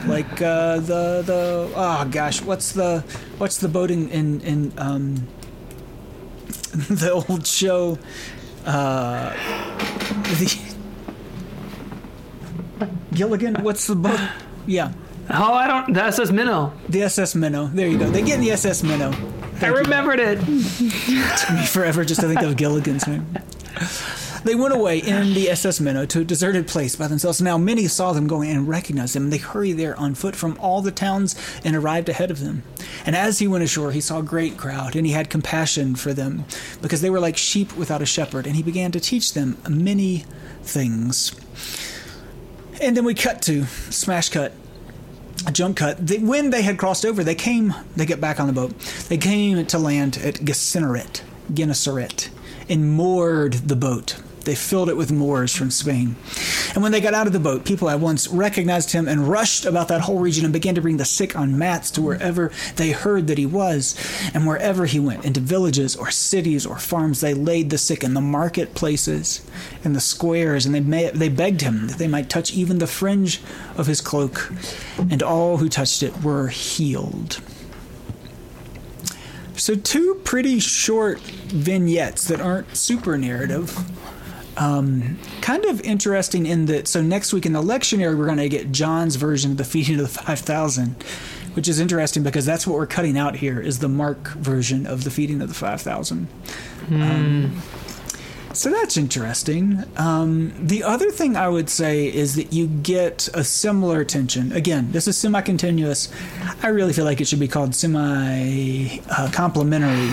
like 0.07 0.31
uh, 0.43 0.77
the 0.81 1.23
the 1.25 1.73
oh 1.75 2.09
gosh, 2.11 2.43
what's 2.43 2.73
the 2.73 3.01
what's 3.39 3.57
the 3.57 3.69
boat 3.69 3.91
in 3.91 4.09
in, 4.11 4.41
in 4.43 4.73
um, 4.77 5.27
the 6.91 7.25
old 7.29 7.47
show? 7.47 7.99
Uh, 8.69 9.33
the 10.39 10.59
Gilligan. 13.15 13.55
What's 13.63 13.87
the 13.87 13.97
boat? 13.97 14.21
Yeah, 14.67 14.93
Oh, 15.31 15.53
I 15.55 15.67
don't. 15.67 15.93
That 15.95 16.15
says 16.15 16.31
Minnow. 16.33 16.73
the 16.89 17.03
SS 17.03 17.35
Minnow. 17.35 17.67
There 17.67 17.87
you 17.89 17.99
go. 17.99 18.09
They 18.11 18.23
get 18.23 18.37
in 18.37 18.41
the 18.41 18.51
SS 18.53 18.83
Minnow. 18.83 19.13
I 19.61 19.67
remembered 19.67 20.21
it. 20.21 20.39
took 21.39 21.51
me 21.57 21.67
forever 21.67 22.05
just 22.05 22.21
to 22.21 22.29
think 22.29 22.41
of 22.43 22.57
Gilligan's 22.63 23.07
name. 23.07 23.27
They 24.45 24.55
went 24.55 24.75
away 24.75 24.99
in 24.99 25.35
the 25.35 25.51
SS 25.51 25.81
Minnow 25.81 26.07
to 26.07 26.21
a 26.21 26.25
deserted 26.25 26.67
place 26.67 26.97
by 26.97 27.09
themselves. 27.09 27.43
Now 27.43 27.59
many 27.59 27.87
saw 27.87 28.13
them 28.13 28.27
going 28.27 28.51
and 28.51 28.69
recognized 28.69 29.15
them. 29.15 29.31
They 29.31 29.39
hurried 29.39 29.79
there 29.79 29.99
on 29.99 30.15
foot 30.15 30.37
from 30.37 30.57
all 30.61 30.83
the 30.83 30.93
towns 30.93 31.35
and 31.65 31.75
arrived 31.75 32.09
ahead 32.09 32.31
of 32.31 32.41
them. 32.41 32.63
And 33.05 33.17
as 33.17 33.39
he 33.39 33.49
went 33.49 33.65
ashore, 33.65 33.93
he 33.93 34.01
saw 34.01 34.19
a 34.19 34.23
great 34.23 34.57
crowd, 34.57 34.97
and 34.97 35.07
he 35.07 35.13
had 35.13 35.31
compassion 35.31 35.97
for 35.97 36.13
them, 36.13 36.45
because 36.83 37.01
they 37.01 37.11
were 37.11 37.21
like 37.21 37.37
sheep 37.37 37.77
without 37.77 38.03
a 38.03 38.07
shepherd. 38.07 38.47
And 38.47 38.57
he 38.57 38.63
began 38.63 38.93
to 38.93 39.01
teach 39.01 39.35
them 39.35 39.59
many 39.69 40.25
things. 40.63 41.35
And 42.81 42.97
then 42.97 43.05
we 43.05 43.15
cut 43.15 43.43
to 43.43 43.65
smash 43.65 44.29
cut 44.29 44.53
a 45.47 45.53
jump 45.53 45.77
cut. 45.77 46.05
They, 46.05 46.19
when 46.19 46.51
they 46.51 46.63
had 46.63 46.79
crossed 46.79 47.05
over, 47.05 47.23
they 47.23 47.35
came. 47.35 47.75
They 47.97 48.07
get 48.07 48.21
back 48.21 48.41
on 48.41 48.47
the 48.47 48.53
boat. 48.53 48.79
They 49.09 49.19
came 49.19 49.65
to 49.67 49.79
land 49.79 50.19
at 50.19 50.45
Gennesaret, 50.45 51.23
Gennesaret, 51.53 52.29
and 52.69 52.93
moored 52.93 53.55
the 53.55 53.77
boat. 53.77 54.21
They 54.49 54.55
filled 54.55 54.89
it 54.89 54.97
with 54.97 55.13
Moors 55.13 55.55
from 55.55 55.71
Spain. 55.71 56.17
And 56.73 56.83
when 56.83 56.91
they 56.91 57.03
got 57.03 57.13
out 57.13 57.27
of 57.27 57.35
the 57.35 57.39
boat, 57.39 57.67
people 57.67 57.91
at 57.91 58.01
once 58.01 58.29
recognized 58.29 58.93
him 58.93 59.07
and 59.07 59.29
rushed 59.29 59.67
about 59.67 59.89
that 59.89 60.01
whole 60.01 60.21
region 60.21 60.47
and 60.47 60.55
began 60.55 60.75
to 60.75 60.81
bring 60.81 60.97
the 60.97 61.05
sick 61.05 61.37
on 61.37 61.59
mats 61.59 61.91
to 61.91 62.01
wherever 62.01 62.51
they 62.77 62.93
heard 62.93 63.27
that 63.27 63.37
he 63.37 63.45
was. 63.45 63.95
And 64.33 64.47
wherever 64.47 64.87
he 64.87 64.99
went, 64.99 65.27
into 65.27 65.41
villages 65.41 65.97
or 65.97 66.11
cities 66.11 66.65
or 66.65 66.79
farms, 66.79 67.21
they 67.21 67.35
laid 67.35 67.69
the 67.69 67.77
sick 67.77 68.03
in 68.03 68.15
the 68.15 68.23
marketplaces 68.23 69.47
and 69.85 69.95
the 69.95 70.01
squares, 70.01 70.65
and 70.65 70.75
they, 70.75 70.81
may, 70.81 71.11
they 71.11 71.29
begged 71.29 71.61
him 71.61 71.89
that 71.89 71.99
they 71.99 72.09
might 72.09 72.31
touch 72.31 72.55
even 72.55 72.79
the 72.79 72.87
fringe 72.87 73.43
of 73.77 73.87
his 73.87 74.01
cloak. 74.01 74.51
And 75.11 75.23
all 75.23 75.59
who 75.59 75.69
touched 75.69 76.03
it 76.03 76.23
were 76.23 76.49
healed. 76.49 77.43
So, 79.59 79.75
two 79.75 80.23
pretty 80.25 80.59
short 80.59 81.21
vignettes 81.21 82.27
that 82.29 82.41
aren't 82.41 82.77
super 82.77 83.19
narrative. 83.19 83.77
Um, 84.59 85.19
kind 85.41 85.65
of 85.67 85.81
interesting 85.83 86.47
in 86.47 86.67
that. 86.67 86.89
So, 86.89 87.01
next 87.01 87.33
week 87.33 87.47
in 87.47 87.53
the 87.53 87.63
lectionary, 87.63 88.19
we're 88.19 88.27
going 88.27 88.39
to 88.39 88.49
get 88.49 88.73
John's 88.73 89.17
version 89.17 89.53
of 89.53 89.57
the 89.57 89.65
feeding 89.65 89.97
of 89.97 90.03
the 90.03 90.09
5,000, 90.09 91.03
which 91.55 91.69
is 91.69 91.79
interesting 91.79 92.23
because 92.25 92.45
that's 92.45 92.67
what 92.67 92.77
we're 92.77 92.87
cutting 92.87 93.17
out 93.17 93.37
here 93.37 93.61
is 93.61 93.79
the 93.79 93.89
Mark 93.89 94.29
version 94.33 94.87
of 94.87 95.05
the 95.05 95.11
feeding 95.11 95.41
of 95.41 95.49
the 95.49 95.55
5,000. 95.55 96.29
Um, 96.91 97.63
so 98.53 98.71
that's 98.71 98.97
interesting. 98.97 99.85
Um, 99.97 100.53
the 100.59 100.83
other 100.83 101.13
thing 101.13 101.37
I 101.37 101.49
would 101.49 101.71
say 101.71 102.13
is 102.13 102.35
that 102.35 102.53
you 102.53 102.67
get 102.67 103.29
a 103.35 103.45
similar 103.45 104.05
tension. 104.05 104.51
Again, 104.51 104.91
this 104.91 105.07
is 105.07 105.17
semi 105.17 105.41
continuous. 105.43 106.13
I 106.63 106.69
really 106.69 106.93
feel 106.93 107.05
like 107.05 107.21
it 107.21 107.29
should 107.29 107.39
be 107.39 107.47
called 107.47 107.75
semi 107.75 108.99
uh, 109.11 109.31
complementary 109.33 110.13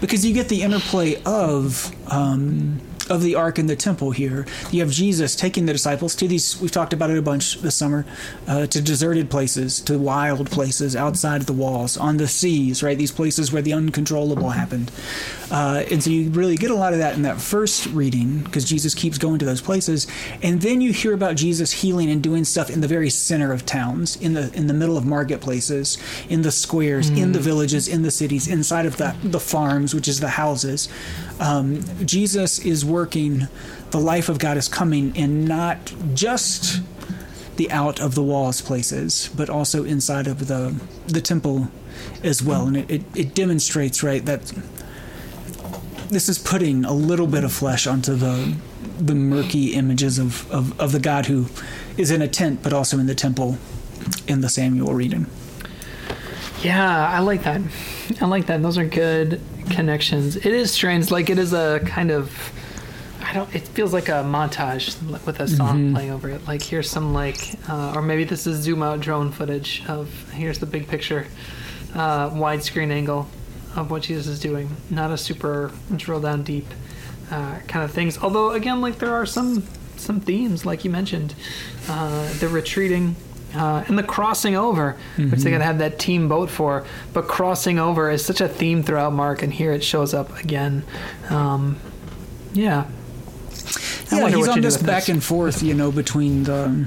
because 0.00 0.24
you 0.24 0.32
get 0.32 0.48
the 0.48 0.62
interplay 0.62 1.20
of 1.24 1.92
um, 2.12 2.80
of 3.10 3.22
the 3.22 3.34
ark 3.34 3.58
in 3.58 3.66
the 3.66 3.76
temple 3.76 4.12
here. 4.12 4.46
You 4.70 4.80
have 4.80 4.90
Jesus 4.90 5.36
taking 5.36 5.66
the 5.66 5.72
disciples 5.72 6.14
to 6.16 6.28
these, 6.28 6.60
we've 6.60 6.70
talked 6.70 6.92
about 6.92 7.10
it 7.10 7.18
a 7.18 7.22
bunch 7.22 7.60
this 7.60 7.74
summer, 7.74 8.06
uh, 8.46 8.66
to 8.66 8.80
deserted 8.80 9.30
places, 9.30 9.80
to 9.82 9.98
wild 9.98 10.50
places 10.50 10.96
outside 10.96 11.40
of 11.40 11.46
the 11.46 11.52
walls, 11.52 11.96
on 11.96 12.16
the 12.16 12.28
seas, 12.28 12.82
right? 12.82 12.96
These 12.96 13.12
places 13.12 13.52
where 13.52 13.62
the 13.62 13.72
uncontrollable 13.72 14.50
happened. 14.50 14.90
Uh, 15.50 15.84
and 15.90 16.02
so 16.02 16.10
you 16.10 16.30
really 16.30 16.56
get 16.56 16.70
a 16.70 16.74
lot 16.74 16.92
of 16.92 17.00
that 17.00 17.14
in 17.14 17.22
that 17.22 17.40
first 17.40 17.86
reading 17.86 18.38
because 18.40 18.64
Jesus 18.64 18.94
keeps 18.94 19.18
going 19.18 19.40
to 19.40 19.44
those 19.44 19.60
places. 19.60 20.06
And 20.42 20.62
then 20.62 20.80
you 20.80 20.92
hear 20.92 21.12
about 21.12 21.34
Jesus 21.36 21.72
healing 21.72 22.08
and 22.08 22.22
doing 22.22 22.44
stuff 22.44 22.70
in 22.70 22.80
the 22.80 22.88
very 22.88 23.10
center 23.10 23.52
of 23.52 23.66
towns, 23.66 24.16
in 24.16 24.34
the 24.34 24.52
in 24.54 24.68
the 24.68 24.74
middle 24.74 24.96
of 24.96 25.04
marketplaces, 25.04 25.98
in 26.28 26.42
the 26.42 26.52
squares, 26.52 27.10
mm. 27.10 27.18
in 27.18 27.32
the 27.32 27.40
villages, 27.40 27.88
in 27.88 28.02
the 28.02 28.10
cities, 28.10 28.46
inside 28.46 28.86
of 28.86 28.96
the, 28.96 29.16
the 29.24 29.40
farms, 29.40 29.94
which 29.94 30.06
is 30.06 30.20
the 30.20 30.28
houses. 30.28 30.88
Um, 31.40 31.82
Jesus 32.06 32.58
is 32.58 32.84
working, 32.84 32.99
the 33.06 33.98
life 33.98 34.28
of 34.28 34.38
God 34.38 34.56
is 34.56 34.68
coming 34.68 35.14
in 35.16 35.44
not 35.44 35.92
just 36.14 36.80
the 37.56 37.70
out 37.70 38.00
of 38.00 38.14
the 38.14 38.22
walls 38.22 38.60
places, 38.60 39.30
but 39.36 39.50
also 39.50 39.84
inside 39.84 40.26
of 40.26 40.46
the 40.46 40.74
the 41.06 41.20
temple 41.20 41.68
as 42.22 42.42
well. 42.42 42.66
And 42.66 42.76
it, 42.76 42.90
it, 42.90 43.02
it 43.14 43.34
demonstrates, 43.34 44.02
right, 44.02 44.24
that 44.24 44.52
this 46.08 46.28
is 46.28 46.38
putting 46.38 46.84
a 46.84 46.92
little 46.92 47.26
bit 47.26 47.44
of 47.44 47.52
flesh 47.52 47.86
onto 47.86 48.14
the 48.14 48.54
the 48.98 49.14
murky 49.14 49.74
images 49.74 50.18
of, 50.18 50.50
of, 50.50 50.78
of 50.78 50.92
the 50.92 51.00
God 51.00 51.26
who 51.26 51.46
is 51.96 52.10
in 52.10 52.20
a 52.20 52.28
tent 52.28 52.62
but 52.62 52.72
also 52.72 52.98
in 52.98 53.06
the 53.06 53.14
temple 53.14 53.56
in 54.26 54.40
the 54.40 54.48
Samuel 54.48 54.94
reading. 54.94 55.26
Yeah, 56.62 57.08
I 57.08 57.20
like 57.20 57.44
that. 57.44 57.62
I 58.20 58.26
like 58.26 58.46
that. 58.46 58.60
Those 58.60 58.76
are 58.76 58.84
good 58.84 59.40
connections. 59.70 60.36
It 60.36 60.46
is 60.46 60.70
strange. 60.70 61.10
Like 61.10 61.30
it 61.30 61.38
is 61.38 61.52
a 61.52 61.80
kind 61.86 62.10
of 62.10 62.52
I 63.30 63.32
don't. 63.32 63.54
It 63.54 63.68
feels 63.68 63.92
like 63.92 64.08
a 64.08 64.24
montage 64.24 65.00
with 65.24 65.38
a 65.38 65.46
song 65.46 65.78
mm-hmm. 65.78 65.94
playing 65.94 66.10
over 66.10 66.28
it. 66.30 66.48
Like 66.48 66.62
here's 66.62 66.90
some 66.90 67.14
like, 67.14 67.38
uh, 67.68 67.92
or 67.94 68.02
maybe 68.02 68.24
this 68.24 68.44
is 68.44 68.60
zoom 68.60 68.82
out 68.82 68.98
drone 68.98 69.30
footage 69.30 69.84
of 69.86 70.32
here's 70.32 70.58
the 70.58 70.66
big 70.66 70.88
picture, 70.88 71.28
uh, 71.94 72.30
widescreen 72.30 72.90
angle 72.90 73.28
of 73.76 73.88
what 73.88 74.02
Jesus 74.02 74.26
is 74.26 74.40
doing. 74.40 74.68
Not 74.90 75.12
a 75.12 75.16
super 75.16 75.70
drill 75.94 76.20
down 76.20 76.42
deep 76.42 76.66
uh, 77.30 77.60
kind 77.68 77.84
of 77.84 77.92
things. 77.92 78.18
Although 78.18 78.50
again, 78.50 78.80
like 78.80 78.98
there 78.98 79.14
are 79.14 79.26
some 79.26 79.62
some 79.96 80.18
themes, 80.18 80.66
like 80.66 80.84
you 80.84 80.90
mentioned, 80.90 81.36
uh, 81.88 82.32
the 82.40 82.48
retreating. 82.48 83.14
Uh, 83.52 83.84
and 83.88 83.98
the 83.98 84.02
crossing 84.04 84.54
over, 84.54 84.96
mm-hmm. 85.16 85.28
which 85.28 85.40
they 85.40 85.50
gotta 85.50 85.64
have 85.64 85.78
that 85.78 85.98
team 85.98 86.28
boat 86.28 86.48
for, 86.48 86.84
but 87.12 87.26
crossing 87.26 87.80
over 87.80 88.08
is 88.08 88.24
such 88.24 88.40
a 88.40 88.46
theme 88.46 88.80
throughout 88.80 89.12
Mark, 89.12 89.42
and 89.42 89.52
here 89.52 89.72
it 89.72 89.82
shows 89.82 90.14
up 90.14 90.38
again. 90.38 90.84
Um, 91.30 91.76
yeah, 92.52 92.86
yeah, 94.12 94.28
he's 94.28 94.48
on 94.48 94.60
this 94.60 94.76
back 94.76 95.04
this. 95.04 95.08
and 95.08 95.22
forth, 95.22 95.62
you 95.62 95.74
know, 95.74 95.92
between 95.92 96.44
the 96.44 96.86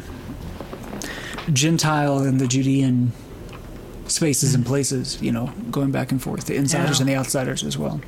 Gentile 1.52 2.20
and 2.20 2.40
the 2.40 2.48
Judean 2.48 3.12
spaces 4.08 4.52
mm-hmm. 4.52 4.60
and 4.60 4.66
places, 4.66 5.22
you 5.22 5.32
know, 5.32 5.52
going 5.72 5.92
back 5.92 6.12
and 6.12 6.22
forth, 6.22 6.46
the 6.46 6.56
insiders 6.56 7.00
yeah. 7.00 7.04
and 7.04 7.10
the 7.10 7.16
outsiders 7.16 7.64
as 7.64 7.78
well. 7.78 8.02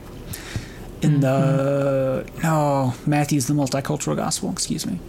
In 1.02 1.20
mm-hmm. 1.20 1.22
the 1.22 2.30
no, 2.44 2.94
Matthew's 3.06 3.48
the 3.48 3.54
multicultural 3.54 4.16
gospel. 4.16 4.52
Excuse 4.52 4.86
me. 4.86 5.00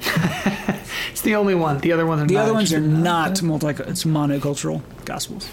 it's 1.10 1.22
the 1.22 1.34
only 1.34 1.54
one. 1.54 1.78
The 1.78 1.92
other 1.92 2.06
ones 2.06 2.22
are 2.22 2.26
the 2.26 2.34
not 2.34 2.42
other 2.44 2.52
ones 2.54 2.72
are 2.72 2.80
not 2.80 3.42
multi. 3.42 3.68
It's 3.68 4.04
monocultural 4.04 4.82
gospels. 5.04 5.48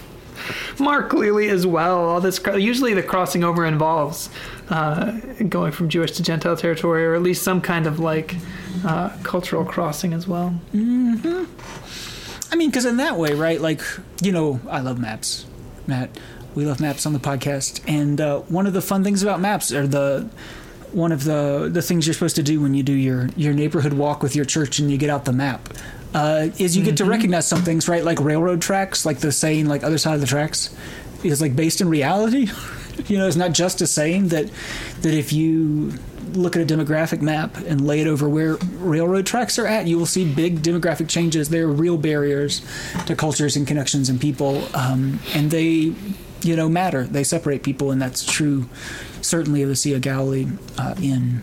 Mark 0.80 1.10
clearly 1.10 1.48
as 1.48 1.66
well. 1.66 2.08
All 2.08 2.20
this 2.20 2.40
usually 2.56 2.94
the 2.94 3.02
crossing 3.02 3.44
over 3.44 3.64
involves 3.64 4.30
uh, 4.70 5.12
going 5.48 5.72
from 5.72 5.88
Jewish 5.88 6.12
to 6.12 6.22
Gentile 6.22 6.56
territory, 6.56 7.04
or 7.04 7.14
at 7.14 7.22
least 7.22 7.42
some 7.42 7.60
kind 7.60 7.86
of 7.86 7.98
like 7.98 8.36
uh, 8.84 9.10
cultural 9.22 9.64
crossing 9.64 10.12
as 10.12 10.26
well. 10.26 10.58
Mm-hmm. 10.74 11.44
I 12.52 12.56
mean, 12.56 12.70
because 12.70 12.84
in 12.86 12.96
that 12.96 13.16
way, 13.16 13.34
right? 13.34 13.60
Like, 13.60 13.82
you 14.22 14.32
know, 14.32 14.60
I 14.68 14.80
love 14.80 14.98
maps, 14.98 15.46
Matt. 15.86 16.10
We 16.54 16.64
love 16.64 16.80
maps 16.80 17.06
on 17.06 17.12
the 17.12 17.18
podcast, 17.18 17.82
and 17.86 18.20
uh, 18.20 18.40
one 18.40 18.66
of 18.66 18.72
the 18.72 18.82
fun 18.82 19.04
things 19.04 19.22
about 19.22 19.40
maps 19.40 19.70
are 19.72 19.86
the 19.86 20.28
one 20.92 21.12
of 21.12 21.24
the 21.24 21.68
the 21.70 21.82
things 21.82 22.06
you're 22.06 22.14
supposed 22.14 22.36
to 22.36 22.42
do 22.42 22.60
when 22.60 22.74
you 22.74 22.82
do 22.82 22.92
your 22.92 23.28
your 23.36 23.52
neighborhood 23.52 23.92
walk 23.92 24.22
with 24.22 24.34
your 24.34 24.44
church 24.44 24.78
and 24.78 24.90
you 24.90 24.96
get 24.96 25.10
out 25.10 25.24
the 25.24 25.32
map 25.32 25.68
uh, 26.14 26.48
is 26.58 26.76
you 26.76 26.84
get 26.84 26.94
mm-hmm. 26.94 27.04
to 27.04 27.10
recognize 27.10 27.46
some 27.46 27.62
things, 27.62 27.88
right? 27.88 28.04
Like 28.04 28.20
railroad 28.20 28.62
tracks, 28.62 29.04
like 29.04 29.18
the 29.18 29.32
saying, 29.32 29.66
like 29.66 29.82
other 29.82 29.98
side 29.98 30.14
of 30.14 30.20
the 30.20 30.26
tracks, 30.26 30.74
is 31.22 31.40
like 31.40 31.54
based 31.54 31.80
in 31.80 31.88
reality. 31.88 32.48
you 33.06 33.18
know, 33.18 33.26
it's 33.26 33.36
not 33.36 33.52
just 33.52 33.80
a 33.80 33.86
saying 33.86 34.28
that 34.28 34.50
that 35.02 35.14
if 35.14 35.32
you 35.32 35.92
look 36.34 36.56
at 36.56 36.62
a 36.62 36.74
demographic 36.74 37.20
map 37.20 37.56
and 37.56 37.86
lay 37.86 38.00
it 38.00 38.06
over 38.06 38.28
where 38.28 38.56
railroad 38.78 39.26
tracks 39.26 39.58
are 39.58 39.66
at, 39.66 39.86
you 39.86 39.98
will 39.98 40.06
see 40.06 40.30
big 40.30 40.62
demographic 40.62 41.08
changes. 41.08 41.48
They're 41.48 41.68
real 41.68 41.96
barriers 41.96 42.62
to 43.06 43.16
cultures 43.16 43.56
and 43.56 43.66
connections 43.66 44.08
and 44.08 44.20
people, 44.20 44.64
um, 44.74 45.20
and 45.34 45.50
they, 45.50 45.94
you 46.42 46.56
know, 46.56 46.68
matter. 46.68 47.04
They 47.04 47.24
separate 47.24 47.62
people, 47.62 47.90
and 47.90 48.00
that's 48.00 48.24
true, 48.24 48.68
certainly 49.22 49.62
of 49.62 49.68
the 49.68 49.76
Sea 49.76 49.94
of 49.94 50.00
Galilee 50.00 50.46
uh, 50.78 50.94
in 51.00 51.42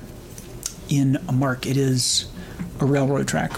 in 0.90 1.18
Mark. 1.32 1.66
It 1.66 1.78
is 1.78 2.28
a 2.80 2.86
railroad 2.86 3.28
track. 3.28 3.52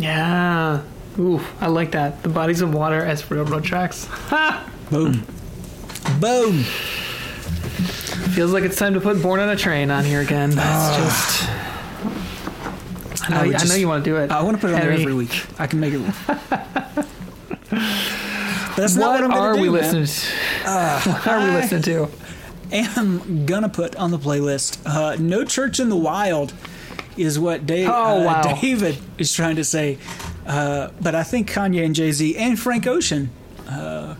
Yeah. 0.00 0.82
Ooh, 1.18 1.40
I 1.60 1.66
like 1.66 1.92
that. 1.92 2.22
The 2.22 2.30
bodies 2.30 2.62
of 2.62 2.72
water 2.72 3.04
as 3.04 3.30
railroad 3.30 3.64
tracks. 3.64 4.06
Ha! 4.30 4.70
Boom. 4.90 5.26
Boom. 6.20 6.62
Feels 8.32 8.52
like 8.52 8.64
it's 8.64 8.76
time 8.76 8.94
to 8.94 9.00
put 9.00 9.20
Born 9.22 9.40
on 9.40 9.50
a 9.50 9.56
Train 9.56 9.90
on 9.90 10.04
here 10.04 10.20
again. 10.20 10.50
That's 10.50 10.96
uh, 10.96 11.04
just. 11.04 11.48
I 13.28 13.34
know, 13.34 13.40
I, 13.40 13.50
just, 13.52 13.64
I 13.66 13.68
know 13.68 13.74
you 13.74 13.88
want 13.88 14.04
to 14.04 14.10
do 14.10 14.16
it. 14.16 14.30
I 14.30 14.42
want 14.42 14.56
to 14.56 14.60
put 14.60 14.70
it 14.70 14.74
on 14.74 14.80
there 14.80 14.92
every 14.92 15.14
week. 15.14 15.44
I 15.58 15.66
can 15.66 15.80
make 15.80 15.94
it. 15.94 16.00
That's 18.76 18.96
what, 18.96 19.22
what 19.22 19.30
are 19.30 19.54
do, 19.54 19.60
we 19.60 19.68
man. 19.68 19.80
listening 19.80 20.06
to? 20.06 20.70
Uh, 20.70 21.00
what 21.00 21.26
are 21.26 21.44
we 21.44 21.50
listening 21.50 21.82
to? 21.82 22.08
Am 22.72 23.46
gonna 23.46 23.68
put 23.68 23.94
on 23.96 24.10
the 24.10 24.18
playlist. 24.18 24.80
Uh, 24.86 25.16
no 25.18 25.44
Church 25.44 25.78
in 25.80 25.88
the 25.88 25.96
Wild 25.96 26.54
is 27.16 27.38
what 27.38 27.66
Dave, 27.66 27.88
oh, 27.88 27.92
uh, 27.92 28.24
wow. 28.24 28.42
David 28.60 28.98
is 29.18 29.32
trying 29.32 29.56
to 29.56 29.64
say. 29.64 29.98
Uh, 30.46 30.90
but 31.00 31.14
I 31.14 31.22
think 31.22 31.50
Kanye 31.50 31.84
and 31.84 31.94
Jay 31.94 32.12
Z 32.12 32.36
and 32.36 32.58
Frank 32.58 32.86
Ocean 32.86 33.30
uh, 33.68 34.16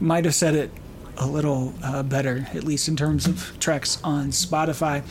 might 0.00 0.24
have 0.24 0.34
said 0.34 0.54
it 0.54 0.70
a 1.16 1.26
little 1.26 1.74
uh, 1.82 2.02
better, 2.02 2.46
at 2.54 2.64
least 2.64 2.88
in 2.88 2.96
terms 2.96 3.26
of 3.26 3.56
tracks 3.60 3.98
on 4.02 4.28
Spotify. 4.28 5.02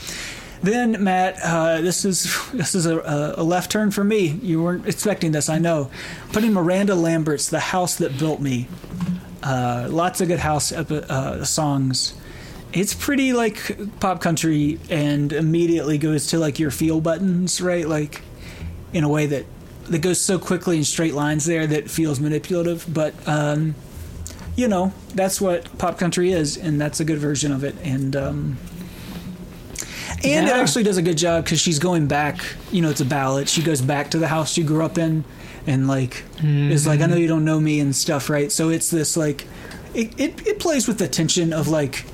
Then 0.62 1.04
Matt, 1.04 1.38
uh, 1.44 1.82
this 1.82 2.06
is 2.06 2.38
this 2.54 2.74
is 2.74 2.86
a, 2.86 3.34
a, 3.38 3.44
left 3.44 3.72
turn 3.72 3.92
for 3.92 4.04
me. 4.04 4.28
You 4.42 4.64
weren't 4.64 4.88
expecting 4.88 5.32
this, 5.32 5.50
I 5.50 5.60
know. 5.60 5.92
Putting 6.32 6.54
Miranda 6.54 6.96
Lambert's 6.96 7.50
"The 7.50 7.60
House 7.60 7.96
That 7.98 8.18
Built 8.18 8.40
Me." 8.40 8.68
Uh, 9.44 9.88
lots 9.90 10.22
of 10.22 10.30
good 10.30 10.40
house 10.40 10.72
uh, 10.72 11.44
songs. 11.44 12.14
It's 12.74 12.94
pretty 12.94 13.34
like 13.34 14.00
pop 14.00 14.22
country, 14.22 14.80
and 14.90 15.32
immediately 15.32 15.98
goes 15.98 16.28
to 16.28 16.40
like 16.40 16.60
your 16.60 16.72
feel 16.72 17.02
buttons, 17.02 17.62
right? 17.62 17.88
Like 17.88 18.22
in 18.92 19.04
a 19.04 19.10
way 19.10 19.26
that 19.28 19.46
that 19.90 20.00
goes 20.00 20.20
so 20.20 20.40
quickly 20.40 20.78
in 20.78 20.84
straight 20.84 21.14
lines 21.14 21.46
there 21.46 21.68
that 21.68 21.90
feels 21.90 22.20
manipulative, 22.20 22.86
but. 22.92 23.14
Um, 23.28 23.76
you 24.56 24.68
know, 24.68 24.94
that's 25.16 25.42
what 25.42 25.78
pop 25.80 25.98
country 25.98 26.32
is, 26.32 26.58
and 26.58 26.80
that's 26.80 27.00
a 27.00 27.04
good 27.06 27.18
version 27.18 27.52
of 27.52 27.64
it. 27.64 27.76
And 27.84 28.16
um, 28.16 28.58
and 30.24 30.48
yeah. 30.48 30.58
it 30.58 30.62
actually 30.62 30.84
does 30.84 30.98
a 30.98 31.02
good 31.02 31.18
job 31.18 31.44
because 31.44 31.60
she's 31.60 31.80
going 31.80 32.06
back. 32.08 32.40
You 32.72 32.84
know, 32.84 32.92
it's 32.92 33.02
a 33.02 33.06
ballad. 33.06 33.50
She 33.50 33.64
goes 33.64 33.82
back 33.82 34.12
to 34.12 34.20
the 34.20 34.28
house 34.28 34.54
she 34.54 34.62
grew 34.64 34.86
up 34.86 35.00
in, 35.00 35.26
and 35.66 35.88
like 35.88 36.24
mm-hmm. 36.38 36.72
is 36.72 36.86
like, 36.86 37.02
I 37.02 37.08
know 37.08 37.16
you 37.16 37.28
don't 37.28 37.46
know 37.46 37.60
me 37.60 37.80
and 37.80 37.96
stuff, 37.96 38.30
right? 38.30 38.52
So 38.52 38.70
it's 38.70 38.92
this 38.92 39.18
like, 39.18 39.48
it, 39.94 40.20
it, 40.20 40.48
it 40.48 40.60
plays 40.60 40.88
with 40.88 41.00
the 41.00 41.08
tension 41.08 41.52
of 41.52 41.68
like, 41.68 42.06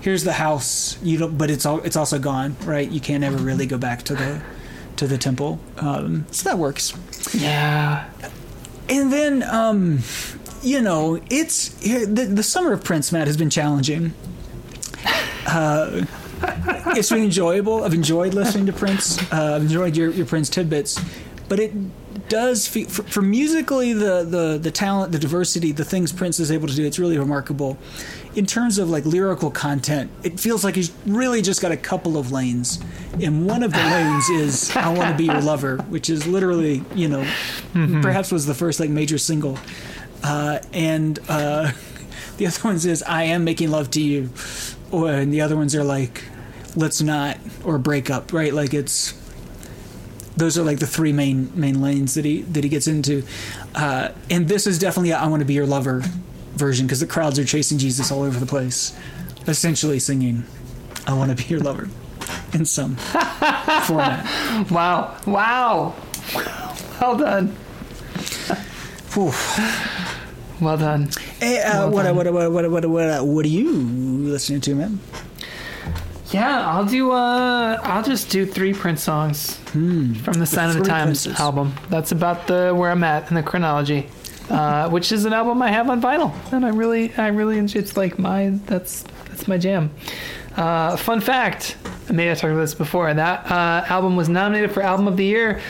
here's 0.00 0.24
the 0.24 0.32
house, 0.32 0.98
you 1.02 1.18
don't, 1.18 1.36
but 1.36 1.50
it's 1.50 1.66
all 1.66 1.80
it's 1.80 1.96
also 1.96 2.18
gone, 2.18 2.56
right? 2.64 2.90
You 2.90 3.00
can't 3.00 3.24
ever 3.24 3.36
really 3.36 3.66
go 3.66 3.78
back 3.78 4.02
to 4.04 4.14
the 4.14 4.42
to 4.96 5.06
the 5.06 5.18
temple. 5.18 5.60
Um, 5.78 6.26
so 6.30 6.48
that 6.48 6.58
works. 6.58 6.92
Yeah. 7.34 8.08
And 8.88 9.12
then 9.12 9.42
um, 9.42 10.00
you 10.62 10.80
know, 10.80 11.20
it's 11.30 11.68
the, 11.80 12.04
the 12.04 12.42
summer 12.42 12.72
of 12.72 12.84
Prince 12.84 13.12
Matt 13.12 13.26
has 13.26 13.36
been 13.36 13.50
challenging. 13.50 14.14
Uh, 15.46 16.04
it's 16.96 17.10
been 17.10 17.24
enjoyable. 17.24 17.84
I've 17.84 17.94
enjoyed 17.94 18.34
listening 18.34 18.66
to 18.66 18.72
Prince. 18.72 19.20
Uh, 19.32 19.54
I've 19.56 19.62
enjoyed 19.62 19.96
your, 19.96 20.10
your 20.10 20.26
Prince 20.26 20.48
tidbits, 20.50 21.00
but 21.48 21.58
it 21.60 21.72
does 22.30 22.66
feel 22.66 22.88
for, 22.88 23.02
for, 23.02 23.20
musically 23.20 23.92
the, 23.92 24.24
the 24.24 24.58
the 24.58 24.70
talent, 24.70 25.12
the 25.12 25.18
diversity, 25.18 25.72
the 25.72 25.84
things 25.84 26.12
Prince 26.12 26.40
is 26.40 26.50
able 26.50 26.68
to 26.68 26.74
do. 26.74 26.86
It's 26.86 26.98
really 26.98 27.18
remarkable. 27.18 27.76
In 28.34 28.46
terms 28.46 28.78
of 28.78 28.88
like 28.88 29.04
lyrical 29.04 29.50
content, 29.50 30.10
it 30.22 30.40
feels 30.40 30.64
like 30.64 30.76
he's 30.76 30.92
really 31.04 31.42
just 31.42 31.60
got 31.60 31.72
a 31.72 31.76
couple 31.76 32.16
of 32.16 32.32
lanes, 32.32 32.78
and 33.20 33.46
one 33.46 33.62
of 33.62 33.72
the 33.72 33.78
lanes 33.78 34.30
is 34.30 34.74
"I 34.74 34.88
Want 34.88 35.10
to 35.10 35.16
Be 35.18 35.24
Your 35.24 35.42
Lover," 35.42 35.76
which 35.90 36.08
is 36.08 36.26
literally 36.26 36.82
you 36.94 37.08
know, 37.08 37.22
mm-hmm. 37.74 38.00
perhaps 38.00 38.32
was 38.32 38.46
the 38.46 38.54
first 38.54 38.80
like 38.80 38.88
major 38.88 39.18
single 39.18 39.58
uh, 40.22 40.60
and 40.72 41.18
uh, 41.28 41.72
the 42.36 42.46
other 42.46 42.62
ones 42.62 42.86
is 42.86 43.02
I 43.02 43.24
am 43.24 43.44
making 43.44 43.70
love 43.70 43.90
to 43.92 44.00
you, 44.00 44.30
or, 44.90 45.10
and 45.10 45.32
the 45.32 45.40
other 45.40 45.56
ones 45.56 45.74
are 45.74 45.84
like 45.84 46.24
let's 46.76 47.02
not 47.02 47.36
or 47.64 47.78
break 47.78 48.10
up 48.10 48.32
right 48.32 48.54
like 48.54 48.72
it's 48.72 49.12
those 50.40 50.58
are 50.58 50.62
like 50.64 50.78
the 50.78 50.86
three 50.86 51.12
main 51.12 51.50
main 51.54 51.80
lanes 51.80 52.14
that 52.14 52.24
he 52.24 52.42
that 52.42 52.64
he 52.64 52.70
gets 52.70 52.86
into 52.88 53.22
uh, 53.74 54.08
and 54.30 54.48
this 54.48 54.66
is 54.66 54.78
definitely 54.78 55.10
a 55.10 55.16
i 55.18 55.26
want 55.26 55.40
to 55.40 55.46
be 55.46 55.54
your 55.54 55.66
lover 55.66 56.02
version 56.56 56.86
because 56.86 57.00
the 57.00 57.06
crowds 57.06 57.38
are 57.38 57.44
chasing 57.44 57.78
jesus 57.78 58.10
all 58.10 58.22
over 58.22 58.38
the 58.40 58.46
place 58.46 58.96
essentially 59.46 59.98
singing 59.98 60.44
i 61.06 61.12
want 61.12 61.30
to 61.30 61.36
be 61.36 61.44
your 61.44 61.60
lover 61.60 61.88
in 62.52 62.64
some 62.64 62.96
format 63.86 64.26
Wow. 64.70 65.16
Wow. 65.26 65.94
Well 67.00 67.16
done. 67.16 67.56
Well 70.60 70.76
done. 70.76 71.08
Hey, 71.40 71.60
uh, 71.62 71.88
Well 71.88 71.90
what, 71.90 72.02
done. 72.04 72.16
what, 72.16 72.32
what, 72.32 72.52
what, 72.52 72.70
what, 72.70 72.84
what, 72.86 73.26
what 73.26 73.44
are 73.44 73.48
you 73.48 73.70
listening 73.70 74.60
to, 74.62 74.74
man? 74.74 75.00
Yeah, 76.30 76.68
I'll 76.70 76.84
do. 76.84 77.10
Uh, 77.10 77.78
I'll 77.82 78.02
just 78.04 78.30
do 78.30 78.46
three 78.46 78.72
Prince 78.72 79.02
songs 79.02 79.56
from 79.72 80.34
the 80.34 80.46
Sign 80.46 80.68
of 80.68 80.74
the 80.76 80.80
Hmm. 80.82 80.86
Times 80.88 81.24
Princes. 81.26 81.40
album. 81.40 81.74
That's 81.88 82.12
about 82.12 82.46
the 82.46 82.72
where 82.76 82.90
I'm 82.90 83.02
at 83.02 83.28
in 83.30 83.34
the 83.34 83.42
chronology, 83.42 84.06
uh, 84.48 84.88
which 84.90 85.10
is 85.10 85.24
an 85.24 85.32
album 85.32 85.60
I 85.60 85.72
have 85.72 85.90
on 85.90 86.00
vinyl, 86.00 86.32
and 86.52 86.64
I 86.64 86.68
really, 86.68 87.12
I 87.16 87.28
really. 87.28 87.58
It's 87.58 87.96
like 87.96 88.18
my 88.18 88.50
that's 88.66 89.04
that's 89.28 89.48
my 89.48 89.58
jam. 89.58 89.90
Uh, 90.56 90.96
fun 90.96 91.20
fact: 91.20 91.76
maybe 92.08 92.30
I 92.30 92.34
talked 92.34 92.52
about 92.52 92.60
this 92.60 92.74
before. 92.74 93.12
That 93.12 93.50
uh, 93.50 93.84
album 93.88 94.14
was 94.16 94.28
nominated 94.28 94.70
for 94.70 94.82
Album 94.82 95.08
of 95.08 95.16
the 95.16 95.24
Year 95.24 95.60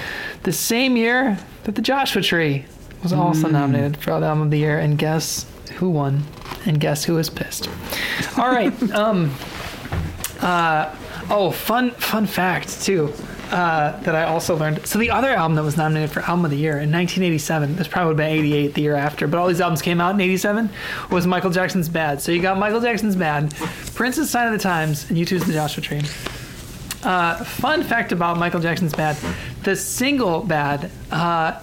the 0.42 0.52
same 0.52 0.96
year 0.96 1.38
that 1.64 1.74
the 1.74 1.82
Joshua 1.82 2.20
Tree 2.22 2.64
was 3.02 3.12
also 3.14 3.46
Hmm. 3.46 3.52
nominated 3.54 3.96
for 3.96 4.10
Album 4.10 4.42
of 4.42 4.50
the 4.50 4.58
Year, 4.58 4.78
and 4.78 4.98
guess 4.98 5.46
who 5.76 5.88
won? 5.88 6.22
And 6.66 6.78
guess 6.78 7.04
who 7.04 7.14
was 7.14 7.30
pissed? 7.30 7.68
All 8.36 8.48
right. 8.50 8.74
Um, 8.94 9.30
uh, 10.42 10.94
oh, 11.30 11.50
fun 11.50 11.90
fun 11.92 12.26
fact 12.26 12.82
too 12.82 13.12
uh, 13.50 13.98
that 14.02 14.14
I 14.14 14.24
also 14.24 14.56
learned. 14.56 14.86
So 14.86 14.98
the 14.98 15.10
other 15.10 15.30
album 15.30 15.56
that 15.56 15.62
was 15.62 15.76
nominated 15.76 16.10
for 16.10 16.20
Album 16.20 16.44
of 16.44 16.50
the 16.50 16.56
Year 16.56 16.72
in 16.72 16.90
1987, 16.90 17.76
this 17.76 17.88
probably 17.88 18.14
would 18.14 18.20
have 18.20 18.30
been 18.30 18.38
88 18.38 18.74
the 18.74 18.82
year 18.82 18.94
after, 18.94 19.26
but 19.26 19.38
all 19.38 19.48
these 19.48 19.60
albums 19.60 19.82
came 19.82 20.00
out 20.00 20.14
in 20.14 20.20
87, 20.20 20.70
was 21.10 21.26
Michael 21.26 21.50
Jackson's 21.50 21.88
Bad. 21.88 22.22
So 22.22 22.32
you 22.32 22.40
got 22.40 22.58
Michael 22.58 22.80
Jackson's 22.80 23.16
Bad, 23.16 23.54
Prince's 23.94 24.30
Sign 24.30 24.46
of 24.46 24.52
the 24.52 24.62
Times, 24.62 25.08
and 25.10 25.18
U2's 25.18 25.46
The 25.46 25.52
Joshua 25.52 25.82
Tree. 25.82 26.02
Uh, 27.02 27.42
fun 27.44 27.82
fact 27.82 28.12
about 28.12 28.38
Michael 28.38 28.60
Jackson's 28.60 28.94
Bad: 28.94 29.16
the 29.64 29.74
single 29.74 30.40
Bad. 30.42 30.90
Uh, 31.10 31.60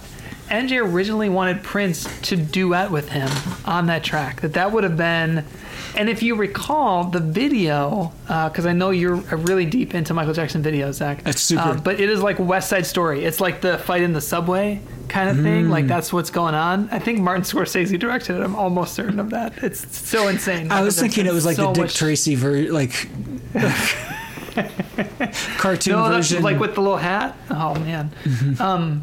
MJ 0.48 0.82
originally 0.82 1.28
wanted 1.28 1.62
Prince 1.62 2.06
to 2.22 2.36
duet 2.36 2.90
with 2.90 3.10
him 3.10 3.28
on 3.64 3.86
that 3.86 4.02
track. 4.02 4.40
That 4.40 4.54
that 4.54 4.72
would 4.72 4.82
have 4.82 4.96
been, 4.96 5.44
and 5.98 6.08
if 6.08 6.22
you 6.22 6.36
recall 6.36 7.04
the 7.04 7.20
video, 7.20 8.12
because 8.26 8.66
I 8.66 8.72
know 8.72 8.90
you're 8.90 9.16
really 9.16 9.66
deep 9.66 9.94
into 9.94 10.14
Michael 10.14 10.32
Jackson 10.32 10.62
videos, 10.62 10.94
Zach. 10.94 11.22
That's 11.24 11.40
super. 11.42 11.62
Uh, 11.62 11.74
but 11.74 12.00
it 12.00 12.08
is 12.08 12.22
like 12.22 12.38
West 12.38 12.68
Side 12.70 12.86
Story. 12.86 13.24
It's 13.24 13.40
like 13.40 13.60
the 13.60 13.78
fight 13.78 14.02
in 14.02 14.12
the 14.12 14.20
subway 14.20 14.80
kind 15.08 15.28
of 15.30 15.42
thing. 15.42 15.68
Like 15.68 15.86
that's 15.86 16.12
what's 16.12 16.30
going 16.30 16.54
on. 16.54 16.88
I 16.90 16.98
think 16.98 17.18
Martin 17.20 17.42
Scorsese 17.42 17.98
directed 17.98 18.36
it. 18.36 18.42
I'm 18.44 18.56
almost 18.56 18.94
certain 18.94 19.20
of 19.20 19.30
that. 19.30 19.62
It's 19.62 19.98
so 20.08 20.28
insane. 20.28 20.70
I 20.70 20.82
was 20.82 20.98
thinking 20.98 21.26
it 21.26 21.32
was 21.32 21.44
like 21.44 21.56
So 21.56 21.68
the 21.68 21.72
Dick 21.72 21.84
much- 21.84 21.96
Tracy 21.96 22.34
ver- 22.36 22.70
like 22.72 23.08
cartoon 25.58 25.92
No, 25.94 26.08
version. 26.08 26.42
like 26.42 26.58
with 26.58 26.74
the 26.74 26.80
little 26.80 26.96
hat. 26.96 27.36
Oh 27.50 27.74
man. 27.80 28.10
Mm-hmm. 28.24 28.62
Um. 28.62 29.02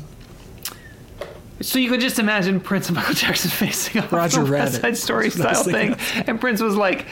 So 1.66 1.80
you 1.80 1.90
could 1.90 2.00
just 2.00 2.20
imagine 2.20 2.60
Prince 2.60 2.90
and 2.90 2.96
Michael 2.96 3.16
Jackson 3.16 3.50
facing 3.52 4.00
off 4.00 4.14
Roger 4.14 4.42
a 4.42 4.46
West 4.46 4.82
Side 4.82 4.96
Story 4.96 5.30
That's 5.30 5.40
what 5.40 5.48
I 5.48 5.54
style 5.54 5.96
thing, 5.96 6.24
and 6.28 6.40
Prince 6.40 6.62
was 6.62 6.76
like, 6.76 7.08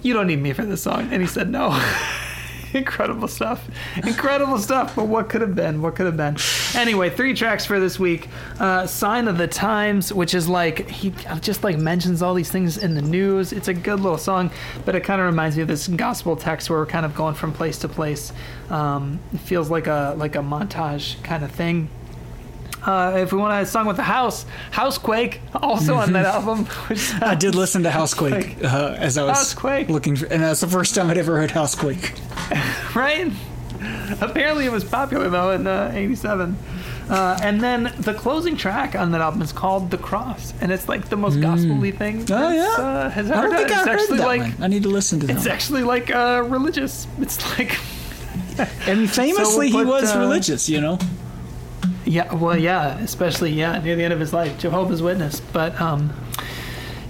"You 0.00 0.14
don't 0.14 0.26
need 0.26 0.40
me 0.40 0.54
for 0.54 0.64
this 0.64 0.82
song," 0.82 1.08
and 1.12 1.20
he 1.20 1.28
said 1.28 1.50
no. 1.50 1.78
Incredible 2.74 3.28
stuff. 3.28 3.68
Incredible 3.98 4.56
stuff. 4.56 4.96
But 4.96 5.06
what 5.06 5.28
could 5.28 5.42
have 5.42 5.54
been? 5.54 5.82
What 5.82 5.94
could 5.94 6.06
have 6.06 6.16
been? 6.16 6.38
Anyway, 6.74 7.10
three 7.10 7.34
tracks 7.34 7.66
for 7.66 7.78
this 7.78 7.98
week. 7.98 8.28
Uh, 8.58 8.86
Sign 8.86 9.28
of 9.28 9.36
the 9.36 9.46
Times, 9.46 10.10
which 10.10 10.32
is 10.32 10.48
like, 10.48 10.88
he 10.88 11.10
just 11.42 11.62
like 11.62 11.76
mentions 11.76 12.22
all 12.22 12.32
these 12.32 12.50
things 12.50 12.78
in 12.78 12.94
the 12.94 13.02
news. 13.02 13.52
It's 13.52 13.68
a 13.68 13.74
good 13.74 14.00
little 14.00 14.16
song, 14.16 14.50
but 14.86 14.94
it 14.94 15.00
kind 15.00 15.20
of 15.20 15.26
reminds 15.26 15.56
me 15.56 15.62
of 15.62 15.68
this 15.68 15.86
gospel 15.86 16.34
text 16.34 16.70
where 16.70 16.78
we're 16.78 16.86
kind 16.86 17.04
of 17.04 17.14
going 17.14 17.34
from 17.34 17.52
place 17.52 17.76
to 17.80 17.88
place. 17.88 18.32
Um, 18.70 19.20
it 19.34 19.40
feels 19.40 19.68
like 19.68 19.86
a 19.86 20.14
like 20.16 20.34
a 20.34 20.40
montage 20.40 21.22
kind 21.22 21.44
of 21.44 21.50
thing. 21.50 21.90
Uh, 22.84 23.18
if 23.18 23.32
we 23.32 23.38
want 23.38 23.62
a 23.62 23.66
song 23.66 23.86
with 23.86 23.96
the 23.96 24.02
house, 24.02 24.44
Housequake, 24.72 25.40
also 25.54 25.94
on 25.94 26.12
that 26.14 26.24
album. 26.34 26.66
I 27.20 27.34
did 27.34 27.54
listen 27.54 27.82
to 27.84 27.90
Housequake 27.90 28.56
uh, 28.64 28.96
as 28.98 29.16
I 29.18 29.22
was 29.24 29.36
Housequake. 29.38 29.88
looking 29.88 30.16
for, 30.16 30.26
and 30.26 30.42
that's 30.42 30.60
the 30.60 30.66
first 30.66 30.94
time 30.94 31.08
I'd 31.10 31.18
ever 31.18 31.36
heard 31.38 31.52
Housequake. 31.52 32.12
right? 32.94 33.30
Apparently, 34.20 34.66
it 34.66 34.72
was 34.72 34.84
popular 34.84 35.28
though 35.30 35.50
in 35.52 35.66
uh, 35.66 35.92
'87. 35.94 36.56
Uh, 37.08 37.38
and 37.42 37.60
then 37.60 37.92
the 37.98 38.14
closing 38.14 38.56
track 38.56 38.94
on 38.94 39.10
that 39.12 39.20
album 39.20 39.42
is 39.42 39.52
called 39.52 39.90
"The 39.90 39.98
Cross," 39.98 40.54
and 40.60 40.70
it's 40.72 40.88
like 40.88 41.08
the 41.08 41.16
most 41.16 41.40
gospel-y 41.40 41.90
thing. 41.90 42.20
Oh 42.22 42.24
that's, 42.24 42.78
yeah, 42.78 42.84
uh, 42.84 43.10
has 43.10 43.30
I 43.30 43.38
ever 43.38 43.48
don't 43.48 43.50
done. 43.50 43.68
think 43.68 43.70
It's 43.70 43.72
I 43.86 43.90
heard 43.90 44.00
actually 44.00 44.18
that 44.18 44.26
like 44.26 44.40
one. 44.40 44.54
I 44.60 44.66
need 44.68 44.82
to 44.84 44.88
listen 44.88 45.20
to 45.20 45.26
that. 45.26 45.36
it's 45.36 45.44
one. 45.46 45.52
actually 45.54 45.82
like 45.84 46.10
uh, 46.14 46.44
religious. 46.46 47.06
It's 47.20 47.58
like 47.58 47.76
And 48.86 49.10
famously, 49.10 49.70
So 49.70 49.76
we'll 49.76 49.84
he 49.84 49.90
was 49.90 50.14
uh, 50.14 50.18
religious. 50.20 50.68
You 50.68 50.80
know, 50.80 50.98
yeah, 52.12 52.34
well, 52.34 52.58
yeah, 52.58 52.98
especially 52.98 53.52
yeah 53.52 53.78
near 53.80 53.96
the 53.96 54.04
end 54.04 54.12
of 54.12 54.20
his 54.20 54.34
life, 54.34 54.58
Jehovah's 54.58 55.00
Witness. 55.00 55.40
But 55.40 55.80
um, 55.80 56.12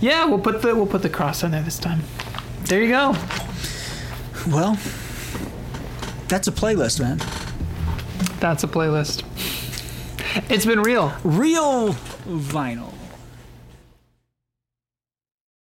yeah, 0.01 0.25
we'll 0.27 0.39
put 0.39 0.63
the 0.63 0.75
we'll 0.75 0.87
put 0.87 1.03
the 1.03 1.11
cross 1.11 1.43
on 1.43 1.51
there 1.51 1.63
this 1.63 1.79
time. 1.79 2.03
There 2.65 2.81
you 2.81 2.89
go. 2.89 3.17
well, 4.49 4.79
that's 6.29 6.47
a 6.47 6.53
playlist, 6.53 7.01
man. 7.01 7.19
That's 8.39 8.63
a 8.63 8.69
playlist. 8.69 9.25
It's 10.49 10.65
been 10.65 10.81
real. 10.81 11.13
Real 11.25 11.95
vinyl. 12.25 12.95